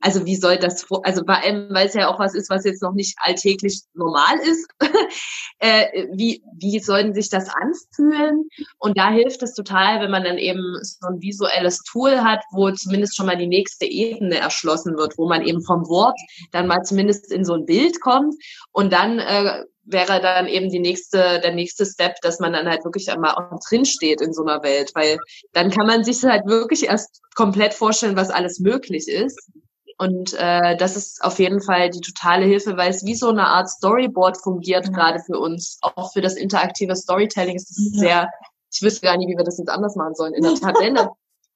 Also 0.00 0.26
wie 0.26 0.36
soll 0.36 0.58
das, 0.58 0.86
also 1.02 1.24
bei 1.24 1.42
allem, 1.42 1.68
weil 1.70 1.86
es 1.86 1.94
ja 1.94 2.08
auch 2.08 2.18
was 2.18 2.34
ist, 2.34 2.50
was 2.50 2.64
jetzt 2.64 2.82
noch 2.82 2.94
nicht 2.94 3.16
alltäglich 3.20 3.80
normal 3.94 4.38
ist, 4.44 4.68
äh, 5.58 6.06
wie, 6.12 6.42
wie 6.56 6.78
sollen 6.78 7.14
sich 7.14 7.30
das 7.30 7.48
anfühlen? 7.48 8.48
Und 8.78 8.96
da 8.96 9.10
hilft 9.10 9.42
es 9.42 9.54
total, 9.54 10.00
wenn 10.00 10.10
man 10.10 10.24
dann 10.24 10.38
eben 10.38 10.76
so 10.82 11.08
ein 11.08 11.20
visuelles 11.20 11.82
Tool 11.82 12.20
hat, 12.20 12.42
wo 12.52 12.70
zumindest 12.70 13.16
schon 13.16 13.26
mal 13.26 13.36
die 13.36 13.46
nächste 13.46 13.86
Ebene 13.86 14.38
erschlossen 14.38 14.96
wird, 14.96 15.18
wo 15.18 15.28
man 15.28 15.42
eben 15.42 15.62
vom 15.62 15.88
Wort 15.88 16.18
dann 16.52 16.66
mal 16.66 16.82
zumindest 16.82 17.32
in 17.32 17.44
so 17.44 17.54
ein 17.54 17.66
Bild 17.66 18.00
kommt 18.00 18.34
und 18.72 18.92
dann 18.92 19.18
äh, 19.18 19.64
wäre 19.90 20.20
dann 20.20 20.46
eben 20.46 20.70
die 20.70 20.80
nächste, 20.80 21.40
der 21.40 21.54
nächste 21.54 21.86
Step, 21.86 22.16
dass 22.22 22.40
man 22.40 22.52
dann 22.52 22.68
halt 22.68 22.84
wirklich 22.84 23.10
einmal 23.10 23.34
auch 23.34 23.58
drin 23.68 23.84
steht 23.84 24.20
in 24.20 24.32
so 24.32 24.44
einer 24.44 24.62
Welt, 24.62 24.92
weil 24.94 25.18
dann 25.52 25.70
kann 25.70 25.86
man 25.86 26.04
sich 26.04 26.22
halt 26.22 26.46
wirklich 26.46 26.84
erst 26.84 27.20
komplett 27.34 27.74
vorstellen, 27.74 28.16
was 28.16 28.30
alles 28.30 28.60
möglich 28.60 29.08
ist. 29.08 29.50
Und 29.98 30.32
äh, 30.38 30.76
das 30.76 30.96
ist 30.96 31.24
auf 31.24 31.40
jeden 31.40 31.60
Fall 31.60 31.90
die 31.90 32.00
totale 32.00 32.44
Hilfe, 32.44 32.76
weil 32.76 32.90
es 32.90 33.04
wie 33.04 33.16
so 33.16 33.30
eine 33.30 33.48
Art 33.48 33.68
Storyboard 33.68 34.38
fungiert, 34.40 34.86
ja. 34.86 34.92
gerade 34.92 35.18
für 35.18 35.38
uns. 35.38 35.78
Auch 35.82 36.12
für 36.12 36.20
das 36.20 36.36
interaktive 36.36 36.94
Storytelling 36.94 37.56
ist 37.56 37.70
es 37.70 37.90
ja. 37.94 37.98
sehr, 37.98 38.30
ich 38.72 38.80
wüsste 38.80 39.06
gar 39.06 39.16
nicht, 39.16 39.28
wie 39.28 39.36
wir 39.36 39.44
das 39.44 39.58
jetzt 39.58 39.70
anders 39.70 39.96
machen 39.96 40.14
sollen. 40.14 40.34
In 40.34 40.44
der 40.44 40.54
Tat, 40.54 40.76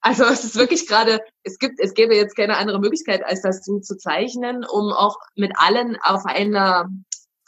Also 0.05 0.25
es 0.25 0.43
ist 0.43 0.57
wirklich 0.57 0.85
gerade, 0.85 1.21
es 1.43 1.57
gibt, 1.59 1.79
es 1.79 1.93
gäbe 1.93 2.13
jetzt 2.13 2.35
keine 2.35 2.57
andere 2.57 2.81
Möglichkeit, 2.81 3.23
als 3.25 3.41
das 3.41 3.63
so 3.63 3.79
zu 3.79 3.95
zeichnen, 3.95 4.65
um 4.65 4.91
auch 4.91 5.15
mit 5.37 5.53
allen 5.55 5.97
auf 6.03 6.25
einer, 6.25 6.89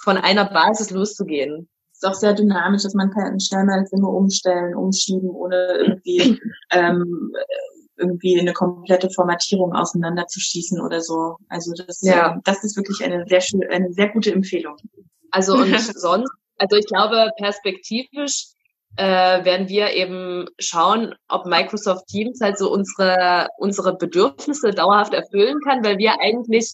von 0.01 0.15
einer 0.15 0.45
Basis 0.45 0.89
loszugehen. 0.89 1.67
Es 1.91 2.01
ist 2.01 2.07
auch 2.07 2.13
sehr 2.13 2.33
dynamisch, 2.33 2.83
dass 2.83 2.93
man 2.93 3.11
kann 3.11 3.41
schnell 3.41 3.65
mal 3.65 3.83
Dinge 3.91 4.07
umstellen, 4.07 4.73
umschieben, 4.73 5.29
ohne 5.29 5.67
irgendwie 5.79 6.39
ähm, 6.71 7.33
irgendwie 7.97 8.39
eine 8.39 8.53
komplette 8.53 9.09
Formatierung 9.09 9.73
auseinanderzuschießen 9.73 10.81
oder 10.81 11.01
so. 11.01 11.37
Also 11.49 11.71
das, 11.73 12.01
ja. 12.01 12.39
das 12.43 12.63
ist 12.63 12.75
wirklich 12.77 13.03
eine 13.03 13.25
sehr 13.27 13.41
schöne, 13.41 13.69
eine 13.69 13.91
sehr 13.93 14.09
gute 14.09 14.31
Empfehlung. 14.31 14.75
Also 15.31 15.55
und 15.55 15.79
sonst, 15.95 16.31
also 16.57 16.75
ich 16.75 16.85
glaube 16.87 17.29
perspektivisch 17.37 18.47
äh, 18.97 19.43
werden 19.43 19.67
wir 19.67 19.91
eben 19.91 20.47
schauen, 20.59 21.15
ob 21.27 21.45
Microsoft 21.45 22.07
Teams 22.07 22.39
halt 22.41 22.57
so 22.57 22.71
unsere 22.71 23.47
unsere 23.57 23.97
Bedürfnisse 23.97 24.71
dauerhaft 24.71 25.13
erfüllen 25.13 25.59
kann, 25.65 25.83
weil 25.83 25.97
wir 25.97 26.19
eigentlich 26.19 26.73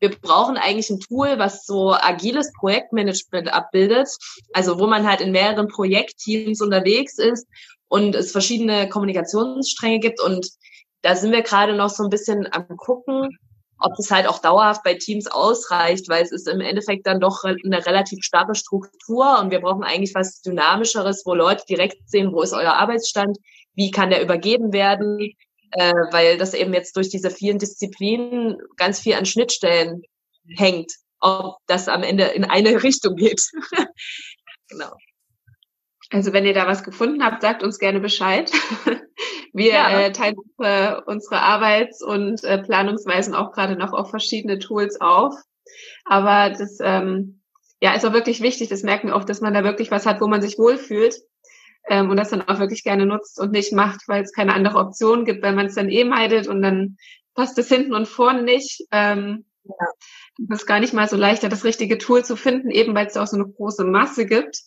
wir 0.00 0.10
brauchen 0.10 0.58
eigentlich 0.58 0.90
ein 0.90 1.00
Tool, 1.00 1.38
was 1.38 1.64
so 1.64 1.94
agiles 1.94 2.52
Projektmanagement 2.60 3.52
abbildet, 3.52 4.08
also 4.52 4.78
wo 4.78 4.86
man 4.86 5.08
halt 5.08 5.22
in 5.22 5.32
mehreren 5.32 5.68
Projektteams 5.68 6.60
unterwegs 6.60 7.18
ist 7.18 7.46
und 7.88 8.14
es 8.14 8.32
verschiedene 8.32 8.88
Kommunikationsstränge 8.88 10.00
gibt 10.00 10.20
und 10.20 10.48
da 11.02 11.14
sind 11.14 11.32
wir 11.32 11.42
gerade 11.42 11.74
noch 11.74 11.90
so 11.90 12.02
ein 12.02 12.10
bisschen 12.10 12.48
am 12.52 12.76
gucken, 12.76 13.28
ob 13.78 13.94
das 13.96 14.10
halt 14.10 14.26
auch 14.26 14.38
dauerhaft 14.38 14.82
bei 14.82 14.94
Teams 14.94 15.26
ausreicht, 15.26 16.08
weil 16.08 16.22
es 16.22 16.32
ist 16.32 16.48
im 16.48 16.60
Endeffekt 16.60 17.06
dann 17.06 17.20
doch 17.20 17.44
eine 17.44 17.84
relativ 17.84 18.22
starre 18.22 18.54
Struktur 18.54 19.38
und 19.38 19.50
wir 19.50 19.60
brauchen 19.60 19.84
eigentlich 19.84 20.14
was 20.14 20.40
Dynamischeres, 20.40 21.22
wo 21.26 21.34
Leute 21.34 21.64
direkt 21.68 22.08
sehen, 22.08 22.32
wo 22.32 22.42
ist 22.42 22.54
euer 22.54 22.72
Arbeitsstand, 22.72 23.36
wie 23.74 23.90
kann 23.90 24.10
der 24.10 24.22
übergeben 24.22 24.72
werden, 24.72 25.32
äh, 25.72 25.92
weil 26.10 26.38
das 26.38 26.54
eben 26.54 26.72
jetzt 26.72 26.96
durch 26.96 27.10
diese 27.10 27.30
vielen 27.30 27.58
Disziplinen 27.58 28.56
ganz 28.76 29.00
viel 29.00 29.14
an 29.14 29.26
Schnittstellen 29.26 30.02
hängt, 30.56 30.92
ob 31.20 31.56
das 31.66 31.88
am 31.88 32.02
Ende 32.02 32.24
in 32.24 32.44
eine 32.44 32.70
Richtung 32.82 33.16
geht. 33.16 33.42
genau. 34.68 34.92
Also 36.10 36.32
wenn 36.32 36.44
ihr 36.44 36.54
da 36.54 36.66
was 36.66 36.84
gefunden 36.84 37.24
habt, 37.24 37.42
sagt 37.42 37.62
uns 37.62 37.78
gerne 37.78 38.00
Bescheid. 38.00 38.50
Wir 39.52 39.72
ja. 39.72 40.00
äh, 40.00 40.12
teilen 40.12 40.36
unsere, 40.36 41.04
unsere 41.06 41.40
Arbeits- 41.40 42.02
und 42.02 42.44
äh, 42.44 42.58
Planungsweisen 42.58 43.34
auch 43.34 43.52
gerade 43.52 43.76
noch 43.76 43.92
auf 43.92 44.10
verschiedene 44.10 44.58
Tools 44.58 45.00
auf. 45.00 45.34
Aber 46.04 46.50
das 46.50 46.78
ähm, 46.82 47.40
ja, 47.80 47.94
ist 47.94 48.04
auch 48.04 48.12
wirklich 48.12 48.40
wichtig, 48.40 48.68
das 48.68 48.82
merken 48.82 49.08
wir 49.08 49.16
oft, 49.16 49.28
dass 49.28 49.40
man 49.40 49.54
da 49.54 49.64
wirklich 49.64 49.90
was 49.90 50.06
hat, 50.06 50.20
wo 50.20 50.28
man 50.28 50.42
sich 50.42 50.58
wohlfühlt 50.58 51.16
ähm, 51.88 52.10
und 52.10 52.16
das 52.16 52.30
dann 52.30 52.42
auch 52.42 52.58
wirklich 52.58 52.84
gerne 52.84 53.06
nutzt 53.06 53.40
und 53.40 53.52
nicht 53.52 53.72
macht, 53.72 54.00
weil 54.08 54.22
es 54.22 54.32
keine 54.32 54.54
andere 54.54 54.78
Option 54.78 55.24
gibt, 55.24 55.42
weil 55.42 55.54
man 55.54 55.66
es 55.66 55.74
dann 55.74 55.88
eh 55.88 56.04
meidet 56.04 56.48
und 56.48 56.62
dann 56.62 56.96
passt 57.34 57.58
es 57.58 57.68
hinten 57.68 57.94
und 57.94 58.08
vorne 58.08 58.42
nicht. 58.42 58.82
Ähm, 58.92 59.44
ja. 59.64 59.86
Das 60.38 60.60
ist 60.60 60.66
gar 60.66 60.80
nicht 60.80 60.94
mal 60.94 61.08
so 61.08 61.16
leichter, 61.16 61.48
das 61.48 61.64
richtige 61.64 61.98
Tool 61.98 62.24
zu 62.24 62.36
finden, 62.36 62.70
eben 62.70 62.94
weil 62.94 63.06
es 63.06 63.16
auch 63.16 63.26
so 63.26 63.36
eine 63.36 63.48
große 63.48 63.84
Masse 63.84 64.26
gibt. 64.26 64.60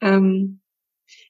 Ähm, 0.00 0.60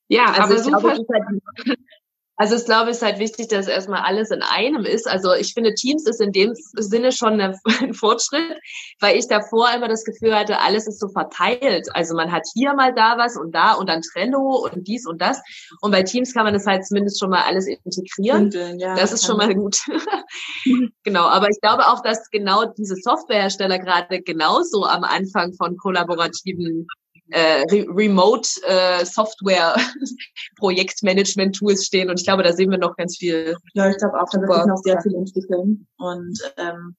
ja, 0.08 0.26
also 0.26 0.54
aber 0.54 0.58
super. 0.58 0.94
Glaube, 0.94 1.06
halt, 1.12 1.78
also 2.38 2.54
ich 2.54 2.66
glaube, 2.66 2.90
es 2.90 2.98
ist 2.98 3.02
halt 3.02 3.18
wichtig, 3.18 3.48
dass 3.48 3.66
erstmal 3.66 4.02
alles 4.02 4.30
in 4.30 4.42
einem 4.42 4.84
ist. 4.84 5.08
Also 5.08 5.32
ich 5.32 5.54
finde, 5.54 5.74
Teams 5.74 6.06
ist 6.06 6.20
in 6.20 6.32
dem 6.32 6.52
Sinne 6.74 7.10
schon 7.10 7.40
ein 7.80 7.94
Fortschritt, 7.94 8.58
weil 9.00 9.16
ich 9.16 9.26
davor 9.26 9.68
immer 9.74 9.88
das 9.88 10.04
Gefühl 10.04 10.34
hatte, 10.34 10.60
alles 10.60 10.86
ist 10.86 11.00
so 11.00 11.08
verteilt. 11.08 11.88
Also 11.94 12.14
man 12.14 12.30
hat 12.30 12.42
hier 12.54 12.74
mal 12.74 12.92
da 12.94 13.16
was 13.16 13.36
und 13.36 13.54
da 13.54 13.72
und 13.72 13.88
dann 13.88 14.02
Trello 14.02 14.68
und 14.70 14.86
dies 14.86 15.06
und 15.06 15.20
das. 15.22 15.40
Und 15.80 15.92
bei 15.92 16.02
Teams 16.02 16.34
kann 16.34 16.44
man 16.44 16.54
das 16.54 16.66
halt 16.66 16.86
zumindest 16.86 17.18
schon 17.18 17.30
mal 17.30 17.42
alles 17.42 17.66
integrieren. 17.66 18.50
Ja, 18.78 18.94
das 18.94 19.12
ist 19.12 19.24
schon 19.24 19.38
mal 19.38 19.54
gut. 19.54 19.78
genau, 21.04 21.24
aber 21.24 21.48
ich 21.48 21.60
glaube 21.62 21.86
auch, 21.86 22.02
dass 22.02 22.30
genau 22.30 22.66
diese 22.66 22.96
Softwarehersteller 22.96 23.78
gerade 23.78 24.20
genauso 24.20 24.84
am 24.84 25.04
Anfang 25.04 25.54
von 25.54 25.76
kollaborativen 25.78 26.86
äh, 27.30 27.62
Re 27.70 27.86
Remote 27.88 28.48
äh, 28.64 29.04
Software 29.04 29.76
Projektmanagement 30.56 31.56
Tools 31.56 31.86
stehen 31.86 32.10
und 32.10 32.20
ich 32.20 32.26
glaube, 32.26 32.42
da 32.42 32.52
sehen 32.52 32.70
wir 32.70 32.78
noch 32.78 32.96
ganz 32.96 33.16
viel. 33.16 33.56
Ja, 33.74 33.90
ich 33.90 33.96
glaube 33.98 34.20
auch, 34.20 34.28
da 34.30 34.40
wird 34.40 34.54
sich 34.54 34.66
noch 34.66 34.82
sehr 34.82 35.00
viel 35.02 35.14
entwickeln 35.14 35.86
und 35.98 36.38
ähm, 36.56 36.96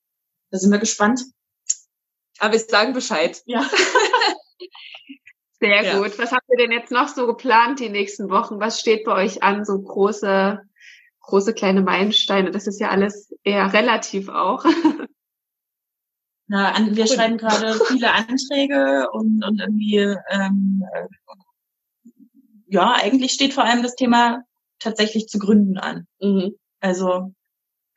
da 0.52 0.58
sind 0.58 0.72
wir 0.72 0.80
gespannt. 0.80 1.22
Aber 2.40 2.54
wir 2.54 2.60
sagen 2.60 2.94
Bescheid. 2.94 3.42
Ja. 3.46 3.68
Sehr 5.60 5.84
ja. 5.84 5.98
gut. 6.00 6.20
Was 6.20 6.32
habt 6.32 6.46
ihr 6.50 6.58
denn 6.58 6.72
jetzt 6.72 6.92
noch 6.92 7.08
so 7.08 7.26
geplant 7.26 7.80
die 7.80 7.90
nächsten 7.90 8.30
Wochen? 8.30 8.60
Was 8.60 8.80
steht 8.80 9.06
bei 9.06 9.24
euch 9.24 9.42
an? 9.42 9.66
So 9.66 9.82
große, 9.82 10.62
große 11.22 11.54
kleine 11.54 11.82
Meilensteine. 11.82 12.52
Das 12.52 12.68
ist 12.68 12.80
ja 12.80 12.90
alles 12.90 13.34
eher 13.44 13.74
relativ 13.74 14.30
auch. 14.30 14.64
Na, 16.48 16.72
an, 16.72 16.96
wir 16.96 17.06
cool. 17.06 17.16
schreiben 17.16 17.38
gerade 17.38 17.74
viele 17.88 18.14
Anträge 18.14 19.10
und, 19.12 19.44
und 19.44 19.60
irgendwie, 19.60 20.16
ähm, 20.30 20.86
äh, 20.94 21.08
ja, 22.68 22.94
eigentlich 22.94 23.32
steht 23.32 23.54
vor 23.54 23.64
allem 23.64 23.84
das 23.84 23.96
Thema 23.96 24.44
tatsächlich 24.80 25.28
zu 25.28 25.40
gründen 25.40 25.78
an. 25.78 26.08
Mhm. 26.22 26.56
Also 26.80 27.34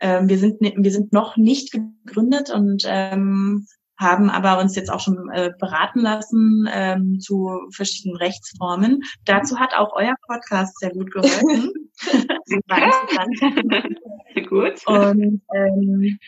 Ähm, 0.01 0.29
wir 0.29 0.39
sind 0.39 0.61
wir 0.61 0.91
sind 0.91 1.13
noch 1.13 1.37
nicht 1.37 1.73
gegründet 1.73 2.51
und 2.51 2.85
ähm, 2.87 3.67
haben 3.99 4.31
aber 4.31 4.59
uns 4.59 4.75
jetzt 4.75 4.91
auch 4.91 5.01
schon 5.01 5.29
äh, 5.31 5.51
beraten 5.59 6.01
lassen 6.01 6.67
ähm, 6.73 7.21
zu 7.21 7.61
verschiedenen 7.71 8.17
Rechtsformen. 8.17 9.03
Dazu 9.27 9.59
hat 9.59 9.75
auch 9.77 9.93
euer 9.95 10.15
Podcast 10.27 10.79
sehr 10.79 10.91
gut 10.91 11.11
geholfen. 11.11 11.71
sehr 14.35 14.47
gut. 14.49 14.87
Und 14.87 15.43
ähm, 15.55 16.19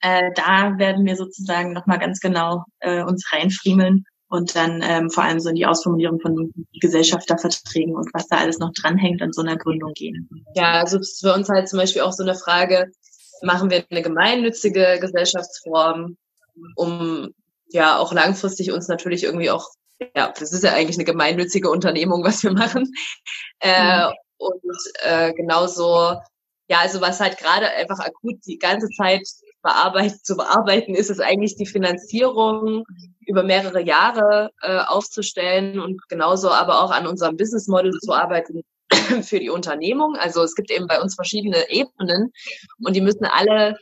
äh, 0.00 0.30
da 0.34 0.78
werden 0.78 1.04
wir 1.04 1.16
sozusagen 1.16 1.72
nochmal 1.72 1.98
ganz 1.98 2.20
genau 2.20 2.64
äh, 2.80 3.02
uns 3.02 3.30
reinfriemeln 3.32 4.04
und 4.30 4.54
dann 4.54 4.80
ähm, 4.82 5.10
vor 5.10 5.24
allem 5.24 5.40
so 5.40 5.48
in 5.48 5.56
die 5.56 5.66
Ausformulierung 5.66 6.20
von 6.20 6.52
Gesellschafterverträgen 6.80 7.96
und 7.96 8.08
was 8.14 8.28
da 8.28 8.38
alles 8.38 8.58
noch 8.58 8.72
dranhängt 8.72 9.20
an 9.22 9.32
so 9.32 9.42
einer 9.42 9.56
Gründung 9.56 9.92
gehen. 9.92 10.28
Ja, 10.54 10.80
also 10.80 10.98
ist 10.98 11.20
für 11.20 11.34
uns 11.34 11.48
halt 11.48 11.68
zum 11.68 11.78
Beispiel 11.78 12.02
auch 12.02 12.12
so 12.12 12.22
eine 12.22 12.36
Frage, 12.36 12.92
machen 13.42 13.70
wir 13.70 13.84
eine 13.90 14.02
gemeinnützige 14.02 14.98
Gesellschaftsform, 15.00 16.16
um 16.76 17.34
ja 17.70 17.98
auch 17.98 18.12
langfristig 18.12 18.70
uns 18.70 18.88
natürlich 18.88 19.24
irgendwie 19.24 19.50
auch, 19.50 19.68
ja, 20.16 20.32
das 20.38 20.52
ist 20.52 20.62
ja 20.62 20.74
eigentlich 20.74 20.96
eine 20.96 21.04
gemeinnützige 21.04 21.68
Unternehmung, 21.68 22.22
was 22.24 22.42
wir 22.42 22.52
machen. 22.52 22.90
Äh, 23.58 24.06
mhm. 24.06 24.12
Und 24.38 24.62
äh, 25.02 25.32
genauso, 25.34 26.14
ja, 26.68 26.78
also 26.78 27.00
was 27.00 27.20
halt 27.20 27.36
gerade 27.36 27.68
einfach 27.72 27.98
akut 27.98 28.36
die 28.46 28.58
ganze 28.58 28.88
Zeit 28.96 29.26
bearbeitet, 29.62 30.24
zu 30.24 30.36
bearbeiten 30.36 30.94
ist, 30.94 31.10
ist 31.10 31.20
eigentlich 31.20 31.56
die 31.56 31.66
Finanzierung 31.66 32.84
über 33.26 33.42
mehrere 33.42 33.82
Jahre 33.82 34.50
äh, 34.62 34.78
aufzustellen 34.78 35.78
und 35.80 36.00
genauso 36.08 36.50
aber 36.50 36.82
auch 36.82 36.90
an 36.90 37.06
unserem 37.06 37.36
Business 37.36 37.68
Model 37.68 37.92
zu 38.00 38.12
arbeiten 38.12 38.62
für 39.22 39.38
die 39.38 39.50
Unternehmung. 39.50 40.16
Also 40.16 40.42
es 40.42 40.54
gibt 40.54 40.70
eben 40.70 40.86
bei 40.86 41.00
uns 41.00 41.14
verschiedene 41.14 41.70
Ebenen 41.70 42.32
und 42.84 42.96
die 42.96 43.00
müssen 43.00 43.24
alle 43.24 43.78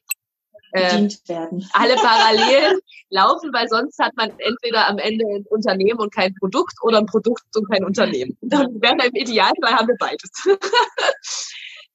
äh, 0.72 1.08
alle 1.72 1.94
parallel 1.96 2.80
laufen, 3.10 3.52
weil 3.52 3.68
sonst 3.68 3.98
hat 3.98 4.12
man 4.16 4.30
entweder 4.38 4.86
am 4.88 4.98
Ende 4.98 5.24
ein 5.26 5.44
Unternehmen 5.48 5.98
und 5.98 6.14
kein 6.14 6.34
Produkt 6.34 6.74
oder 6.82 6.98
ein 6.98 7.06
Produkt 7.06 7.44
und 7.56 7.70
kein 7.70 7.84
Unternehmen. 7.84 8.36
Dann 8.42 8.80
wären 8.80 8.98
im 9.00 9.14
Idealfall 9.14 9.74
haben 9.74 9.88
wir 9.88 9.96
beides. 9.98 10.30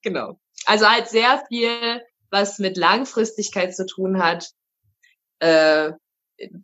genau. 0.02 0.38
Also 0.66 0.88
halt 0.88 1.08
sehr 1.08 1.44
viel 1.48 2.00
was 2.34 2.58
mit 2.58 2.76
Langfristigkeit 2.76 3.74
zu 3.74 3.86
tun 3.86 4.22
hat 4.22 4.50
äh, 5.38 5.92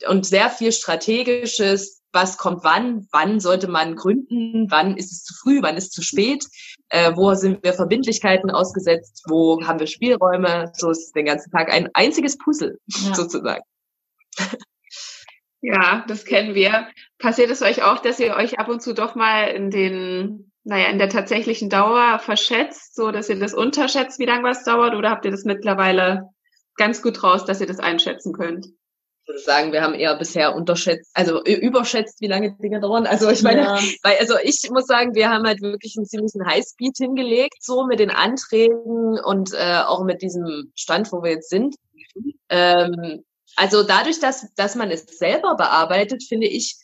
und 0.09 0.27
sehr 0.27 0.51
viel 0.51 0.73
strategisches, 0.73 2.03
was 2.12 2.37
kommt 2.37 2.64
wann, 2.64 3.07
wann 3.12 3.39
sollte 3.39 3.68
man 3.68 3.95
gründen, 3.95 4.66
wann 4.68 4.97
ist 4.97 5.12
es 5.12 5.23
zu 5.23 5.33
früh, 5.33 5.62
wann 5.62 5.77
ist 5.77 5.85
es 5.85 5.91
zu 5.91 6.03
spät, 6.03 6.45
äh, 6.89 7.12
wo 7.14 7.33
sind 7.35 7.62
wir 7.62 7.73
Verbindlichkeiten 7.73 8.51
ausgesetzt, 8.51 9.25
wo 9.29 9.64
haben 9.64 9.79
wir 9.79 9.87
Spielräume, 9.87 10.73
so 10.75 10.91
ist 10.91 11.12
den 11.12 11.27
ganzen 11.27 11.53
Tag 11.53 11.73
ein 11.73 11.89
einziges 11.95 12.37
Puzzle 12.37 12.79
ja. 12.89 13.14
sozusagen. 13.14 13.62
Ja, 15.62 16.05
das 16.09 16.25
kennen 16.25 16.55
wir. 16.55 16.89
Passiert 17.18 17.51
es 17.51 17.61
euch 17.61 17.83
auch, 17.83 17.99
dass 17.99 18.18
ihr 18.18 18.35
euch 18.35 18.59
ab 18.59 18.68
und 18.68 18.81
zu 18.81 18.95
doch 18.95 19.14
mal 19.14 19.49
in 19.49 19.71
den 19.71 20.49
naja, 20.64 20.88
in 20.88 20.98
der 20.98 21.08
tatsächlichen 21.08 21.70
Dauer 21.70 22.18
verschätzt, 22.18 22.94
so 22.94 23.11
dass 23.11 23.28
ihr 23.28 23.38
das 23.38 23.54
unterschätzt, 23.54 24.18
wie 24.18 24.26
lange 24.26 24.44
was 24.44 24.64
dauert, 24.64 24.94
oder 24.94 25.11
habt 25.11 25.24
ihr 25.24 25.30
das 25.30 25.44
mittlerweile 25.44 26.28
ganz 26.76 27.02
gut 27.02 27.22
raus, 27.22 27.44
dass 27.44 27.61
ihr 27.61 27.66
das 27.66 27.78
einschätzen 27.78 28.32
könnt? 28.32 28.66
Ich 28.66 29.28
würde 29.28 29.40
sagen, 29.40 29.72
wir 29.72 29.82
haben 29.82 29.94
eher 29.94 30.16
bisher 30.16 30.54
unterschätzt, 30.54 31.11
also 31.14 31.42
überschätzt, 31.44 32.20
wie 32.20 32.26
lange 32.26 32.56
Dinge 32.58 32.80
dauern. 32.80 33.06
Also 33.06 33.30
ich 33.30 33.42
meine, 33.42 33.62
ja. 33.62 33.78
weil, 34.02 34.16
also 34.18 34.34
ich 34.42 34.68
muss 34.70 34.86
sagen, 34.86 35.14
wir 35.14 35.30
haben 35.30 35.46
halt 35.46 35.61
wirklich 35.61 35.94
einen 35.96 36.06
ziemlichen 36.06 36.44
Highspeed 36.44 36.96
hingelegt, 36.96 37.62
so 37.62 37.86
mit 37.86 38.00
den 38.00 38.11
Anträgen 38.11 39.20
und 39.22 39.52
äh, 39.54 39.82
auch 39.86 40.04
mit 40.04 40.22
diesem 40.22 40.72
Stand, 40.74 41.12
wo 41.12 41.22
wir 41.22 41.32
jetzt 41.32 41.50
sind. 41.50 41.76
Ähm, 42.48 43.22
also 43.57 43.82
dadurch, 43.82 44.20
dass, 44.20 44.53
dass 44.55 44.74
man 44.74 44.90
es 44.90 45.03
selber 45.07 45.57
bearbeitet, 45.57 46.22
finde 46.22 46.46
ich, 46.46 46.76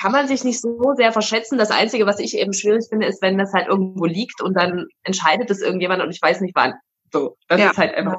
kann 0.00 0.12
man 0.12 0.28
sich 0.28 0.44
nicht 0.44 0.60
so 0.60 0.94
sehr 0.96 1.12
verschätzen. 1.12 1.58
Das 1.58 1.70
Einzige, 1.70 2.06
was 2.06 2.18
ich 2.18 2.36
eben 2.36 2.52
schwierig 2.52 2.86
finde, 2.88 3.06
ist, 3.06 3.22
wenn 3.22 3.38
das 3.38 3.52
halt 3.52 3.68
irgendwo 3.68 4.04
liegt 4.04 4.42
und 4.42 4.54
dann 4.54 4.86
entscheidet 5.02 5.50
es 5.50 5.60
irgendjemand 5.60 6.02
und 6.02 6.10
ich 6.10 6.20
weiß 6.20 6.40
nicht 6.40 6.54
wann. 6.54 6.74
So, 7.12 7.36
das 7.48 7.60
ja. 7.60 7.70
ist 7.70 7.78
halt 7.78 7.94
einfach. 7.94 8.18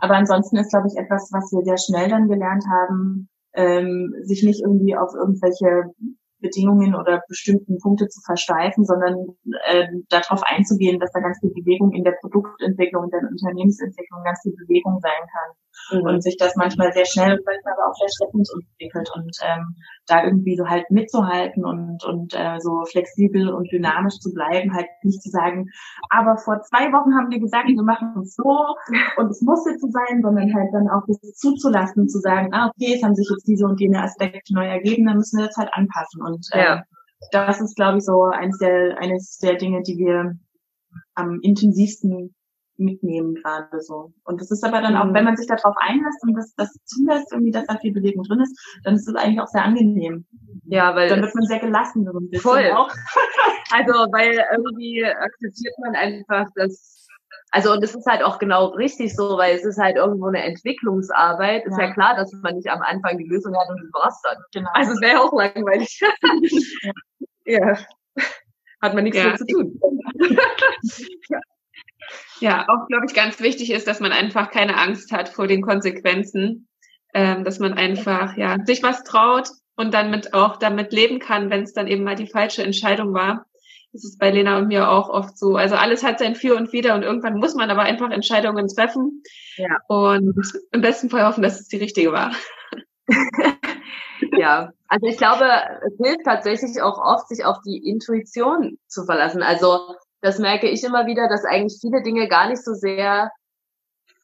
Aber 0.00 0.14
ansonsten 0.14 0.56
ist, 0.56 0.70
glaube 0.70 0.88
ich, 0.88 0.96
etwas, 0.96 1.30
was 1.32 1.50
wir 1.52 1.64
sehr 1.64 1.78
schnell 1.78 2.08
dann 2.08 2.28
gelernt 2.28 2.64
haben, 2.70 3.28
ähm, 3.54 4.14
sich 4.22 4.42
nicht 4.42 4.60
irgendwie 4.60 4.96
auf 4.96 5.12
irgendwelche 5.14 5.92
Bedingungen 6.40 6.94
oder 6.94 7.22
bestimmten 7.28 7.78
Punkte 7.78 8.08
zu 8.08 8.20
versteifen, 8.24 8.84
sondern 8.84 9.36
äh, 9.68 9.86
darauf 10.08 10.42
einzugehen, 10.44 10.98
dass 11.00 11.12
da 11.12 11.20
ganz 11.20 11.38
viel 11.40 11.50
Bewegung 11.50 11.92
in 11.92 12.04
der 12.04 12.16
Produktentwicklung, 12.20 13.04
in 13.04 13.10
der 13.10 13.30
Unternehmensentwicklung 13.30 14.22
ganz 14.24 14.40
viel 14.42 14.52
Bewegung 14.52 15.00
sein 15.00 15.22
kann 15.32 16.00
mhm. 16.00 16.06
und 16.06 16.22
sich 16.22 16.36
das 16.36 16.54
manchmal 16.56 16.92
sehr 16.92 17.06
schnell 17.06 17.38
und 17.38 17.44
manchmal 17.44 17.74
aber 17.74 17.90
auch 17.90 17.94
sehr 17.94 18.08
schleppend 18.08 18.48
entwickelt 18.54 19.10
und 19.14 19.36
ähm, 19.42 19.74
da 20.08 20.24
irgendwie 20.24 20.56
so 20.56 20.66
halt 20.66 20.90
mitzuhalten 20.90 21.64
und 21.64 22.04
und 22.04 22.34
äh, 22.34 22.58
so 22.60 22.84
flexibel 22.84 23.50
und 23.50 23.70
dynamisch 23.70 24.18
zu 24.18 24.32
bleiben, 24.32 24.74
halt 24.74 24.88
nicht 25.02 25.22
zu 25.22 25.30
sagen, 25.30 25.70
aber 26.10 26.36
vor 26.38 26.60
zwei 26.62 26.92
Wochen 26.92 27.14
haben 27.14 27.30
wir 27.30 27.40
gesagt, 27.40 27.68
wir 27.68 27.82
machen 27.82 28.22
es 28.22 28.34
so 28.34 28.66
und 29.16 29.30
es 29.30 29.42
muss 29.42 29.66
jetzt 29.66 29.80
so 29.80 29.88
sein, 29.90 30.22
sondern 30.22 30.52
halt 30.54 30.72
dann 30.72 30.88
auch 30.88 31.02
das 31.06 31.20
zuzulassen 31.34 32.08
zu 32.08 32.18
sagen, 32.18 32.52
ah 32.52 32.70
okay, 32.70 32.94
es 32.96 33.02
haben 33.02 33.14
sich 33.14 33.28
jetzt 33.30 33.46
diese 33.46 33.66
und 33.66 33.80
jene 33.80 34.02
Aspekte 34.02 34.54
neu 34.54 34.66
ergeben, 34.66 35.06
dann 35.06 35.18
müssen 35.18 35.38
wir 35.38 35.46
das 35.46 35.56
halt 35.56 35.70
anpassen 35.72 36.22
und 36.22 36.46
äh, 36.52 36.64
ja. 36.64 36.82
das 37.32 37.60
ist 37.60 37.76
glaube 37.76 37.98
ich 37.98 38.04
so 38.04 38.24
eines 38.24 38.58
der 38.58 38.98
eines 38.98 39.38
der 39.38 39.56
Dinge, 39.56 39.82
die 39.82 39.98
wir 39.98 40.36
am 41.14 41.38
intensivsten 41.42 42.34
mitnehmen 42.78 43.34
gerade 43.34 43.80
so. 43.80 44.12
Und 44.24 44.40
das 44.40 44.50
ist 44.50 44.64
aber 44.64 44.80
dann 44.80 44.96
auch, 44.96 45.06
mhm. 45.06 45.14
wenn 45.14 45.24
man 45.24 45.36
sich 45.36 45.46
darauf 45.46 45.74
einlässt 45.78 46.22
und 46.22 46.34
das, 46.34 46.54
das 46.56 46.72
zulässt, 46.84 47.32
irgendwie, 47.32 47.50
dass 47.50 47.66
da 47.66 47.76
viel 47.78 47.92
Bewegung 47.92 48.24
drin 48.24 48.40
ist, 48.40 48.58
dann 48.84 48.94
ist 48.94 49.08
es 49.08 49.14
eigentlich 49.14 49.40
auch 49.40 49.48
sehr 49.48 49.64
angenehm. 49.64 50.26
Ja, 50.64 50.94
weil 50.94 51.08
dann 51.08 51.22
wird 51.22 51.34
man 51.34 51.46
sehr 51.46 51.60
gelassen 51.60 52.04
so 52.04 52.18
ein 52.18 52.30
bisschen 52.30 52.42
voll. 52.42 52.70
Auch. 52.72 52.90
also 53.72 53.92
weil 54.12 54.44
irgendwie 54.52 55.04
akzeptiert 55.04 55.74
man 55.80 55.94
einfach, 55.94 56.46
dass 56.54 56.98
also 57.50 57.72
und 57.72 57.82
es 57.82 57.94
ist 57.94 58.06
halt 58.06 58.22
auch 58.22 58.38
genau 58.38 58.66
richtig 58.66 59.14
so, 59.16 59.38
weil 59.38 59.56
es 59.56 59.64
ist 59.64 59.78
halt 59.78 59.96
irgendwo 59.96 60.26
eine 60.26 60.42
Entwicklungsarbeit. 60.42 61.64
Ist 61.64 61.78
ja, 61.78 61.86
ja 61.86 61.94
klar, 61.94 62.14
dass 62.14 62.30
man 62.42 62.56
nicht 62.56 62.68
am 62.68 62.82
Anfang 62.82 63.16
die 63.16 63.28
Lösung 63.28 63.56
hat 63.56 63.68
und 63.70 63.78
du 63.78 63.98
warst 63.98 64.22
dann. 64.24 64.36
Genau. 64.52 64.70
Also 64.74 64.92
es 64.92 65.00
wäre 65.00 65.12
ja 65.14 65.20
auch 65.20 65.32
langweilig. 65.32 66.00
ja. 67.46 67.68
ja. 67.68 67.78
Hat 68.80 68.94
man 68.94 69.04
nichts 69.04 69.18
ja. 69.18 69.24
mehr 69.24 69.36
zu 69.36 69.46
tun. 69.46 69.80
ja. 71.28 71.40
Ja, 72.40 72.66
auch 72.68 72.86
glaube 72.86 73.06
ich 73.06 73.14
ganz 73.14 73.40
wichtig 73.40 73.70
ist, 73.70 73.86
dass 73.86 74.00
man 74.00 74.12
einfach 74.12 74.50
keine 74.50 74.76
Angst 74.76 75.12
hat 75.12 75.28
vor 75.28 75.46
den 75.46 75.62
Konsequenzen, 75.62 76.68
ähm, 77.14 77.44
dass 77.44 77.58
man 77.58 77.74
einfach 77.74 78.36
ja 78.36 78.56
sich 78.64 78.82
was 78.82 79.02
traut 79.04 79.48
und 79.76 79.94
dann 79.94 80.10
mit 80.10 80.34
auch 80.34 80.56
damit 80.56 80.92
leben 80.92 81.18
kann, 81.18 81.50
wenn 81.50 81.62
es 81.62 81.72
dann 81.72 81.86
eben 81.86 82.04
mal 82.04 82.16
die 82.16 82.26
falsche 82.26 82.62
Entscheidung 82.62 83.14
war. 83.14 83.46
Das 83.92 84.04
ist 84.04 84.18
bei 84.18 84.30
Lena 84.30 84.58
und 84.58 84.68
mir 84.68 84.90
auch 84.90 85.08
oft 85.08 85.38
so. 85.38 85.56
Also 85.56 85.74
alles 85.74 86.02
hat 86.02 86.18
sein 86.18 86.34
Für 86.34 86.56
und 86.56 86.72
Wider 86.72 86.94
und 86.94 87.02
irgendwann 87.02 87.38
muss 87.38 87.54
man 87.54 87.70
aber 87.70 87.82
einfach 87.82 88.10
Entscheidungen 88.10 88.68
treffen. 88.68 89.22
Ja. 89.56 89.78
Und 89.88 90.34
im 90.72 90.80
besten 90.82 91.08
Fall 91.08 91.24
hoffen, 91.24 91.42
dass 91.42 91.60
es 91.60 91.68
die 91.68 91.78
richtige 91.78 92.12
war. 92.12 92.32
ja, 94.36 94.70
also 94.88 95.06
ich 95.06 95.16
glaube, 95.16 95.46
es 95.86 95.96
hilft 96.04 96.24
tatsächlich 96.24 96.82
auch 96.82 96.98
oft, 96.98 97.28
sich 97.28 97.44
auf 97.44 97.56
die 97.64 97.88
Intuition 97.88 98.78
zu 98.88 99.04
verlassen. 99.04 99.42
Also 99.42 99.94
das 100.20 100.38
merke 100.38 100.68
ich 100.68 100.82
immer 100.84 101.06
wieder, 101.06 101.28
dass 101.28 101.44
eigentlich 101.44 101.78
viele 101.80 102.02
Dinge 102.02 102.28
gar 102.28 102.48
nicht 102.48 102.64
so 102.64 102.74
sehr, 102.74 103.30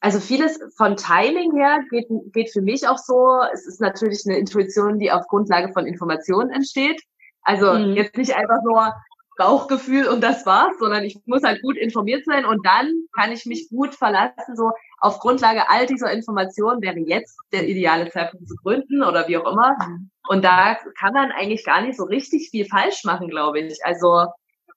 also 0.01 0.21
vieles 0.21 0.59
von 0.77 0.97
Timing 0.97 1.57
her 1.57 1.81
geht, 1.91 2.07
geht 2.33 2.53
für 2.53 2.63
mich 2.63 2.89
auch 2.89 2.99
so. 2.99 3.41
Es 3.53 3.67
ist 3.67 3.81
natürlich 3.81 4.23
eine 4.27 4.39
Intuition, 4.39 4.99
die 4.99 5.13
auf 5.13 5.27
Grundlage 5.29 5.73
von 5.73 5.87
Informationen 5.87 6.51
entsteht. 6.51 7.01
Also 7.43 7.73
mhm. 7.73 7.95
jetzt 7.95 8.17
nicht 8.17 8.35
einfach 8.35 8.63
nur 8.65 8.93
Bauchgefühl 9.37 10.07
und 10.07 10.21
das 10.23 10.47
war's, 10.47 10.79
sondern 10.79 11.05
ich 11.05 11.19
muss 11.27 11.43
halt 11.43 11.61
gut 11.61 11.77
informiert 11.77 12.25
sein 12.25 12.45
und 12.45 12.65
dann 12.65 12.93
kann 13.19 13.33
ich 13.33 13.47
mich 13.47 13.69
gut 13.69 13.95
verlassen, 13.95 14.57
so 14.57 14.71
auf 15.01 15.19
Grundlage 15.19 15.69
all 15.69 15.87
dieser 15.87 16.13
Informationen 16.13 16.81
wäre 16.83 16.99
jetzt 16.99 17.37
der 17.53 17.69
ideale 17.69 18.11
Zeitpunkt 18.11 18.49
zu 18.49 18.55
gründen 18.57 19.03
oder 19.03 19.27
wie 19.27 19.37
auch 19.37 19.53
immer. 19.53 19.77
Mhm. 19.81 20.11
Und 20.29 20.45
da 20.45 20.77
kann 20.99 21.13
man 21.13 21.33
eigentlich 21.33 21.65
gar 21.65 21.83
nicht 21.83 21.97
so 21.97 22.05
richtig 22.05 22.51
viel 22.51 22.65
falsch 22.67 23.05
machen, 23.05 23.29
glaube 23.29 23.61
ich. 23.61 23.85
Also 23.85 24.27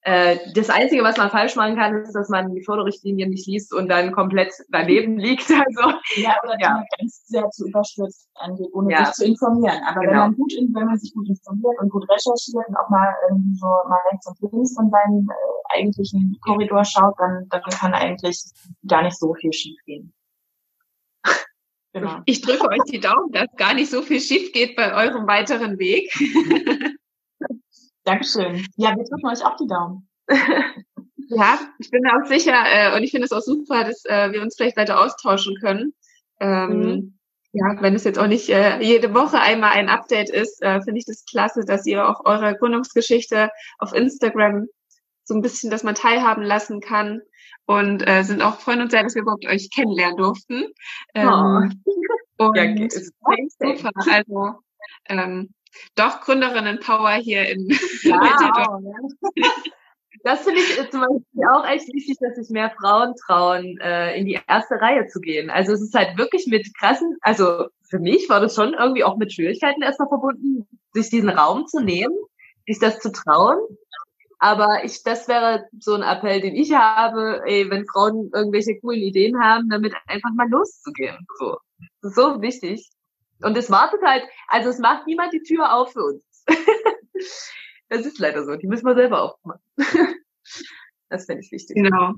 äh, 0.07 0.39
das 0.53 0.69
Einzige, 0.69 1.03
was 1.03 1.17
man 1.17 1.29
falsch 1.29 1.57
machen 1.57 1.75
kann, 1.75 1.93
ist, 1.97 2.13
dass 2.13 2.29
man 2.29 2.55
die 2.55 2.63
Förderrichtlinien 2.63 3.29
nicht 3.29 3.45
liest 3.45 3.73
und 3.73 3.89
dann 3.89 4.13
komplett 4.13 4.53
daneben 4.69 5.17
liegt. 5.19 5.49
Also, 5.67 5.97
ja, 6.15 6.35
oder 6.43 6.55
ja. 6.61 6.83
ganz 6.97 7.25
sehr 7.25 7.49
zu 7.49 7.67
überstürzt 7.67 8.29
angeht, 8.35 8.69
ohne 8.71 8.93
ja. 8.93 9.05
sich 9.05 9.15
zu 9.15 9.25
informieren. 9.25 9.81
Aber 9.85 9.99
genau. 9.99 10.11
wenn 10.11 10.17
man 10.17 10.35
gut, 10.35 10.53
wenn 10.53 10.85
man 10.85 10.97
sich 10.97 11.13
gut 11.13 11.27
informiert 11.27 11.75
und 11.81 11.89
gut 11.89 12.03
recherchiert 12.03 12.69
und 12.69 12.75
auch 12.77 12.89
mal 12.89 13.13
irgendwie 13.27 13.57
so 13.57 13.65
mal 13.65 13.99
rechts 14.09 14.27
und 14.27 14.53
links 14.53 14.75
von 14.75 14.89
seinem 14.89 15.27
äh, 15.29 15.77
eigentlichen 15.77 16.37
Korridor 16.41 16.85
schaut, 16.85 17.15
dann, 17.17 17.47
dann 17.49 17.61
kann 17.63 17.93
eigentlich 17.93 18.41
gar 18.87 19.03
nicht 19.03 19.17
so 19.17 19.33
viel 19.33 19.51
schiefgehen. 19.51 20.13
Genau. 21.93 22.19
Ich 22.25 22.41
drücke 22.41 22.67
euch 22.69 22.83
die 22.91 22.99
Daumen, 22.99 23.31
dass 23.31 23.47
gar 23.55 23.73
nicht 23.73 23.89
so 23.89 24.03
viel 24.03 24.19
schief 24.19 24.51
geht 24.51 24.75
bei 24.75 24.93
eurem 24.93 25.25
weiteren 25.25 25.79
Weg. 25.79 26.13
Dankeschön. 28.07 28.65
Ja, 28.77 28.95
wir 28.95 29.03
drücken 29.03 29.27
euch 29.27 29.45
auch 29.45 29.55
die 29.57 29.67
Daumen. 29.67 30.07
Ja, 31.29 31.59
ich 31.77 31.91
bin 31.91 32.07
auch 32.07 32.25
sicher 32.25 32.53
äh, 32.53 32.95
und 32.95 33.03
ich 33.03 33.11
finde 33.11 33.25
es 33.25 33.33
auch 33.33 33.41
super, 33.41 33.83
dass 33.83 34.05
äh, 34.05 34.31
wir 34.31 34.41
uns 34.41 34.55
vielleicht 34.55 34.77
weiter 34.77 35.01
austauschen 35.01 35.57
können. 35.59 35.93
Ähm, 36.39 36.69
mhm. 36.69 37.19
Ja, 37.51 37.81
wenn 37.81 37.95
es 37.95 38.05
jetzt 38.05 38.17
auch 38.17 38.27
nicht 38.27 38.47
äh, 38.47 38.79
jede 38.79 39.13
Woche 39.13 39.37
einmal 39.37 39.71
ein 39.71 39.89
Update 39.89 40.29
ist, 40.29 40.61
äh, 40.61 40.81
finde 40.81 40.99
ich 40.99 41.05
das 41.05 41.25
klasse, 41.25 41.65
dass 41.65 41.85
ihr 41.85 42.07
auch 42.07 42.23
eure 42.23 42.55
Gründungsgeschichte 42.55 43.49
auf 43.77 43.91
Instagram 43.91 44.67
so 45.25 45.35
ein 45.35 45.41
bisschen, 45.41 45.69
dass 45.69 45.83
man 45.83 45.95
teilhaben 45.95 46.43
lassen 46.43 46.79
kann 46.79 47.19
und 47.65 48.07
äh, 48.07 48.23
sind 48.23 48.41
auch 48.41 48.61
freuen 48.61 48.79
uns 48.79 48.91
sehr, 48.91 49.03
dass 49.03 49.15
wir 49.15 49.23
überhaupt 49.23 49.45
euch 49.45 49.69
kennenlernen 49.69 50.15
durften. 50.15 50.63
Ähm, 51.13 51.27
oh. 51.27 51.91
Und 52.39 52.55
ja, 52.55 52.65
super. 53.59 53.91
Also 54.09 54.59
ähm, 55.09 55.49
doch 55.95 56.21
Gründerinnen 56.21 56.80
Power 56.80 57.13
hier 57.13 57.47
in 57.49 57.67
ja, 58.03 58.80
Das 60.23 60.41
finde 60.43 60.59
ich 60.59 60.75
zum 60.89 61.01
Beispiel 61.01 61.47
auch 61.49 61.65
echt 61.65 61.88
wichtig, 61.93 62.17
dass 62.19 62.36
sich 62.36 62.49
mehr 62.49 62.71
Frauen 62.71 63.13
trauen, 63.25 63.78
äh, 63.80 64.17
in 64.19 64.25
die 64.25 64.39
erste 64.47 64.75
Reihe 64.82 65.07
zu 65.07 65.19
gehen. 65.19 65.49
Also 65.49 65.73
es 65.73 65.82
ist 65.82 65.93
halt 65.93 66.17
wirklich 66.17 66.47
mit 66.47 66.67
krassen, 66.78 67.17
also 67.21 67.67
für 67.89 67.99
mich 67.99 68.28
war 68.28 68.39
das 68.39 68.55
schon 68.55 68.73
irgendwie 68.73 69.03
auch 69.03 69.17
mit 69.17 69.32
Schwierigkeiten 69.32 69.82
erstmal 69.82 70.09
verbunden, 70.09 70.67
sich 70.93 71.09
diesen 71.09 71.30
Raum 71.30 71.67
zu 71.67 71.82
nehmen, 71.82 72.15
sich 72.65 72.80
das 72.80 72.99
zu 72.99 73.11
trauen. 73.11 73.59
Aber 74.39 74.84
ich, 74.84 75.03
das 75.03 75.28
wäre 75.28 75.65
so 75.80 75.93
ein 75.93 76.03
Appell, 76.03 76.41
den 76.41 76.55
ich 76.55 76.73
habe, 76.73 77.41
ey, 77.45 77.69
wenn 77.69 77.88
Frauen 77.88 78.30
irgendwelche 78.34 78.80
coolen 78.80 79.01
Ideen 79.01 79.41
haben, 79.41 79.69
damit 79.69 79.93
einfach 80.07 80.32
mal 80.36 80.49
loszugehen. 80.49 81.25
So. 81.39 81.57
Das 82.01 82.11
ist 82.11 82.15
so 82.15 82.41
wichtig. 82.41 82.89
Und 83.41 83.57
es 83.57 83.69
wartet 83.69 84.01
halt, 84.03 84.23
also 84.47 84.69
es 84.69 84.79
macht 84.79 85.07
niemand 85.07 85.33
die 85.33 85.41
Tür 85.41 85.73
auf 85.73 85.93
für 85.93 86.03
uns. 86.03 86.45
das 87.89 88.05
ist 88.05 88.19
leider 88.19 88.45
so. 88.45 88.55
Die 88.55 88.67
müssen 88.67 88.85
wir 88.85 88.95
selber 88.95 89.21
aufmachen. 89.21 89.61
das 91.09 91.25
finde 91.25 91.41
ich 91.43 91.51
wichtig. 91.51 91.75
Genau. 91.75 92.13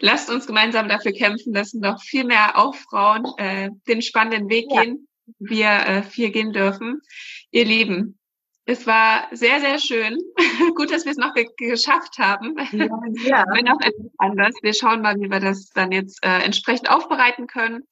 Lasst 0.00 0.30
uns 0.30 0.46
gemeinsam 0.46 0.88
dafür 0.88 1.12
kämpfen, 1.12 1.52
dass 1.52 1.74
noch 1.74 2.00
viel 2.02 2.24
mehr 2.24 2.58
auch 2.58 2.74
Frauen 2.74 3.24
äh, 3.38 3.70
den 3.88 4.02
spannenden 4.02 4.48
Weg 4.48 4.66
ja. 4.70 4.82
gehen, 4.82 5.08
wir 5.38 5.68
äh, 5.68 6.02
viel 6.02 6.30
gehen 6.30 6.52
dürfen. 6.52 7.00
Ihr 7.50 7.64
Lieben, 7.64 8.18
es 8.70 8.86
war 8.86 9.28
sehr, 9.32 9.60
sehr 9.60 9.78
schön. 9.78 10.18
Gut, 10.76 10.92
dass 10.92 11.04
wir 11.04 11.12
es 11.12 11.18
noch 11.18 11.34
ge 11.34 11.48
geschafft 11.56 12.18
haben. 12.18 12.54
Ja, 12.72 12.86
ja. 13.24 13.44
Wenn 13.52 13.68
auch 13.68 13.80
etwas 13.80 14.12
anders. 14.18 14.54
Wir 14.62 14.74
schauen 14.74 15.02
mal, 15.02 15.16
wie 15.18 15.28
wir 15.28 15.40
das 15.40 15.70
dann 15.70 15.90
jetzt 15.90 16.24
äh, 16.24 16.38
entsprechend 16.44 16.88
aufbereiten 16.88 17.46
können. 17.46 17.82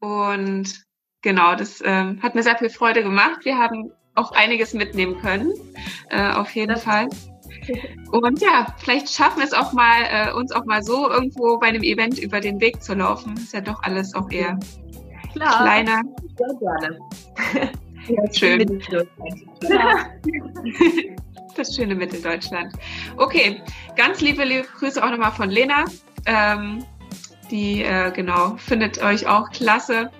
Und 0.00 0.84
genau, 1.26 1.56
das 1.56 1.82
ähm, 1.84 2.22
hat 2.22 2.36
mir 2.36 2.44
sehr 2.44 2.56
viel 2.56 2.70
Freude 2.70 3.02
gemacht. 3.02 3.40
Wir 3.42 3.58
haben 3.58 3.90
auch 4.14 4.30
einiges 4.30 4.74
mitnehmen 4.74 5.20
können, 5.20 5.52
äh, 6.08 6.30
auf 6.30 6.54
jeden 6.54 6.76
Fall. 6.76 7.08
Und 8.12 8.40
ja, 8.40 8.68
vielleicht 8.78 9.08
schaffen 9.12 9.38
wir 9.38 9.44
es 9.44 9.52
auch 9.52 9.72
mal, 9.72 10.02
äh, 10.08 10.32
uns 10.32 10.52
auch 10.52 10.64
mal 10.66 10.84
so 10.84 11.10
irgendwo 11.10 11.58
bei 11.58 11.66
einem 11.66 11.82
Event 11.82 12.20
über 12.20 12.38
den 12.38 12.60
Weg 12.60 12.80
zu 12.80 12.94
laufen. 12.94 13.34
Ist 13.36 13.52
ja 13.52 13.60
doch 13.60 13.82
alles 13.82 14.14
auch 14.14 14.30
eher 14.30 14.56
Klar. 15.32 15.62
kleiner. 15.62 16.02
Sehr 16.36 16.54
gerne. 16.60 16.98
Ja, 18.08 18.32
schön. 18.32 18.80
Das 21.56 21.74
schöne 21.74 21.96
Mitteldeutschland. 21.96 22.72
Okay, 23.16 23.60
ganz 23.96 24.20
liebe, 24.20 24.44
liebe 24.44 24.68
Grüße 24.78 25.04
auch 25.04 25.10
nochmal 25.10 25.32
von 25.32 25.50
Lena. 25.50 25.86
Ähm, 26.24 26.84
die, 27.50 27.82
äh, 27.82 28.12
genau, 28.12 28.54
findet 28.58 29.02
euch 29.02 29.26
auch 29.26 29.50
klasse. 29.50 30.12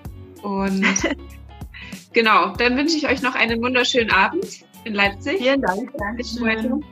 Und 0.43 0.85
genau, 2.13 2.55
dann 2.55 2.77
wünsche 2.77 2.97
ich 2.97 3.07
euch 3.07 3.21
noch 3.21 3.35
einen 3.35 3.61
wunderschönen 3.61 4.11
Abend 4.11 4.65
in 4.83 4.93
Leipzig. 4.93 5.37
Vielen 5.37 5.61
Dank. 5.61 5.91
Dankeschön. 5.97 6.83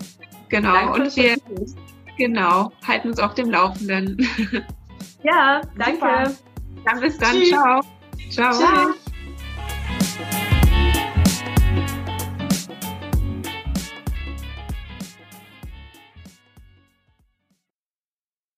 Genau, 0.50 0.74
danke 0.74 1.02
und 1.02 1.16
wir 1.16 1.38
genau, 2.18 2.72
halten 2.88 3.10
uns 3.10 3.20
auf 3.20 3.34
dem 3.34 3.50
Laufenden. 3.50 4.28
Ja, 5.24 5.62
danke. 5.78 5.94
Super. 5.94 6.32
Dann 6.86 7.00
bis 7.00 7.18
dann. 7.18 7.44
Ciao. 7.46 7.82
Ciao. 8.30 8.54
Ciao. 8.54 8.94